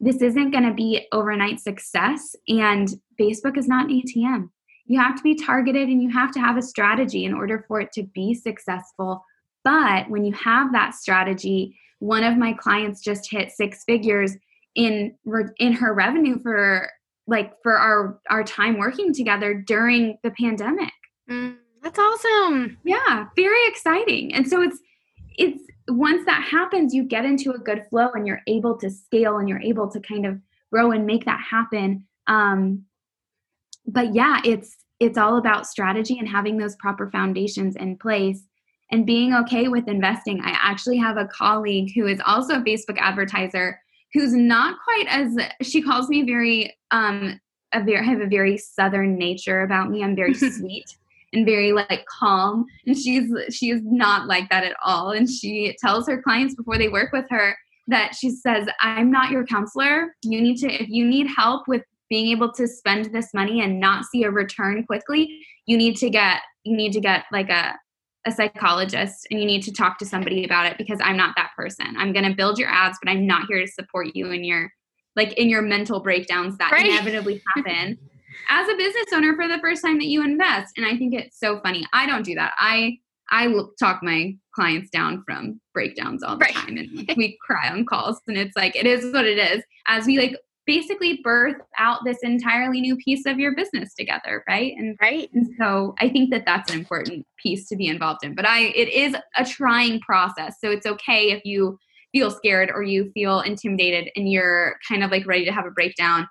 this 0.00 0.20
isn't 0.20 0.50
going 0.50 0.64
to 0.64 0.74
be 0.74 1.06
overnight 1.12 1.60
success 1.60 2.34
and 2.46 2.88
facebook 3.20 3.58
is 3.58 3.68
not 3.68 3.90
an 3.90 4.02
atm 4.02 4.50
you 4.88 4.98
have 4.98 5.16
to 5.16 5.22
be 5.22 5.34
targeted 5.34 5.88
and 5.88 6.02
you 6.02 6.10
have 6.10 6.32
to 6.32 6.40
have 6.40 6.56
a 6.56 6.62
strategy 6.62 7.24
in 7.24 7.34
order 7.34 7.64
for 7.68 7.80
it 7.80 7.92
to 7.92 8.02
be 8.02 8.34
successful. 8.34 9.24
But 9.62 10.08
when 10.08 10.24
you 10.24 10.32
have 10.32 10.72
that 10.72 10.94
strategy, 10.94 11.78
one 11.98 12.24
of 12.24 12.36
my 12.36 12.54
clients 12.54 13.02
just 13.02 13.30
hit 13.30 13.52
six 13.52 13.84
figures 13.84 14.34
in 14.74 15.14
in 15.58 15.72
her 15.74 15.92
revenue 15.92 16.38
for 16.40 16.90
like 17.26 17.52
for 17.62 17.76
our 17.76 18.18
our 18.30 18.42
time 18.42 18.78
working 18.78 19.12
together 19.12 19.54
during 19.54 20.18
the 20.22 20.30
pandemic. 20.30 20.92
Mm, 21.30 21.56
that's 21.82 21.98
awesome. 21.98 22.78
Yeah, 22.84 23.26
very 23.36 23.66
exciting. 23.66 24.34
And 24.34 24.48
so 24.48 24.62
it's 24.62 24.78
it's 25.36 25.62
once 25.88 26.24
that 26.24 26.42
happens, 26.42 26.94
you 26.94 27.04
get 27.04 27.24
into 27.24 27.52
a 27.52 27.58
good 27.58 27.84
flow 27.90 28.10
and 28.14 28.26
you're 28.26 28.42
able 28.46 28.78
to 28.78 28.90
scale 28.90 29.38
and 29.38 29.48
you're 29.48 29.60
able 29.60 29.90
to 29.90 30.00
kind 30.00 30.24
of 30.24 30.38
grow 30.72 30.92
and 30.92 31.06
make 31.06 31.24
that 31.26 31.40
happen. 31.40 32.06
Um, 32.26 32.84
but 33.88 34.14
yeah, 34.14 34.40
it's 34.44 34.76
it's 35.00 35.18
all 35.18 35.36
about 35.38 35.66
strategy 35.66 36.18
and 36.18 36.28
having 36.28 36.58
those 36.58 36.76
proper 36.76 37.10
foundations 37.10 37.76
in 37.76 37.96
place 37.96 38.42
and 38.90 39.06
being 39.06 39.32
okay 39.32 39.68
with 39.68 39.86
investing. 39.86 40.40
I 40.42 40.50
actually 40.50 40.98
have 40.98 41.16
a 41.16 41.26
colleague 41.26 41.92
who 41.94 42.06
is 42.06 42.20
also 42.26 42.56
a 42.56 42.62
Facebook 42.62 42.98
advertiser 42.98 43.80
who's 44.12 44.32
not 44.32 44.76
quite 44.84 45.06
as 45.08 45.36
she 45.62 45.82
calls 45.82 46.08
me 46.08 46.22
very 46.22 46.76
um 46.90 47.40
a 47.72 47.82
very 47.82 47.98
I 47.98 48.02
have 48.02 48.20
a 48.20 48.26
very 48.26 48.56
southern 48.58 49.16
nature 49.16 49.62
about 49.62 49.90
me. 49.90 50.02
I'm 50.02 50.16
very 50.16 50.34
sweet 50.34 50.96
and 51.32 51.44
very 51.44 51.72
like 51.72 52.04
calm 52.06 52.64
and 52.86 52.96
she's 52.96 53.30
she 53.50 53.70
is 53.70 53.82
not 53.84 54.26
like 54.26 54.48
that 54.50 54.64
at 54.64 54.76
all 54.84 55.10
and 55.10 55.28
she 55.28 55.76
tells 55.78 56.06
her 56.06 56.22
clients 56.22 56.54
before 56.54 56.78
they 56.78 56.88
work 56.88 57.12
with 57.12 57.26
her 57.28 57.56
that 57.86 58.14
she 58.14 58.30
says 58.30 58.66
i'm 58.80 59.10
not 59.10 59.30
your 59.30 59.44
counselor 59.44 60.14
you 60.22 60.40
need 60.40 60.56
to 60.56 60.72
if 60.72 60.88
you 60.88 61.06
need 61.06 61.26
help 61.36 61.68
with 61.68 61.82
being 62.08 62.28
able 62.28 62.52
to 62.52 62.66
spend 62.66 63.12
this 63.12 63.34
money 63.34 63.60
and 63.60 63.78
not 63.78 64.04
see 64.04 64.24
a 64.24 64.30
return 64.30 64.84
quickly 64.84 65.40
you 65.66 65.76
need 65.76 65.96
to 65.96 66.10
get 66.10 66.40
you 66.64 66.76
need 66.76 66.92
to 66.92 67.00
get 67.00 67.24
like 67.30 67.48
a 67.50 67.76
a 68.26 68.32
psychologist 68.32 69.26
and 69.30 69.40
you 69.40 69.46
need 69.46 69.62
to 69.62 69.72
talk 69.72 69.98
to 69.98 70.04
somebody 70.04 70.44
about 70.44 70.66
it 70.66 70.76
because 70.76 70.98
I'm 71.02 71.16
not 71.16 71.34
that 71.36 71.50
person. 71.56 71.96
I'm 71.96 72.12
going 72.12 72.28
to 72.28 72.34
build 72.34 72.58
your 72.58 72.68
ads 72.68 72.98
but 73.02 73.10
I'm 73.10 73.26
not 73.26 73.46
here 73.48 73.60
to 73.60 73.66
support 73.66 74.08
you 74.14 74.30
in 74.30 74.44
your 74.44 74.70
like 75.16 75.32
in 75.34 75.48
your 75.48 75.62
mental 75.62 76.00
breakdowns 76.00 76.56
that 76.58 76.72
right. 76.72 76.86
inevitably 76.86 77.42
happen 77.54 77.98
as 78.48 78.68
a 78.68 78.76
business 78.76 79.06
owner 79.12 79.34
for 79.34 79.48
the 79.48 79.58
first 79.58 79.82
time 79.82 79.98
that 79.98 80.06
you 80.06 80.22
invest 80.22 80.74
and 80.76 80.86
I 80.86 80.96
think 80.96 81.14
it's 81.14 81.38
so 81.38 81.60
funny. 81.60 81.86
I 81.92 82.06
don't 82.06 82.24
do 82.24 82.34
that. 82.34 82.54
I 82.58 82.98
I 83.30 83.52
talk 83.78 84.02
my 84.02 84.36
clients 84.54 84.90
down 84.90 85.22
from 85.26 85.60
breakdowns 85.74 86.22
all 86.22 86.38
the 86.38 86.44
right. 86.44 86.54
time 86.54 86.76
and 86.76 87.10
we 87.16 87.38
cry 87.46 87.68
on 87.68 87.84
calls 87.84 88.20
and 88.26 88.36
it's 88.36 88.56
like 88.56 88.74
it 88.74 88.86
is 88.86 89.12
what 89.12 89.26
it 89.26 89.38
is 89.38 89.62
as 89.86 90.06
we 90.06 90.18
like 90.18 90.36
basically 90.68 91.18
birth 91.24 91.56
out 91.78 92.04
this 92.04 92.18
entirely 92.22 92.80
new 92.80 92.94
piece 92.96 93.24
of 93.26 93.40
your 93.40 93.56
business 93.56 93.94
together 93.94 94.44
right? 94.46 94.74
And 94.76 94.96
right. 95.00 95.28
and 95.32 95.48
so 95.58 95.94
i 95.98 96.08
think 96.08 96.30
that 96.30 96.44
that's 96.46 96.70
an 96.70 96.78
important 96.78 97.26
piece 97.42 97.68
to 97.68 97.76
be 97.76 97.88
involved 97.88 98.20
in 98.22 98.34
but 98.34 98.46
i 98.46 98.66
it 98.76 98.88
is 98.88 99.16
a 99.36 99.44
trying 99.44 100.00
process. 100.00 100.56
So 100.60 100.70
it's 100.70 100.86
okay 100.86 101.30
if 101.30 101.44
you 101.44 101.78
feel 102.12 102.30
scared 102.30 102.70
or 102.74 102.82
you 102.82 103.10
feel 103.12 103.40
intimidated 103.40 104.10
and 104.16 104.30
you're 104.30 104.76
kind 104.88 105.04
of 105.04 105.10
like 105.10 105.26
ready 105.26 105.44
to 105.44 105.52
have 105.52 105.66
a 105.66 105.70
breakdown. 105.70 106.26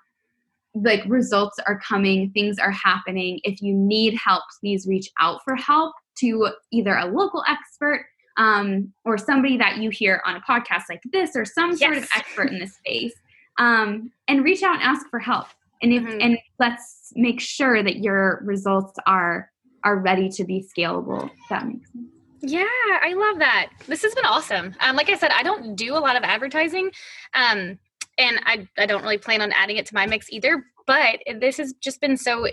Like 0.74 1.02
results 1.06 1.58
are 1.66 1.80
coming 1.80 2.30
things 2.32 2.58
are 2.58 2.70
happening. 2.70 3.40
If 3.44 3.62
you 3.62 3.74
need 3.74 4.18
help 4.22 4.44
please 4.60 4.86
reach 4.86 5.08
out 5.20 5.40
for 5.44 5.56
help 5.56 5.94
to 6.20 6.48
either 6.72 6.96
a 6.96 7.06
local 7.06 7.44
expert 7.48 8.06
um, 8.36 8.92
or 9.04 9.18
somebody 9.18 9.56
that 9.56 9.78
you 9.78 9.90
hear 9.90 10.22
on 10.24 10.36
a 10.36 10.40
podcast 10.40 10.84
like 10.88 11.02
this 11.12 11.34
or 11.34 11.44
some 11.44 11.70
yes. 11.70 11.80
sort 11.80 11.96
of 11.96 12.08
expert 12.14 12.52
in 12.52 12.58
this 12.60 12.74
space 12.74 13.14
um, 13.58 14.10
and 14.28 14.44
reach 14.44 14.62
out 14.62 14.74
and 14.74 14.82
ask 14.82 15.08
for 15.10 15.18
help 15.18 15.46
and 15.82 15.92
if 15.92 16.02
mm-hmm. 16.02 16.20
and 16.20 16.38
let's 16.58 17.12
make 17.14 17.40
sure 17.40 17.82
that 17.82 17.96
your 17.96 18.40
results 18.44 18.98
are 19.06 19.50
are 19.84 19.98
ready 19.98 20.28
to 20.28 20.44
be 20.44 20.66
scalable 20.76 21.30
that 21.50 21.66
makes 21.66 21.90
sense 21.92 22.08
yeah, 22.40 22.64
I 23.02 23.14
love 23.14 23.38
that. 23.40 23.70
This 23.86 24.02
has 24.02 24.14
been 24.14 24.24
awesome. 24.24 24.74
Um, 24.80 24.96
like 24.96 25.10
I 25.10 25.16
said, 25.16 25.32
I 25.32 25.42
don't 25.42 25.74
do 25.74 25.96
a 25.96 25.98
lot 25.98 26.16
of 26.16 26.22
advertising, 26.22 26.90
um, 27.34 27.78
and 28.16 28.40
I 28.44 28.68
I 28.78 28.86
don't 28.86 29.02
really 29.02 29.18
plan 29.18 29.42
on 29.42 29.52
adding 29.52 29.76
it 29.76 29.86
to 29.86 29.94
my 29.94 30.06
mix 30.06 30.30
either. 30.30 30.64
But 30.86 31.20
this 31.40 31.56
has 31.56 31.74
just 31.80 32.00
been 32.00 32.16
so 32.16 32.46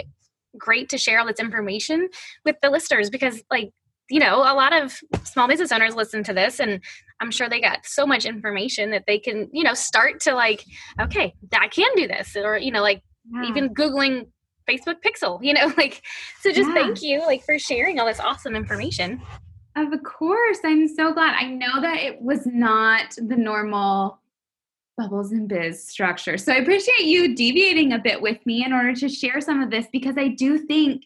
great 0.57 0.89
to 0.89 0.97
share 0.97 1.19
all 1.19 1.27
this 1.27 1.39
information 1.39 2.09
with 2.43 2.55
the 2.61 2.69
listeners 2.69 3.09
because, 3.09 3.43
like, 3.51 3.71
you 4.09 4.19
know, 4.19 4.37
a 4.37 4.55
lot 4.55 4.73
of 4.73 4.99
small 5.23 5.47
business 5.47 5.71
owners 5.71 5.95
listen 5.95 6.23
to 6.23 6.33
this, 6.33 6.59
and 6.59 6.81
I'm 7.21 7.31
sure 7.31 7.47
they 7.47 7.61
got 7.61 7.85
so 7.85 8.05
much 8.05 8.25
information 8.25 8.91
that 8.91 9.05
they 9.07 9.19
can, 9.19 9.49
you 9.53 9.63
know, 9.63 9.73
start 9.73 10.19
to 10.21 10.33
like, 10.33 10.65
okay, 10.99 11.33
I 11.57 11.67
can 11.67 11.89
do 11.95 12.07
this, 12.07 12.35
or 12.35 12.57
you 12.57 12.71
know, 12.71 12.81
like 12.81 13.01
yeah. 13.31 13.47
even 13.47 13.73
googling 13.73 14.27
Facebook 14.69 14.95
Pixel, 15.05 15.39
you 15.41 15.53
know, 15.53 15.71
like. 15.77 16.01
So 16.41 16.51
just 16.51 16.69
yeah. 16.69 16.73
thank 16.73 17.01
you, 17.01 17.21
like, 17.21 17.43
for 17.43 17.57
sharing 17.59 17.99
all 17.99 18.05
this 18.05 18.19
awesome 18.19 18.55
information. 18.55 19.21
Of 19.75 19.91
course, 20.03 20.59
I'm 20.63 20.87
so 20.87 21.13
glad. 21.13 21.35
I 21.37 21.49
know 21.49 21.81
that 21.81 21.97
it 21.97 22.21
was 22.21 22.45
not 22.45 23.15
the 23.17 23.35
normal 23.35 24.19
bubbles 24.97 25.33
and 25.33 25.49
biz 25.49 25.85
structure. 25.85 26.37
So 26.37 26.53
I 26.53 26.57
appreciate 26.57 27.01
you 27.01 27.35
deviating 27.35 27.91
a 27.91 27.99
bit 27.99 28.21
with 28.21 28.43
me 28.45 28.63
in 28.63 28.71
order 28.71 28.93
to 28.95 29.09
share 29.09 29.41
some 29.41 29.61
of 29.61 29.69
this 29.69 29.87
because 29.91 30.15
I 30.17 30.29
do 30.29 30.57
think 30.57 31.03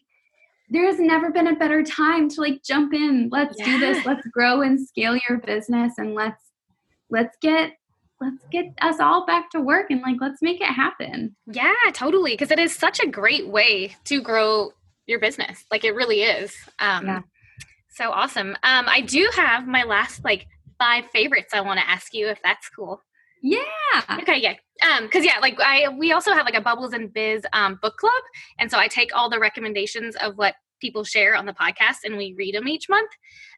there 0.70 0.86
has 0.86 1.00
never 1.00 1.30
been 1.30 1.48
a 1.48 1.56
better 1.56 1.82
time 1.82 2.28
to 2.30 2.40
like 2.40 2.62
jump 2.62 2.94
in. 2.94 3.28
Let's 3.30 3.58
yeah. 3.58 3.64
do 3.66 3.78
this. 3.80 4.06
Let's 4.06 4.26
grow 4.28 4.62
and 4.62 4.80
scale 4.80 5.18
your 5.28 5.38
business 5.38 5.94
and 5.98 6.14
let's 6.14 6.42
let's 7.10 7.36
get 7.42 7.72
let's 8.20 8.44
get 8.52 8.66
us 8.80 9.00
all 9.00 9.26
back 9.26 9.50
to 9.50 9.60
work 9.60 9.90
and 9.90 10.00
like 10.02 10.16
let's 10.20 10.40
make 10.40 10.60
it 10.60 10.66
happen. 10.66 11.34
Yeah 11.46 11.72
totally. 11.92 12.32
Because 12.32 12.50
it 12.50 12.58
is 12.58 12.74
such 12.74 13.00
a 13.00 13.08
great 13.08 13.48
way 13.48 13.96
to 14.04 14.22
grow 14.22 14.70
your 15.06 15.18
business. 15.18 15.64
Like 15.70 15.84
it 15.84 15.94
really 15.94 16.22
is. 16.22 16.54
Um 16.78 17.06
yeah. 17.06 17.20
so 17.88 18.10
awesome. 18.12 18.50
Um 18.62 18.86
i 18.88 19.00
do 19.00 19.28
have 19.34 19.66
my 19.66 19.82
last 19.82 20.24
like 20.24 20.46
five 20.78 21.04
favorites 21.06 21.52
I 21.52 21.60
want 21.62 21.80
to 21.80 21.88
ask 21.88 22.14
you 22.14 22.28
if 22.28 22.40
that's 22.42 22.68
cool. 22.68 23.02
Yeah. 23.42 23.58
Okay, 24.20 24.38
yeah. 24.38 24.54
Um, 24.96 25.08
cause 25.08 25.24
yeah, 25.24 25.38
like 25.40 25.58
I 25.60 25.88
we 25.88 26.12
also 26.12 26.32
have 26.32 26.44
like 26.44 26.54
a 26.56 26.60
Bubbles 26.60 26.92
and 26.92 27.12
Biz 27.12 27.42
um 27.52 27.78
book 27.82 27.96
club. 27.96 28.22
And 28.58 28.70
so 28.70 28.78
I 28.78 28.88
take 28.88 29.14
all 29.14 29.28
the 29.30 29.38
recommendations 29.38 30.16
of 30.16 30.36
what 30.36 30.54
people 30.80 31.04
share 31.04 31.36
on 31.36 31.46
the 31.46 31.52
podcast 31.52 31.98
and 32.04 32.16
we 32.16 32.34
read 32.38 32.54
them 32.54 32.66
each 32.68 32.88
month. 32.88 33.10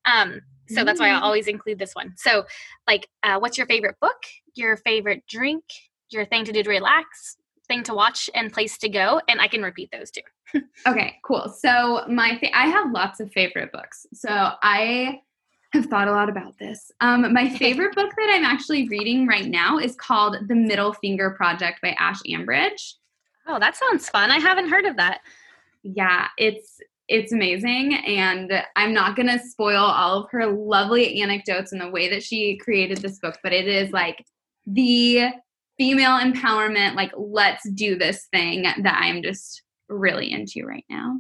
Um, 0.04 0.40
so 0.68 0.84
that's 0.84 0.98
why 1.00 1.10
I 1.10 1.18
Mm. 1.20 1.22
always 1.22 1.46
include 1.48 1.78
this 1.78 1.94
one. 1.94 2.14
So 2.16 2.44
like 2.86 3.08
uh 3.22 3.38
what's 3.38 3.56
your 3.58 3.66
favorite 3.66 3.96
book, 4.00 4.16
your 4.54 4.76
favorite 4.78 5.24
drink, 5.28 5.64
your 6.10 6.24
thing 6.24 6.44
to 6.44 6.52
do 6.52 6.62
to 6.62 6.70
relax, 6.70 7.36
thing 7.68 7.82
to 7.84 7.94
watch, 7.94 8.28
and 8.34 8.52
place 8.52 8.78
to 8.78 8.88
go. 8.88 9.20
And 9.28 9.40
I 9.40 9.48
can 9.48 9.62
repeat 9.62 9.90
those 9.92 10.10
too. 10.10 10.22
Okay, 10.86 11.16
cool. 11.24 11.48
So 11.56 12.04
my 12.08 12.36
fa- 12.38 12.54
I 12.56 12.66
have 12.66 12.90
lots 12.92 13.20
of 13.20 13.30
favorite 13.32 13.70
books. 13.72 14.06
So 14.12 14.28
I 14.30 15.20
have 15.72 15.86
thought 15.86 16.08
a 16.08 16.12
lot 16.12 16.28
about 16.28 16.58
this. 16.58 16.90
Um, 17.00 17.32
my 17.32 17.48
favorite 17.48 17.94
book 17.94 18.12
that 18.16 18.30
I'm 18.32 18.44
actually 18.44 18.88
reading 18.88 19.26
right 19.26 19.46
now 19.46 19.78
is 19.78 19.94
called 19.96 20.36
The 20.48 20.54
Middle 20.54 20.92
Finger 20.92 21.30
Project 21.30 21.80
by 21.80 21.90
Ash 21.98 22.20
Ambirge. 22.28 22.94
Oh, 23.46 23.58
that 23.58 23.76
sounds 23.76 24.08
fun. 24.08 24.30
I 24.30 24.38
haven't 24.38 24.68
heard 24.68 24.84
of 24.84 24.96
that. 24.96 25.20
Yeah, 25.82 26.28
it's 26.38 26.78
it's 27.08 27.32
amazing 27.32 27.94
and 27.94 28.62
I'm 28.76 28.94
not 28.94 29.16
going 29.16 29.26
to 29.26 29.38
spoil 29.38 29.84
all 29.84 30.22
of 30.22 30.30
her 30.30 30.46
lovely 30.46 31.20
anecdotes 31.20 31.72
and 31.72 31.80
the 31.80 31.90
way 31.90 32.08
that 32.08 32.22
she 32.22 32.56
created 32.56 32.98
this 32.98 33.18
book, 33.18 33.38
but 33.42 33.52
it 33.52 33.66
is 33.66 33.90
like 33.90 34.24
the 34.66 35.30
female 35.76 36.18
empowerment 36.20 36.94
like 36.94 37.10
let's 37.16 37.68
do 37.70 37.98
this 37.98 38.28
thing 38.32 38.62
that 38.62 38.98
I'm 39.00 39.22
just 39.22 39.62
really 39.88 40.32
into 40.32 40.64
right 40.64 40.84
now. 40.88 41.18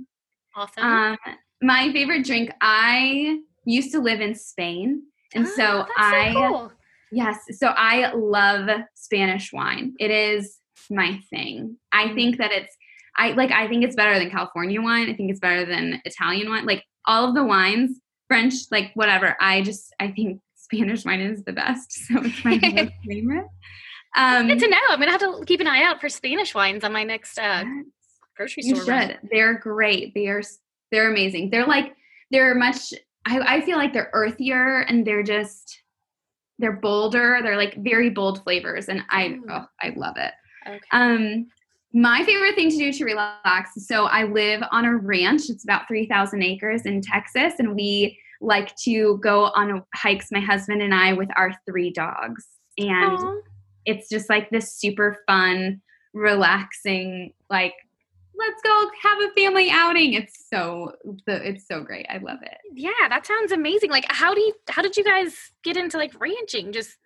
Awesome. 0.54 0.84
Um, 0.84 1.16
my 1.60 1.92
favorite 1.92 2.24
drink. 2.24 2.52
I 2.60 3.40
used 3.64 3.92
to 3.92 4.00
live 4.00 4.20
in 4.20 4.34
Spain, 4.34 5.02
and 5.34 5.46
Oh, 5.46 5.50
so 5.56 5.86
I 5.96 6.32
cool. 6.34 6.72
yes, 7.10 7.38
so 7.52 7.68
I 7.68 8.12
love 8.12 8.68
Spanish 8.94 9.52
wine. 9.52 9.94
It 9.98 10.10
is 10.10 10.58
my 10.90 11.18
thing. 11.30 11.76
I 11.92 12.06
Mm. 12.08 12.14
think 12.14 12.36
that 12.38 12.52
it's 12.52 12.74
I 13.16 13.32
like. 13.32 13.50
I 13.50 13.68
think 13.68 13.84
it's 13.84 13.94
better 13.96 14.18
than 14.18 14.30
California 14.30 14.80
wine. 14.80 15.10
I 15.10 15.14
think 15.14 15.30
it's 15.30 15.40
better 15.40 15.66
than 15.66 16.00
Italian 16.06 16.48
wine. 16.48 16.64
Like 16.64 16.82
all 17.06 17.28
of 17.28 17.34
the 17.34 17.44
wines, 17.44 17.98
French, 18.28 18.54
like 18.70 18.90
whatever. 18.94 19.36
I 19.38 19.60
just 19.62 19.94
I 20.00 20.10
think 20.12 20.40
Spanish 20.56 21.04
wine 21.04 21.20
is 21.20 21.44
the 21.44 21.52
best. 21.52 21.92
So 22.08 22.20
it's 22.22 22.42
my 22.44 22.58
favorite. 23.06 23.46
Um, 24.16 24.48
Good 24.48 24.58
to 24.60 24.68
know. 24.68 24.78
I'm 24.88 24.98
gonna 24.98 25.10
have 25.10 25.20
to 25.20 25.42
keep 25.46 25.60
an 25.60 25.66
eye 25.66 25.82
out 25.84 26.00
for 26.00 26.08
Spanish 26.08 26.54
wines 26.54 26.84
on 26.84 26.92
my 26.92 27.04
next 27.04 27.38
uh, 27.38 27.64
grocery 28.36 28.62
You 28.64 28.76
store. 28.76 28.94
run. 28.94 29.08
should. 29.08 29.18
They're 29.30 29.58
great. 29.58 30.14
They 30.14 30.26
are. 30.28 30.42
They're 30.90 31.10
amazing. 31.10 31.50
They're 31.50 31.66
like 31.66 31.94
they're 32.30 32.54
much. 32.54 32.92
I, 33.26 33.56
I 33.56 33.60
feel 33.60 33.76
like 33.76 33.92
they're 33.92 34.10
earthier 34.12 34.84
and 34.88 35.06
they're 35.06 35.22
just 35.22 35.80
they're 36.58 36.72
bolder. 36.72 37.40
They're 37.42 37.56
like 37.56 37.76
very 37.82 38.10
bold 38.10 38.42
flavors, 38.44 38.88
and 38.88 39.02
I 39.10 39.28
Mm. 39.28 39.40
oh 39.50 39.66
I 39.80 39.92
love 39.96 40.16
it. 40.16 40.32
Okay. 40.66 40.80
Um, 40.92 41.46
my 41.94 42.24
favorite 42.24 42.54
thing 42.54 42.70
to 42.70 42.76
do 42.76 42.92
to 42.92 43.04
relax. 43.04 43.70
So 43.86 44.06
I 44.06 44.24
live 44.24 44.62
on 44.70 44.84
a 44.84 44.96
ranch. 44.96 45.50
It's 45.50 45.64
about 45.64 45.88
three 45.88 46.06
thousand 46.06 46.42
acres 46.42 46.86
in 46.86 47.00
Texas, 47.00 47.54
and 47.58 47.74
we 47.74 48.18
like 48.40 48.74
to 48.76 49.18
go 49.18 49.46
on 49.54 49.82
hikes. 49.94 50.28
My 50.32 50.40
husband 50.40 50.82
and 50.82 50.94
I 50.94 51.12
with 51.12 51.28
our 51.36 51.52
three 51.66 51.90
dogs, 51.92 52.46
and 52.78 53.18
Aw. 53.18 53.40
it's 53.86 54.08
just 54.08 54.28
like 54.28 54.50
this 54.50 54.74
super 54.74 55.18
fun, 55.26 55.80
relaxing, 56.12 57.32
like 57.50 57.74
let's 58.34 58.62
go 58.62 58.90
have 59.02 59.18
a 59.20 59.30
family 59.34 59.70
outing. 59.70 60.14
It's 60.14 60.48
so 60.48 60.92
the 61.26 61.46
it's 61.46 61.66
so 61.66 61.82
great. 61.82 62.06
I 62.08 62.18
love 62.18 62.38
it. 62.42 62.58
yeah, 62.74 63.08
that 63.08 63.26
sounds 63.26 63.52
amazing. 63.52 63.90
Like, 63.90 64.06
how 64.08 64.34
do 64.34 64.40
you? 64.40 64.54
How 64.68 64.82
did 64.82 64.96
you 64.96 65.04
guys 65.04 65.34
get 65.62 65.76
into 65.76 65.96
like 65.96 66.18
ranching? 66.20 66.72
Just 66.72 66.96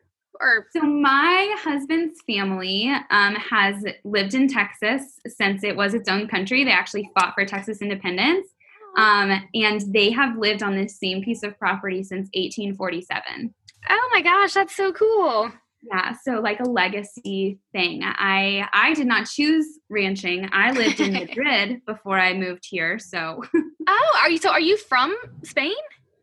or 0.40 0.66
So 0.72 0.82
my 0.82 1.54
husband's 1.58 2.20
family 2.26 2.92
um, 3.10 3.34
has 3.36 3.82
lived 4.04 4.34
in 4.34 4.48
Texas 4.48 5.18
since 5.26 5.64
it 5.64 5.76
was 5.76 5.94
its 5.94 6.08
own 6.08 6.28
country. 6.28 6.64
They 6.64 6.72
actually 6.72 7.10
fought 7.18 7.34
for 7.34 7.44
Texas 7.44 7.80
independence, 7.80 8.48
um, 8.96 9.48
and 9.54 9.80
they 9.92 10.10
have 10.10 10.36
lived 10.36 10.62
on 10.62 10.76
this 10.76 10.98
same 10.98 11.22
piece 11.22 11.42
of 11.42 11.58
property 11.58 12.02
since 12.02 12.28
1847. 12.34 13.54
oh 13.88 14.10
my 14.12 14.20
gosh, 14.22 14.54
that's 14.54 14.76
so 14.76 14.92
cool. 14.92 15.50
Yeah, 15.88 16.14
so 16.22 16.40
like 16.40 16.60
a 16.60 16.64
legacy 16.68 17.58
thing. 17.72 18.02
I 18.04 18.66
I 18.72 18.94
did 18.94 19.06
not 19.06 19.26
choose 19.26 19.78
ranching. 19.88 20.48
I 20.52 20.72
lived 20.72 21.00
in 21.00 21.12
Madrid 21.20 21.82
before 21.86 22.18
I 22.18 22.32
moved 22.34 22.66
here. 22.68 22.98
So 22.98 23.42
Oh, 23.88 24.18
are 24.20 24.30
you? 24.30 24.38
So 24.38 24.50
are 24.50 24.60
you 24.60 24.76
from 24.76 25.14
Spain? 25.44 25.74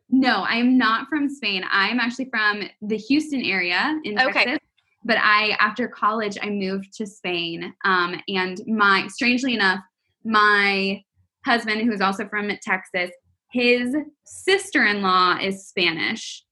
no, 0.09 0.43
I'm 0.47 0.77
not 0.77 1.07
from 1.07 1.27
Spain. 1.29 1.63
I'm 1.71 1.99
actually 1.99 2.29
from 2.29 2.63
the 2.81 2.97
Houston 2.97 3.41
area 3.41 3.99
in 4.03 4.19
Okay. 4.19 4.45
Texas. 4.45 4.59
But 5.05 5.17
I 5.19 5.55
after 5.59 5.87
college 5.87 6.37
I 6.41 6.49
moved 6.49 6.93
to 6.97 7.05
Spain. 7.07 7.73
Um, 7.85 8.21
and 8.27 8.61
my 8.67 9.07
strangely 9.07 9.53
enough, 9.55 9.79
my 10.25 11.01
husband, 11.45 11.81
who's 11.81 12.01
also 12.01 12.27
from 12.27 12.49
Texas, 12.61 13.11
his 13.51 13.95
sister-in-law 14.25 15.37
is 15.41 15.67
Spanish. 15.67 16.43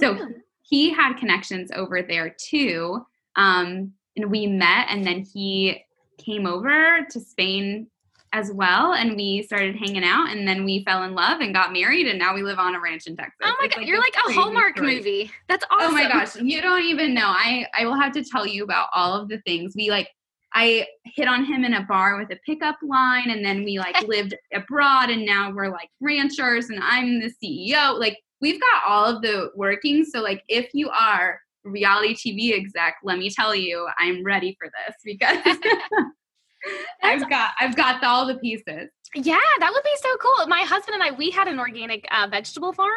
So 0.00 0.16
Oh. 0.20 0.28
He 0.66 0.92
had 0.92 1.14
connections 1.14 1.70
over 1.74 2.02
there 2.02 2.34
too. 2.38 3.04
Um, 3.36 3.92
and 4.16 4.30
we 4.30 4.46
met, 4.46 4.86
and 4.90 5.04
then 5.04 5.22
he 5.22 5.84
came 6.18 6.46
over 6.46 7.06
to 7.10 7.20
Spain 7.20 7.88
as 8.32 8.50
well, 8.52 8.94
and 8.94 9.14
we 9.16 9.42
started 9.42 9.76
hanging 9.76 10.04
out, 10.04 10.30
and 10.30 10.46
then 10.46 10.64
we 10.64 10.82
fell 10.84 11.04
in 11.04 11.14
love 11.14 11.40
and 11.40 11.54
got 11.54 11.72
married, 11.72 12.06
and 12.08 12.18
now 12.18 12.34
we 12.34 12.42
live 12.42 12.58
on 12.58 12.74
a 12.74 12.80
ranch 12.80 13.06
in 13.06 13.16
Texas. 13.16 13.34
Oh 13.42 13.54
my 13.60 13.66
It's 13.66 13.74
god, 13.76 13.84
you're 13.84 14.00
like 14.00 14.14
a 14.28 14.32
Hallmark 14.32 14.76
story. 14.76 14.96
movie. 14.96 15.30
That's 15.48 15.64
awesome. 15.70 15.88
Oh 15.88 15.92
my 15.92 16.08
gosh, 16.08 16.34
you 16.36 16.60
don't 16.60 16.82
even 16.84 17.14
know. 17.14 17.26
I 17.28 17.66
I 17.78 17.86
will 17.86 18.00
have 18.00 18.12
to 18.14 18.24
tell 18.24 18.46
you 18.46 18.64
about 18.64 18.88
all 18.94 19.20
of 19.20 19.28
the 19.28 19.38
things 19.46 19.74
we 19.76 19.90
like. 19.90 20.08
I 20.56 20.86
hit 21.04 21.26
on 21.26 21.44
him 21.44 21.64
in 21.64 21.74
a 21.74 21.82
bar 21.82 22.16
with 22.16 22.30
a 22.30 22.38
pickup 22.46 22.76
line, 22.82 23.30
and 23.30 23.44
then 23.44 23.64
we 23.64 23.78
like 23.78 24.00
lived 24.08 24.34
abroad, 24.52 25.10
and 25.10 25.24
now 25.26 25.52
we're 25.52 25.70
like 25.70 25.90
ranchers, 26.00 26.70
and 26.70 26.80
I'm 26.82 27.20
the 27.20 27.32
CEO. 27.42 27.98
Like 27.98 28.18
we've 28.40 28.60
got 28.60 28.82
all 28.86 29.04
of 29.06 29.22
the 29.22 29.50
workings. 29.54 30.10
So 30.12 30.20
like, 30.20 30.42
if 30.48 30.70
you 30.74 30.90
are 30.90 31.40
reality 31.64 32.14
TV 32.14 32.54
exec, 32.54 32.96
let 33.02 33.18
me 33.18 33.30
tell 33.30 33.54
you, 33.54 33.86
I'm 33.98 34.22
ready 34.24 34.56
for 34.60 34.70
this 34.70 34.96
because 35.04 35.38
I've 37.02 37.28
got 37.28 37.50
I've 37.60 37.76
got 37.76 38.02
all 38.02 38.26
the 38.26 38.36
pieces. 38.36 38.90
Yeah, 39.16 39.38
that 39.60 39.70
would 39.72 39.84
be 39.84 39.96
so 39.96 40.16
cool. 40.16 40.46
My 40.48 40.62
husband 40.62 40.94
and 40.94 41.02
I, 41.02 41.12
we 41.12 41.30
had 41.30 41.46
an 41.46 41.60
organic 41.60 42.04
uh, 42.10 42.26
vegetable 42.30 42.72
farm, 42.72 42.90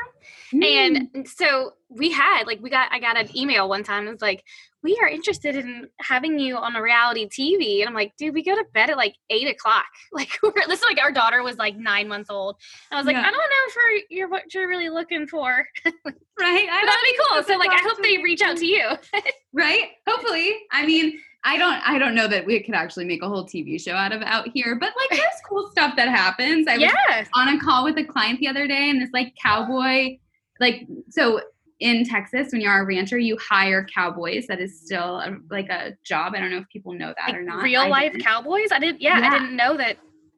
Mm. 0.53 1.07
and 1.13 1.27
so 1.27 1.73
we 1.89 2.11
had 2.11 2.45
like 2.45 2.59
we 2.61 2.69
got 2.69 2.91
I 2.91 2.99
got 2.99 3.17
an 3.17 3.35
email 3.37 3.69
one 3.69 3.83
time. 3.83 4.07
It 4.07 4.11
was 4.11 4.21
like, 4.21 4.43
"We 4.83 4.97
are 5.01 5.07
interested 5.07 5.55
in 5.55 5.87
having 5.99 6.39
you 6.39 6.57
on 6.57 6.75
a 6.75 6.81
reality 6.81 7.27
TV," 7.27 7.79
and 7.79 7.89
I'm 7.89 7.95
like, 7.95 8.13
"Dude, 8.17 8.33
we 8.33 8.43
go 8.43 8.55
to 8.55 8.65
bed 8.73 8.89
at 8.89 8.97
like 8.97 9.15
eight 9.29 9.47
o'clock. 9.47 9.85
Like, 10.11 10.29
we're, 10.41 10.53
this 10.67 10.79
is 10.79 10.85
like 10.85 10.99
our 10.99 11.11
daughter 11.11 11.43
was 11.43 11.57
like 11.57 11.77
nine 11.77 12.07
months 12.07 12.29
old." 12.29 12.57
And 12.89 12.97
I 12.97 12.99
was 12.99 13.05
like, 13.05 13.15
Yeah. 13.15 13.27
"I 13.27 13.31
don't 13.31 13.33
know 13.33 13.95
if 13.97 14.03
you're 14.09 14.29
what 14.29 14.53
you're 14.53 14.67
really 14.67 14.89
looking 14.89 15.27
for." 15.27 15.65
right? 15.85 16.03
But 16.05 16.05
that'd 16.39 17.03
be 17.03 17.19
cool. 17.29 17.43
So 17.43 17.57
like, 17.57 17.71
I 17.71 17.81
hope 17.83 18.01
they 18.01 18.17
reach 18.17 18.41
out 18.41 18.57
to 18.57 18.65
you. 18.65 18.89
right 19.53 19.89
hopefully 20.07 20.55
i 20.71 20.85
mean 20.85 21.19
i 21.43 21.57
don't 21.57 21.81
i 21.87 21.97
don't 21.97 22.13
know 22.13 22.27
that 22.27 22.45
we 22.45 22.61
could 22.61 22.75
actually 22.75 23.05
make 23.05 23.23
a 23.23 23.27
whole 23.27 23.45
tv 23.45 23.81
show 23.81 23.93
out 23.93 24.11
of 24.11 24.21
out 24.21 24.47
here 24.53 24.77
but 24.79 24.91
like 24.99 25.09
there's 25.17 25.41
cool 25.49 25.69
stuff 25.71 25.95
that 25.95 26.07
happens 26.07 26.67
i 26.67 26.77
was 26.77 27.27
on 27.33 27.49
a 27.49 27.59
call 27.59 27.83
with 27.83 27.97
a 27.97 28.03
client 28.03 28.39
the 28.39 28.47
other 28.47 28.67
day 28.67 28.89
and 28.89 29.01
this 29.01 29.09
like 29.13 29.33
cowboy 29.41 30.15
like 30.59 30.85
so 31.09 31.41
in 31.79 32.03
texas 32.03 32.47
when 32.51 32.59
you're 32.61 32.81
a 32.81 32.85
rancher 32.85 33.17
you 33.19 33.37
hire 33.37 33.85
cowboys 33.93 34.45
that 34.47 34.59
is 34.59 34.81
still 34.81 35.19
a, 35.19 35.35
like 35.51 35.69
a 35.69 35.91
job 36.03 36.33
i 36.35 36.39
don't 36.39 36.49
know 36.49 36.57
if 36.57 36.67
people 36.69 36.93
know 36.93 37.13
that 37.17 37.27
Like 37.27 37.35
or 37.35 37.43
not 37.43 37.61
real 37.63 37.81
I 37.81 37.87
life 37.87 38.11
didn't. 38.13 38.25
cowboys. 38.25 38.69
I 38.71 38.79
didn't. 38.79 39.01
Yeah, 39.01 39.19
Yeah. 39.19 39.27
I 39.27 39.29
didn't 39.29 39.55
know 39.55 39.77
that 39.77 39.97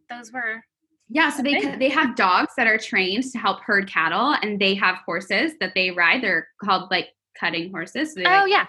those 0.10 0.32
were. 0.34 0.62
yeah 1.10 1.30
so 1.30 1.42
they 1.42 1.76
they 1.78 1.90
have 1.90 2.16
dogs 2.16 2.54
that 2.58 2.68
are 2.68 2.78
trained 2.78 3.24
to 3.32 3.38
help 3.38 3.62
herd 3.62 3.90
cattle 3.90 4.36
and 4.42 4.60
they 4.60 4.74
have 4.76 4.98
horses 5.06 5.54
that 5.62 5.72
they 5.76 5.92
ride 5.92 6.22
they're 6.22 6.48
called 6.64 6.90
like 6.92 7.10
cutting 7.40 7.72
horses 7.72 8.14
so 8.14 8.20
they 8.20 8.26
oh, 8.26 8.30
like, 8.30 8.42
Oh 8.44 8.46
yeah. 8.46 8.66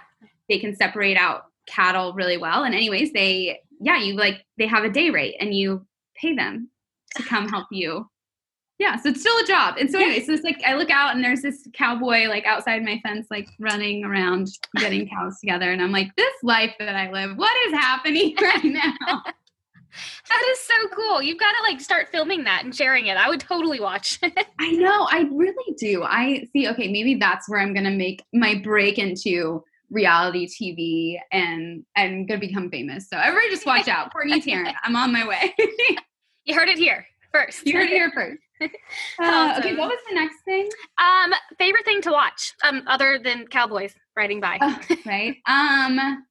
they 0.49 0.59
can 0.59 0.75
separate 0.77 1.17
out 1.17 1.45
cattle 1.67 2.13
really 2.15 2.37
well. 2.37 2.65
And 2.65 2.75
anyways, 2.75 3.13
they 3.13 3.61
yeah, 3.81 3.99
you 3.99 4.15
like 4.15 4.45
they 4.59 4.67
have 4.67 4.85
a 4.85 4.91
day 4.91 5.11
rate 5.11 5.37
and 5.41 5.55
you 5.55 5.87
pay 6.17 6.35
them 6.35 6.69
to 7.17 7.23
come 7.23 7.49
help 7.49 7.67
you. 7.71 8.09
Yeah, 8.81 8.97
so 8.97 9.11
it's 9.11 9.21
still 9.21 9.37
a 9.37 9.45
job. 9.45 9.75
And 9.79 9.91
so 9.91 9.99
anyway, 9.99 10.25
so 10.25 10.33
it's 10.33 10.43
like 10.43 10.63
I 10.67 10.75
look 10.75 10.89
out 10.89 11.15
and 11.15 11.23
there's 11.23 11.43
this 11.43 11.69
cowboy 11.75 12.29
like 12.29 12.47
outside 12.47 12.83
my 12.83 12.99
fence, 13.03 13.27
like 13.31 13.47
running 13.59 14.07
around 14.07 14.49
getting 14.77 15.07
cows 15.07 15.39
together. 15.39 15.71
And 15.71 15.83
I'm 15.83 15.93
like, 15.93 16.17
this 16.17 16.33
life 16.43 16.75
that 16.79 16.97
I 16.97 17.13
live, 17.13 17.37
what 17.37 17.55
is 17.67 17.75
happening 17.75 18.35
right 18.41 18.65
now? 18.65 19.23
That 20.29 20.49
is 20.53 20.61
so 20.61 20.89
cool. 20.95 21.21
You've 21.21 21.41
got 21.41 21.51
to 21.51 21.63
like 21.63 21.81
start 21.81 22.11
filming 22.13 22.45
that 22.45 22.63
and 22.63 22.73
sharing 22.73 23.07
it. 23.07 23.17
I 23.17 23.29
would 23.29 23.41
totally 23.41 23.81
watch. 23.81 24.21
I 24.61 24.71
know, 24.71 25.09
I 25.11 25.29
really 25.33 25.75
do. 25.79 26.05
I 26.05 26.47
see, 26.53 26.69
okay, 26.69 26.87
maybe 26.87 27.17
that's 27.17 27.49
where 27.49 27.59
I'm 27.59 27.75
gonna 27.75 27.91
make 27.91 28.23
my 28.33 28.55
break 28.55 28.99
into 28.99 29.65
reality 29.91 30.47
TV 30.47 31.19
and 31.33 31.85
I'm 31.97 32.25
gonna 32.25 32.39
become 32.39 32.71
famous. 32.71 33.09
So 33.09 33.19
everybody 33.19 33.51
just 33.51 33.67
watch 33.67 33.89
out. 33.89 34.13
Courtney 34.13 34.41
Tarrant. 34.41 34.77
I'm 34.85 34.95
on 34.95 35.13
my 35.13 35.27
way. 35.27 35.53
you 36.45 36.55
heard 36.55 36.69
it 36.69 36.79
here 36.79 37.05
first. 37.33 37.67
you 37.67 37.73
heard 37.73 37.91
it 37.91 37.95
here 37.95 38.13
first. 38.15 38.39
Uh, 39.19 39.57
okay, 39.59 39.75
what 39.75 39.89
was 39.89 39.99
the 40.09 40.15
next 40.15 40.41
thing? 40.45 40.69
Um, 40.99 41.33
favorite 41.59 41.85
thing 41.85 42.01
to 42.03 42.11
watch, 42.11 42.55
um, 42.65 42.83
other 42.87 43.19
than 43.23 43.47
cowboys 43.47 43.95
riding 44.17 44.41
by. 44.41 44.59
Oh, 44.61 44.79
right. 45.05 45.37
Um, 45.47 46.25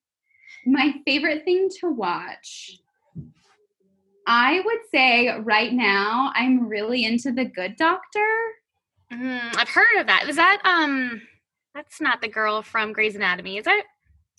my 0.65 0.95
favorite 1.05 1.45
thing 1.45 1.69
to 1.79 1.91
watch. 1.91 2.79
I 4.27 4.61
would 4.63 4.79
say 4.91 5.29
right 5.39 5.73
now 5.73 6.31
I'm 6.35 6.67
really 6.67 7.05
into 7.05 7.31
the 7.31 7.45
Good 7.45 7.75
Doctor. 7.77 8.27
Mm, 9.11 9.55
I've 9.55 9.69
heard 9.69 9.99
of 9.99 10.07
that. 10.07 10.27
Is 10.27 10.35
that 10.35 10.61
um? 10.63 11.21
That's 11.73 12.01
not 12.01 12.21
the 12.21 12.27
girl 12.27 12.61
from 12.61 12.93
Grey's 12.93 13.15
Anatomy, 13.15 13.57
is 13.57 13.67
it? 13.67 13.85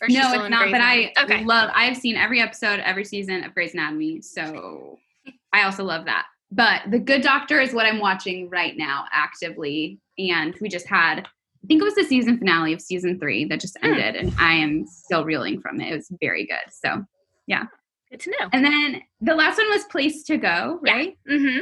Or 0.02 0.08
no, 0.08 0.32
it's 0.32 0.50
not. 0.50 0.60
Grey's 0.62 0.72
but 0.72 0.80
Anatomy? 0.80 1.12
I 1.16 1.22
okay. 1.24 1.44
love. 1.44 1.70
I've 1.74 1.96
seen 1.96 2.16
every 2.16 2.40
episode, 2.40 2.80
every 2.80 3.04
season 3.04 3.44
of 3.44 3.54
Grey's 3.54 3.74
Anatomy, 3.74 4.22
so 4.22 4.98
I 5.52 5.64
also 5.64 5.84
love 5.84 6.04
that. 6.04 6.26
But 6.52 6.82
the 6.90 6.98
Good 6.98 7.22
Doctor 7.22 7.60
is 7.60 7.72
what 7.72 7.86
I'm 7.86 8.00
watching 8.00 8.48
right 8.50 8.76
now 8.76 9.04
actively, 9.12 10.00
and 10.18 10.54
we 10.60 10.68
just 10.68 10.86
had. 10.86 11.28
I 11.62 11.66
think 11.66 11.82
it 11.82 11.84
was 11.84 11.94
the 11.94 12.04
season 12.04 12.38
finale 12.38 12.72
of 12.72 12.80
season 12.80 13.20
three 13.20 13.44
that 13.44 13.60
just 13.60 13.76
hmm. 13.78 13.92
ended, 13.92 14.16
and 14.16 14.34
I 14.38 14.54
am 14.54 14.86
still 14.86 15.24
reeling 15.24 15.60
from 15.60 15.78
it. 15.80 15.92
It 15.92 15.96
was 15.96 16.10
very 16.18 16.46
good. 16.46 16.72
So, 16.72 17.04
yeah. 17.46 17.64
Good 18.10 18.20
to 18.20 18.30
know. 18.30 18.48
And 18.52 18.64
then 18.64 19.02
the 19.20 19.34
last 19.34 19.58
one 19.58 19.68
was 19.68 19.84
Place 19.84 20.24
to 20.24 20.38
Go, 20.38 20.80
right? 20.82 21.16
Yeah. 21.26 21.36
Mm-hmm. 21.36 21.58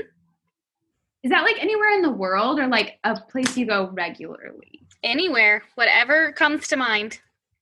Is 1.24 1.30
that 1.30 1.42
like 1.42 1.60
anywhere 1.60 1.90
in 1.90 2.02
the 2.02 2.10
world 2.10 2.60
or 2.60 2.68
like 2.68 2.98
a 3.04 3.20
place 3.20 3.56
you 3.56 3.66
go 3.66 3.90
regularly? 3.92 4.86
Anywhere, 5.02 5.62
whatever 5.74 6.32
comes 6.32 6.68
to 6.68 6.76
mind. 6.76 7.18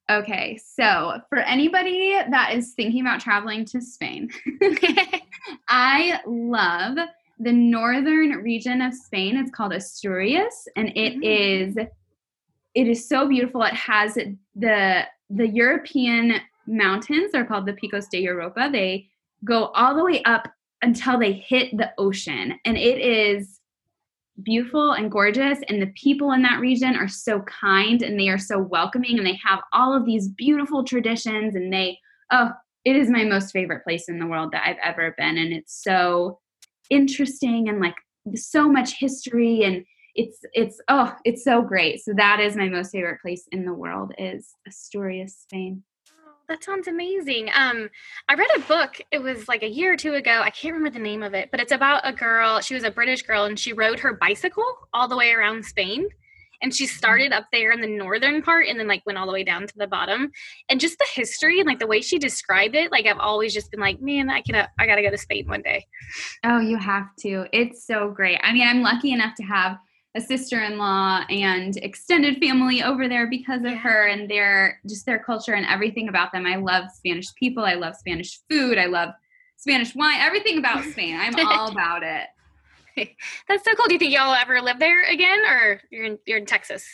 Okay, 0.09 0.57
so 0.65 1.21
for 1.29 1.39
anybody 1.39 2.17
that 2.31 2.55
is 2.55 2.75
thinking 2.75 3.01
about 3.01 3.21
traveling 3.21 3.65
to 3.65 3.81
Spain, 3.81 4.31
I 5.69 6.21
love 6.27 6.99
the 7.39 7.53
northern 7.53 8.31
region 8.43 8.81
of 8.81 8.95
Spain. 8.95 9.37
It's 9.37 9.51
called 9.51 9.73
Asturias, 9.73 10.69
and 10.77 10.89
it 10.97 11.15
mm-hmm. 11.15 11.23
is 11.23 11.77
it 12.75 12.89
is 12.89 13.09
so 13.09 13.29
beautiful. 13.29 13.63
It 13.63 13.75
has 13.75 14.15
the 14.55 15.05
the 15.31 15.49
European 15.49 16.41
mountains. 16.67 17.33
They're 17.33 17.45
called 17.45 17.67
the 17.67 17.73
Picos 17.75 18.09
de 18.09 18.21
Europa. 18.21 18.69
They 18.71 19.09
go 19.45 19.67
all 19.67 19.95
the 19.95 20.05
way 20.05 20.23
up 20.25 20.49
until 20.83 21.19
they 21.19 21.33
hit 21.33 21.77
the 21.77 21.93
ocean, 21.99 22.59
and 22.65 22.77
it 22.77 23.01
is 23.01 23.61
beautiful 24.43 24.93
and 24.93 25.11
gorgeous 25.11 25.61
and 25.69 25.81
the 25.81 25.93
people 25.95 26.33
in 26.33 26.43
that 26.43 26.61
region 26.61 26.95
are 26.95 27.09
so 27.09 27.41
kind 27.41 28.03
and 28.03 28.21
they 28.21 28.29
are 28.29 28.39
so 28.39 28.59
welcoming 28.59 29.17
and 29.17 29.27
they 29.27 29.39
have 29.43 29.61
all 29.73 29.97
of 29.97 30.05
these 30.05 30.29
beautiful 30.29 30.85
traditions 30.85 31.55
and 31.55 31.73
they 31.73 31.99
oh 32.31 32.51
it 32.87 32.95
is 32.95 33.11
my 33.11 33.25
most 33.25 33.51
favorite 33.51 33.83
place 33.83 34.09
in 34.09 34.21
the 34.21 34.27
world 34.27 34.53
that 34.53 34.65
I've 34.65 34.79
ever 34.83 35.15
been 35.19 35.37
and 35.37 35.53
it's 35.53 35.83
so 35.83 36.39
interesting 36.89 37.69
and 37.69 37.81
like 37.81 37.97
so 38.37 38.71
much 38.71 38.99
history 38.99 39.65
and 39.65 39.85
it's 40.15 40.39
it's 40.55 40.81
oh 40.89 41.13
it's 41.25 41.45
so 41.45 41.61
great 41.61 42.01
so 42.01 42.13
that 42.17 42.41
is 42.41 42.57
my 42.57 42.69
most 42.69 42.93
favorite 42.93 43.21
place 43.21 43.45
in 43.53 43.67
the 43.67 43.75
world 43.75 44.13
is 44.17 44.55
Asturias 44.67 45.37
Spain 45.43 45.83
that 46.49 46.63
sounds 46.63 46.87
amazing. 46.87 47.51
Um, 47.53 47.91
I 48.29 48.35
read 48.35 48.47
a 48.55 48.61
book. 48.61 49.01
It 49.11 49.19
was 49.19 49.49
like 49.49 49.65
a 49.65 49.69
year 49.69 49.95
or 49.95 49.97
two 49.97 50.15
ago. 50.15 50.43
I 50.45 50.51
can't 50.51 50.75
remember 50.75 50.97
the 50.97 51.03
name 51.03 51.25
of 51.25 51.35
it, 51.35 51.51
but 51.51 51.59
it's 51.59 51.73
about 51.73 52.07
a 52.07 52.13
girl. 52.13 52.61
She 52.61 52.75
was 52.75 52.85
a 52.85 52.91
British 52.93 53.23
girl, 53.23 53.47
and 53.47 53.59
she 53.59 53.73
rode 53.73 53.99
her 53.99 54.15
bicycle 54.15 54.65
all 54.95 55.09
the 55.09 55.17
way 55.17 55.33
around 55.33 55.65
Spain. 55.65 56.07
And 56.63 56.75
she 56.75 56.87
started 56.87 57.33
up 57.33 57.47
there 57.53 57.73
in 57.73 57.81
the 57.81 57.87
northern 57.87 58.43
part, 58.43 58.67
and 58.67 58.79
then 58.79 58.89
like 58.89 59.05
went 59.07 59.19
all 59.19 59.27
the 59.27 59.33
way 59.33 59.45
down 59.45 59.67
to 59.67 59.75
the 59.77 59.87
bottom. 59.87 60.31
And 60.69 60.81
just 60.81 60.99
the 60.99 61.07
history 61.15 61.61
and 61.61 61.67
like 61.67 61.79
the 61.79 61.87
way 61.87 62.01
she 62.01 62.19
described 62.19 62.75
it, 62.75 62.91
like 62.91 63.07
I've 63.07 63.19
always 63.19 63.55
just 63.55 63.71
been 63.71 63.81
like, 63.81 64.01
man, 64.01 64.31
I 64.31 64.41
can, 64.43 64.67
I 64.79 64.87
gotta 64.87 65.03
go 65.03 65.11
to 65.11 65.19
Spain 65.19 65.47
one 65.49 65.63
day. 65.63 65.87
Oh, 66.45 66.61
you 66.61 66.77
have 66.77 67.15
to. 67.21 67.47
It's 67.53 67.87
so 67.87 68.11
great. 68.11 68.41
I 68.43 68.53
mean, 68.53 68.67
I'm 68.67 68.83
lucky 68.83 69.13
enough 69.13 69.35
to 69.37 69.43
have 69.43 69.79
a 70.17 70.21
sister-in-law 70.21 71.25
and 71.29 71.77
extended 71.77 72.39
family 72.39 72.83
over 72.83 73.07
there 73.07 73.29
because 73.29 73.63
of 73.65 73.75
her 73.75 74.07
and 74.07 74.31
their 74.31 74.81
just 74.89 75.05
their 75.05 75.19
culture 75.19 75.53
and 75.53 75.67
everything 75.67 76.09
about 76.09 76.33
them. 76.33 76.47
I 76.47 76.57
love 76.57 76.91
Spanish 76.91 77.35
people. 77.35 77.65
I 77.65 77.75
love 77.75 77.95
Spanish 77.95 78.41
food. 78.49 78.79
I 78.79 78.87
love 78.87 79.11
Spanish 79.59 79.95
wine. 79.95 80.19
Everything 80.21 80.59
about 80.59 80.85
Spain. 80.85 81.19
I'm 81.21 81.35
all 81.47 81.71
about 81.71 82.03
it. 82.03 82.29
That's 83.49 83.65
so 83.65 83.75
cool. 83.75 83.87
Do 83.87 83.95
you 83.95 83.99
think 83.99 84.13
y'all 84.13 84.35
ever 84.35 84.61
live 84.61 84.79
there 84.79 85.05
again, 85.05 85.41
or 85.47 85.81
you're 85.91 86.05
in 86.05 86.19
you're 86.27 86.39
in 86.39 86.47
Texas? 86.47 86.85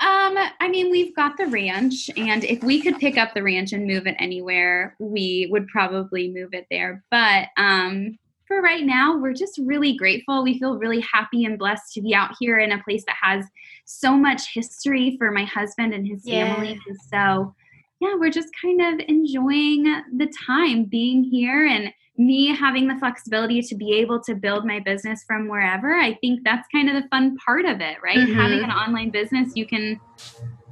Um, 0.00 0.36
I 0.60 0.68
mean, 0.68 0.90
we've 0.90 1.14
got 1.14 1.36
the 1.36 1.46
ranch, 1.46 2.10
and 2.16 2.44
if 2.44 2.62
we 2.62 2.80
could 2.80 2.98
pick 2.98 3.16
up 3.16 3.32
the 3.32 3.42
ranch 3.42 3.72
and 3.72 3.86
move 3.86 4.06
it 4.06 4.16
anywhere, 4.18 4.96
we 4.98 5.48
would 5.50 5.68
probably 5.68 6.30
move 6.30 6.50
it 6.52 6.66
there. 6.70 7.04
But 7.10 7.48
um, 7.56 8.18
for 8.46 8.60
right 8.60 8.84
now, 8.84 9.16
we're 9.16 9.34
just 9.34 9.58
really 9.62 9.96
grateful. 9.96 10.42
We 10.42 10.58
feel 10.58 10.78
really 10.78 11.00
happy 11.00 11.44
and 11.44 11.58
blessed 11.58 11.94
to 11.94 12.02
be 12.02 12.14
out 12.14 12.34
here 12.40 12.58
in 12.58 12.72
a 12.72 12.82
place 12.82 13.04
that 13.06 13.16
has 13.22 13.46
so 13.84 14.16
much 14.16 14.52
history 14.52 15.16
for 15.16 15.30
my 15.30 15.44
husband 15.44 15.94
and 15.94 16.06
his 16.06 16.22
yeah. 16.24 16.52
family. 16.52 16.78
And 16.86 16.98
so, 17.08 17.54
yeah, 18.00 18.14
we're 18.16 18.30
just 18.30 18.50
kind 18.60 18.80
of 18.80 19.06
enjoying 19.08 19.84
the 20.16 20.30
time 20.46 20.84
being 20.84 21.24
here 21.24 21.66
and 21.66 21.92
me 22.16 22.54
having 22.54 22.86
the 22.86 22.94
flexibility 22.96 23.60
to 23.60 23.74
be 23.74 23.92
able 23.94 24.20
to 24.22 24.34
build 24.34 24.64
my 24.64 24.80
business 24.80 25.24
from 25.26 25.48
wherever. 25.48 25.94
I 25.94 26.14
think 26.20 26.40
that's 26.44 26.66
kind 26.72 26.88
of 26.88 27.02
the 27.02 27.08
fun 27.08 27.36
part 27.44 27.64
of 27.64 27.80
it, 27.80 27.96
right? 28.02 28.18
Mm-hmm. 28.18 28.34
Having 28.34 28.64
an 28.64 28.70
online 28.70 29.10
business, 29.10 29.52
you 29.54 29.66
can 29.66 30.00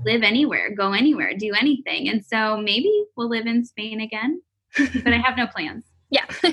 live 0.05 0.23
anywhere, 0.23 0.75
go 0.75 0.93
anywhere, 0.93 1.35
do 1.37 1.53
anything. 1.53 2.09
And 2.09 2.25
so 2.25 2.57
maybe 2.57 2.93
we'll 3.17 3.29
live 3.29 3.47
in 3.47 3.65
Spain 3.65 4.01
again, 4.01 4.41
but 4.77 5.13
I 5.13 5.19
have 5.19 5.37
no 5.37 5.47
plans. 5.47 5.85
Yeah. 6.11 6.27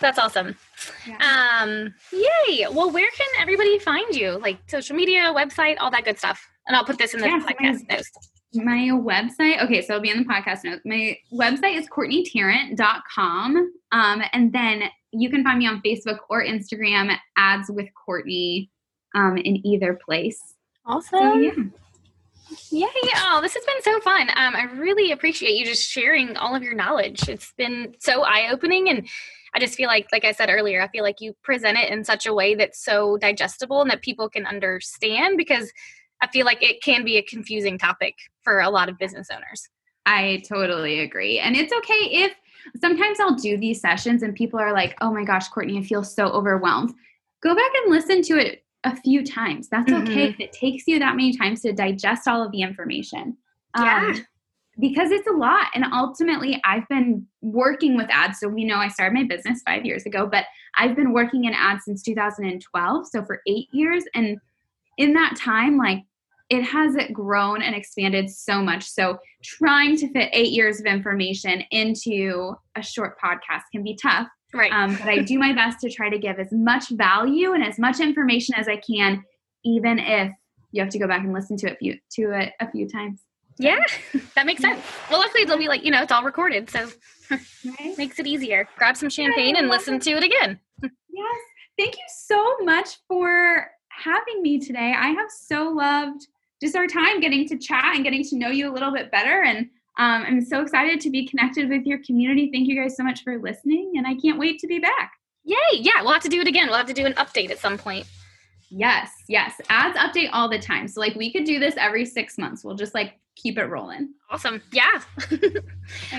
That's 0.00 0.18
awesome. 0.18 0.56
Yeah. 1.06 1.62
Um, 1.62 1.94
yay. 2.12 2.66
Well, 2.70 2.90
where 2.90 3.10
can 3.10 3.26
everybody 3.38 3.78
find 3.78 4.14
you? 4.14 4.38
Like 4.38 4.58
social 4.66 4.96
media, 4.96 5.32
website, 5.34 5.76
all 5.78 5.90
that 5.90 6.04
good 6.04 6.18
stuff. 6.18 6.44
And 6.66 6.76
I'll 6.76 6.84
put 6.84 6.98
this 6.98 7.14
in 7.14 7.20
the 7.20 7.26
podcast 7.26 7.88
my, 7.88 7.96
notes. 7.96 8.10
My 8.54 8.90
website, 8.92 9.62
okay, 9.64 9.82
so 9.82 9.94
it'll 9.94 10.02
be 10.02 10.10
in 10.10 10.18
the 10.18 10.24
podcast 10.24 10.64
notes. 10.64 10.82
My 10.84 11.18
website 11.32 11.76
is 11.76 11.88
courtneytarrant.com. 11.88 13.72
Um, 13.92 14.22
and 14.32 14.52
then 14.52 14.84
you 15.12 15.30
can 15.30 15.44
find 15.44 15.58
me 15.58 15.66
on 15.66 15.82
Facebook 15.82 16.18
or 16.30 16.44
Instagram 16.44 17.16
ads 17.36 17.70
with 17.70 17.88
Courtney 17.94 18.70
um, 19.14 19.36
in 19.36 19.66
either 19.66 19.98
place. 20.04 20.40
Awesome. 20.84 21.18
So, 21.18 21.34
yeah. 21.38 21.52
Yay! 22.70 22.86
Oh, 23.16 23.40
this 23.42 23.54
has 23.54 23.64
been 23.64 23.82
so 23.82 24.00
fun. 24.00 24.28
Um, 24.36 24.54
I 24.54 24.64
really 24.76 25.10
appreciate 25.10 25.56
you 25.56 25.64
just 25.64 25.88
sharing 25.90 26.36
all 26.36 26.54
of 26.54 26.62
your 26.62 26.74
knowledge. 26.74 27.28
It's 27.28 27.52
been 27.56 27.94
so 27.98 28.22
eye 28.22 28.50
opening, 28.52 28.88
and 28.88 29.08
I 29.52 29.58
just 29.58 29.74
feel 29.74 29.88
like, 29.88 30.06
like 30.12 30.24
I 30.24 30.30
said 30.30 30.48
earlier, 30.48 30.80
I 30.80 30.88
feel 30.88 31.02
like 31.02 31.20
you 31.20 31.34
present 31.42 31.76
it 31.76 31.90
in 31.90 32.04
such 32.04 32.24
a 32.24 32.32
way 32.32 32.54
that's 32.54 32.84
so 32.84 33.16
digestible 33.16 33.82
and 33.82 33.90
that 33.90 34.02
people 34.02 34.28
can 34.28 34.46
understand 34.46 35.36
because 35.36 35.72
I 36.22 36.28
feel 36.28 36.46
like 36.46 36.62
it 36.62 36.82
can 36.82 37.04
be 37.04 37.16
a 37.16 37.22
confusing 37.22 37.78
topic 37.78 38.14
for 38.46 38.60
a 38.60 38.70
lot 38.70 38.88
of 38.88 38.96
business 38.96 39.26
owners. 39.34 39.68
I 40.06 40.44
totally 40.48 41.00
agree. 41.00 41.40
And 41.40 41.56
it's 41.56 41.72
okay 41.72 42.08
if 42.12 42.32
sometimes 42.80 43.18
I'll 43.18 43.34
do 43.34 43.58
these 43.58 43.80
sessions 43.80 44.22
and 44.22 44.36
people 44.36 44.60
are 44.60 44.72
like, 44.72 44.96
oh 45.00 45.12
my 45.12 45.24
gosh, 45.24 45.48
Courtney, 45.48 45.78
I 45.78 45.82
feel 45.82 46.04
so 46.04 46.26
overwhelmed. 46.26 46.94
Go 47.42 47.56
back 47.56 47.70
and 47.82 47.92
listen 47.92 48.22
to 48.22 48.38
it 48.38 48.64
a 48.84 48.94
few 48.94 49.24
times. 49.24 49.68
That's 49.68 49.90
okay 49.90 50.28
mm-hmm. 50.28 50.40
if 50.40 50.40
it 50.40 50.52
takes 50.52 50.84
you 50.86 51.00
that 51.00 51.16
many 51.16 51.36
times 51.36 51.60
to 51.62 51.72
digest 51.72 52.28
all 52.28 52.40
of 52.40 52.52
the 52.52 52.62
information. 52.62 53.36
Yeah. 53.76 54.12
Um, 54.14 54.26
because 54.78 55.10
it's 55.10 55.26
a 55.26 55.32
lot. 55.32 55.68
And 55.74 55.84
ultimately, 55.92 56.60
I've 56.64 56.86
been 56.88 57.26
working 57.40 57.96
with 57.96 58.08
ads. 58.10 58.38
So 58.38 58.48
we 58.48 58.64
know 58.64 58.76
I 58.76 58.88
started 58.88 59.14
my 59.14 59.24
business 59.24 59.62
five 59.66 59.86
years 59.86 60.04
ago, 60.04 60.28
but 60.30 60.44
I've 60.76 60.94
been 60.94 61.12
working 61.12 61.44
in 61.44 61.54
ads 61.54 61.86
since 61.86 62.02
2012. 62.02 63.06
So 63.08 63.24
for 63.24 63.40
eight 63.46 63.68
years. 63.72 64.04
And 64.14 64.38
in 64.98 65.14
that 65.14 65.34
time, 65.36 65.78
like 65.78 66.02
it 66.48 66.62
has 66.62 66.96
grown 67.12 67.62
and 67.62 67.74
expanded 67.74 68.30
so 68.30 68.62
much. 68.62 68.84
So 68.84 69.18
trying 69.42 69.96
to 69.96 70.08
fit 70.12 70.30
eight 70.32 70.52
years 70.52 70.78
of 70.80 70.86
information 70.86 71.62
into 71.70 72.54
a 72.76 72.82
short 72.82 73.18
podcast 73.20 73.62
can 73.72 73.82
be 73.82 73.98
tough. 74.00 74.28
Right. 74.54 74.72
Um, 74.72 74.96
but 74.96 75.08
I 75.08 75.18
do 75.18 75.38
my 75.38 75.52
best 75.52 75.80
to 75.80 75.90
try 75.90 76.08
to 76.08 76.18
give 76.18 76.38
as 76.38 76.52
much 76.52 76.88
value 76.90 77.52
and 77.52 77.64
as 77.64 77.78
much 77.78 78.00
information 78.00 78.54
as 78.56 78.68
I 78.68 78.76
can, 78.76 79.24
even 79.64 79.98
if 79.98 80.32
you 80.70 80.82
have 80.82 80.90
to 80.92 80.98
go 80.98 81.08
back 81.08 81.24
and 81.24 81.32
listen 81.32 81.56
to 81.58 81.70
it 81.70 81.78
few, 81.78 81.98
to 82.12 82.30
it 82.30 82.52
a 82.60 82.70
few 82.70 82.88
times. 82.88 83.22
Yeah, 83.58 83.80
that 84.34 84.46
makes 84.46 84.60
sense. 84.60 84.84
Well, 85.10 85.18
luckily 85.18 85.44
they'll 85.44 85.58
be 85.58 85.68
like, 85.68 85.82
you 85.82 85.90
know, 85.90 86.02
it's 86.02 86.12
all 86.12 86.22
recorded, 86.22 86.70
so 86.70 86.88
right? 87.30 87.40
makes 87.98 88.18
it 88.18 88.26
easier. 88.26 88.68
Grab 88.76 88.96
some 88.96 89.08
champagne 89.08 89.56
and 89.56 89.68
listen 89.68 89.98
to 90.00 90.10
it 90.10 90.22
again. 90.22 90.60
yes. 90.82 91.36
Thank 91.78 91.96
you 91.96 92.04
so 92.08 92.56
much 92.62 92.98
for 93.08 93.70
having 93.88 94.42
me 94.42 94.58
today. 94.58 94.94
I 94.96 95.08
have 95.08 95.30
so 95.30 95.70
loved 95.70 96.26
just 96.60 96.76
our 96.76 96.86
time 96.86 97.20
getting 97.20 97.46
to 97.48 97.58
chat 97.58 97.94
and 97.94 98.04
getting 98.04 98.24
to 98.24 98.36
know 98.36 98.48
you 98.48 98.70
a 98.70 98.72
little 98.72 98.92
bit 98.92 99.10
better. 99.10 99.42
And 99.42 99.66
um, 99.98 100.24
I'm 100.26 100.44
so 100.44 100.60
excited 100.60 101.00
to 101.00 101.10
be 101.10 101.26
connected 101.26 101.68
with 101.68 101.84
your 101.86 101.98
community. 102.04 102.50
Thank 102.52 102.68
you 102.68 102.80
guys 102.80 102.96
so 102.96 103.02
much 103.02 103.22
for 103.22 103.38
listening, 103.38 103.92
and 103.96 104.06
I 104.06 104.14
can't 104.14 104.38
wait 104.38 104.58
to 104.60 104.66
be 104.66 104.78
back. 104.78 105.12
Yay! 105.44 105.56
Yeah, 105.74 106.02
we'll 106.02 106.12
have 106.12 106.22
to 106.22 106.28
do 106.28 106.40
it 106.40 106.48
again. 106.48 106.68
We'll 106.68 106.76
have 106.76 106.86
to 106.88 106.92
do 106.92 107.06
an 107.06 107.14
update 107.14 107.50
at 107.50 107.58
some 107.58 107.78
point. 107.78 108.06
Yes, 108.68 109.10
yes. 109.28 109.60
Ads 109.68 109.96
update 109.96 110.28
all 110.32 110.48
the 110.48 110.58
time. 110.58 110.88
So 110.88 111.00
like 111.00 111.14
we 111.14 111.32
could 111.32 111.44
do 111.44 111.58
this 111.58 111.74
every 111.76 112.04
six 112.04 112.36
months. 112.36 112.64
We'll 112.64 112.74
just 112.74 112.94
like 112.94 113.14
keep 113.36 113.58
it 113.58 113.66
rolling. 113.66 114.12
Awesome. 114.30 114.60
Yeah. 114.72 115.00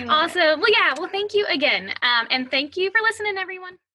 awesome. 0.08 0.42
It. 0.42 0.60
Well, 0.60 0.72
yeah. 0.72 0.94
Well, 0.98 1.10
thank 1.10 1.34
you 1.34 1.46
again. 1.48 1.90
Um, 2.02 2.28
and 2.32 2.50
thank 2.50 2.78
you 2.78 2.90
for 2.92 3.02
listening, 3.02 3.38
everyone. 3.38 3.78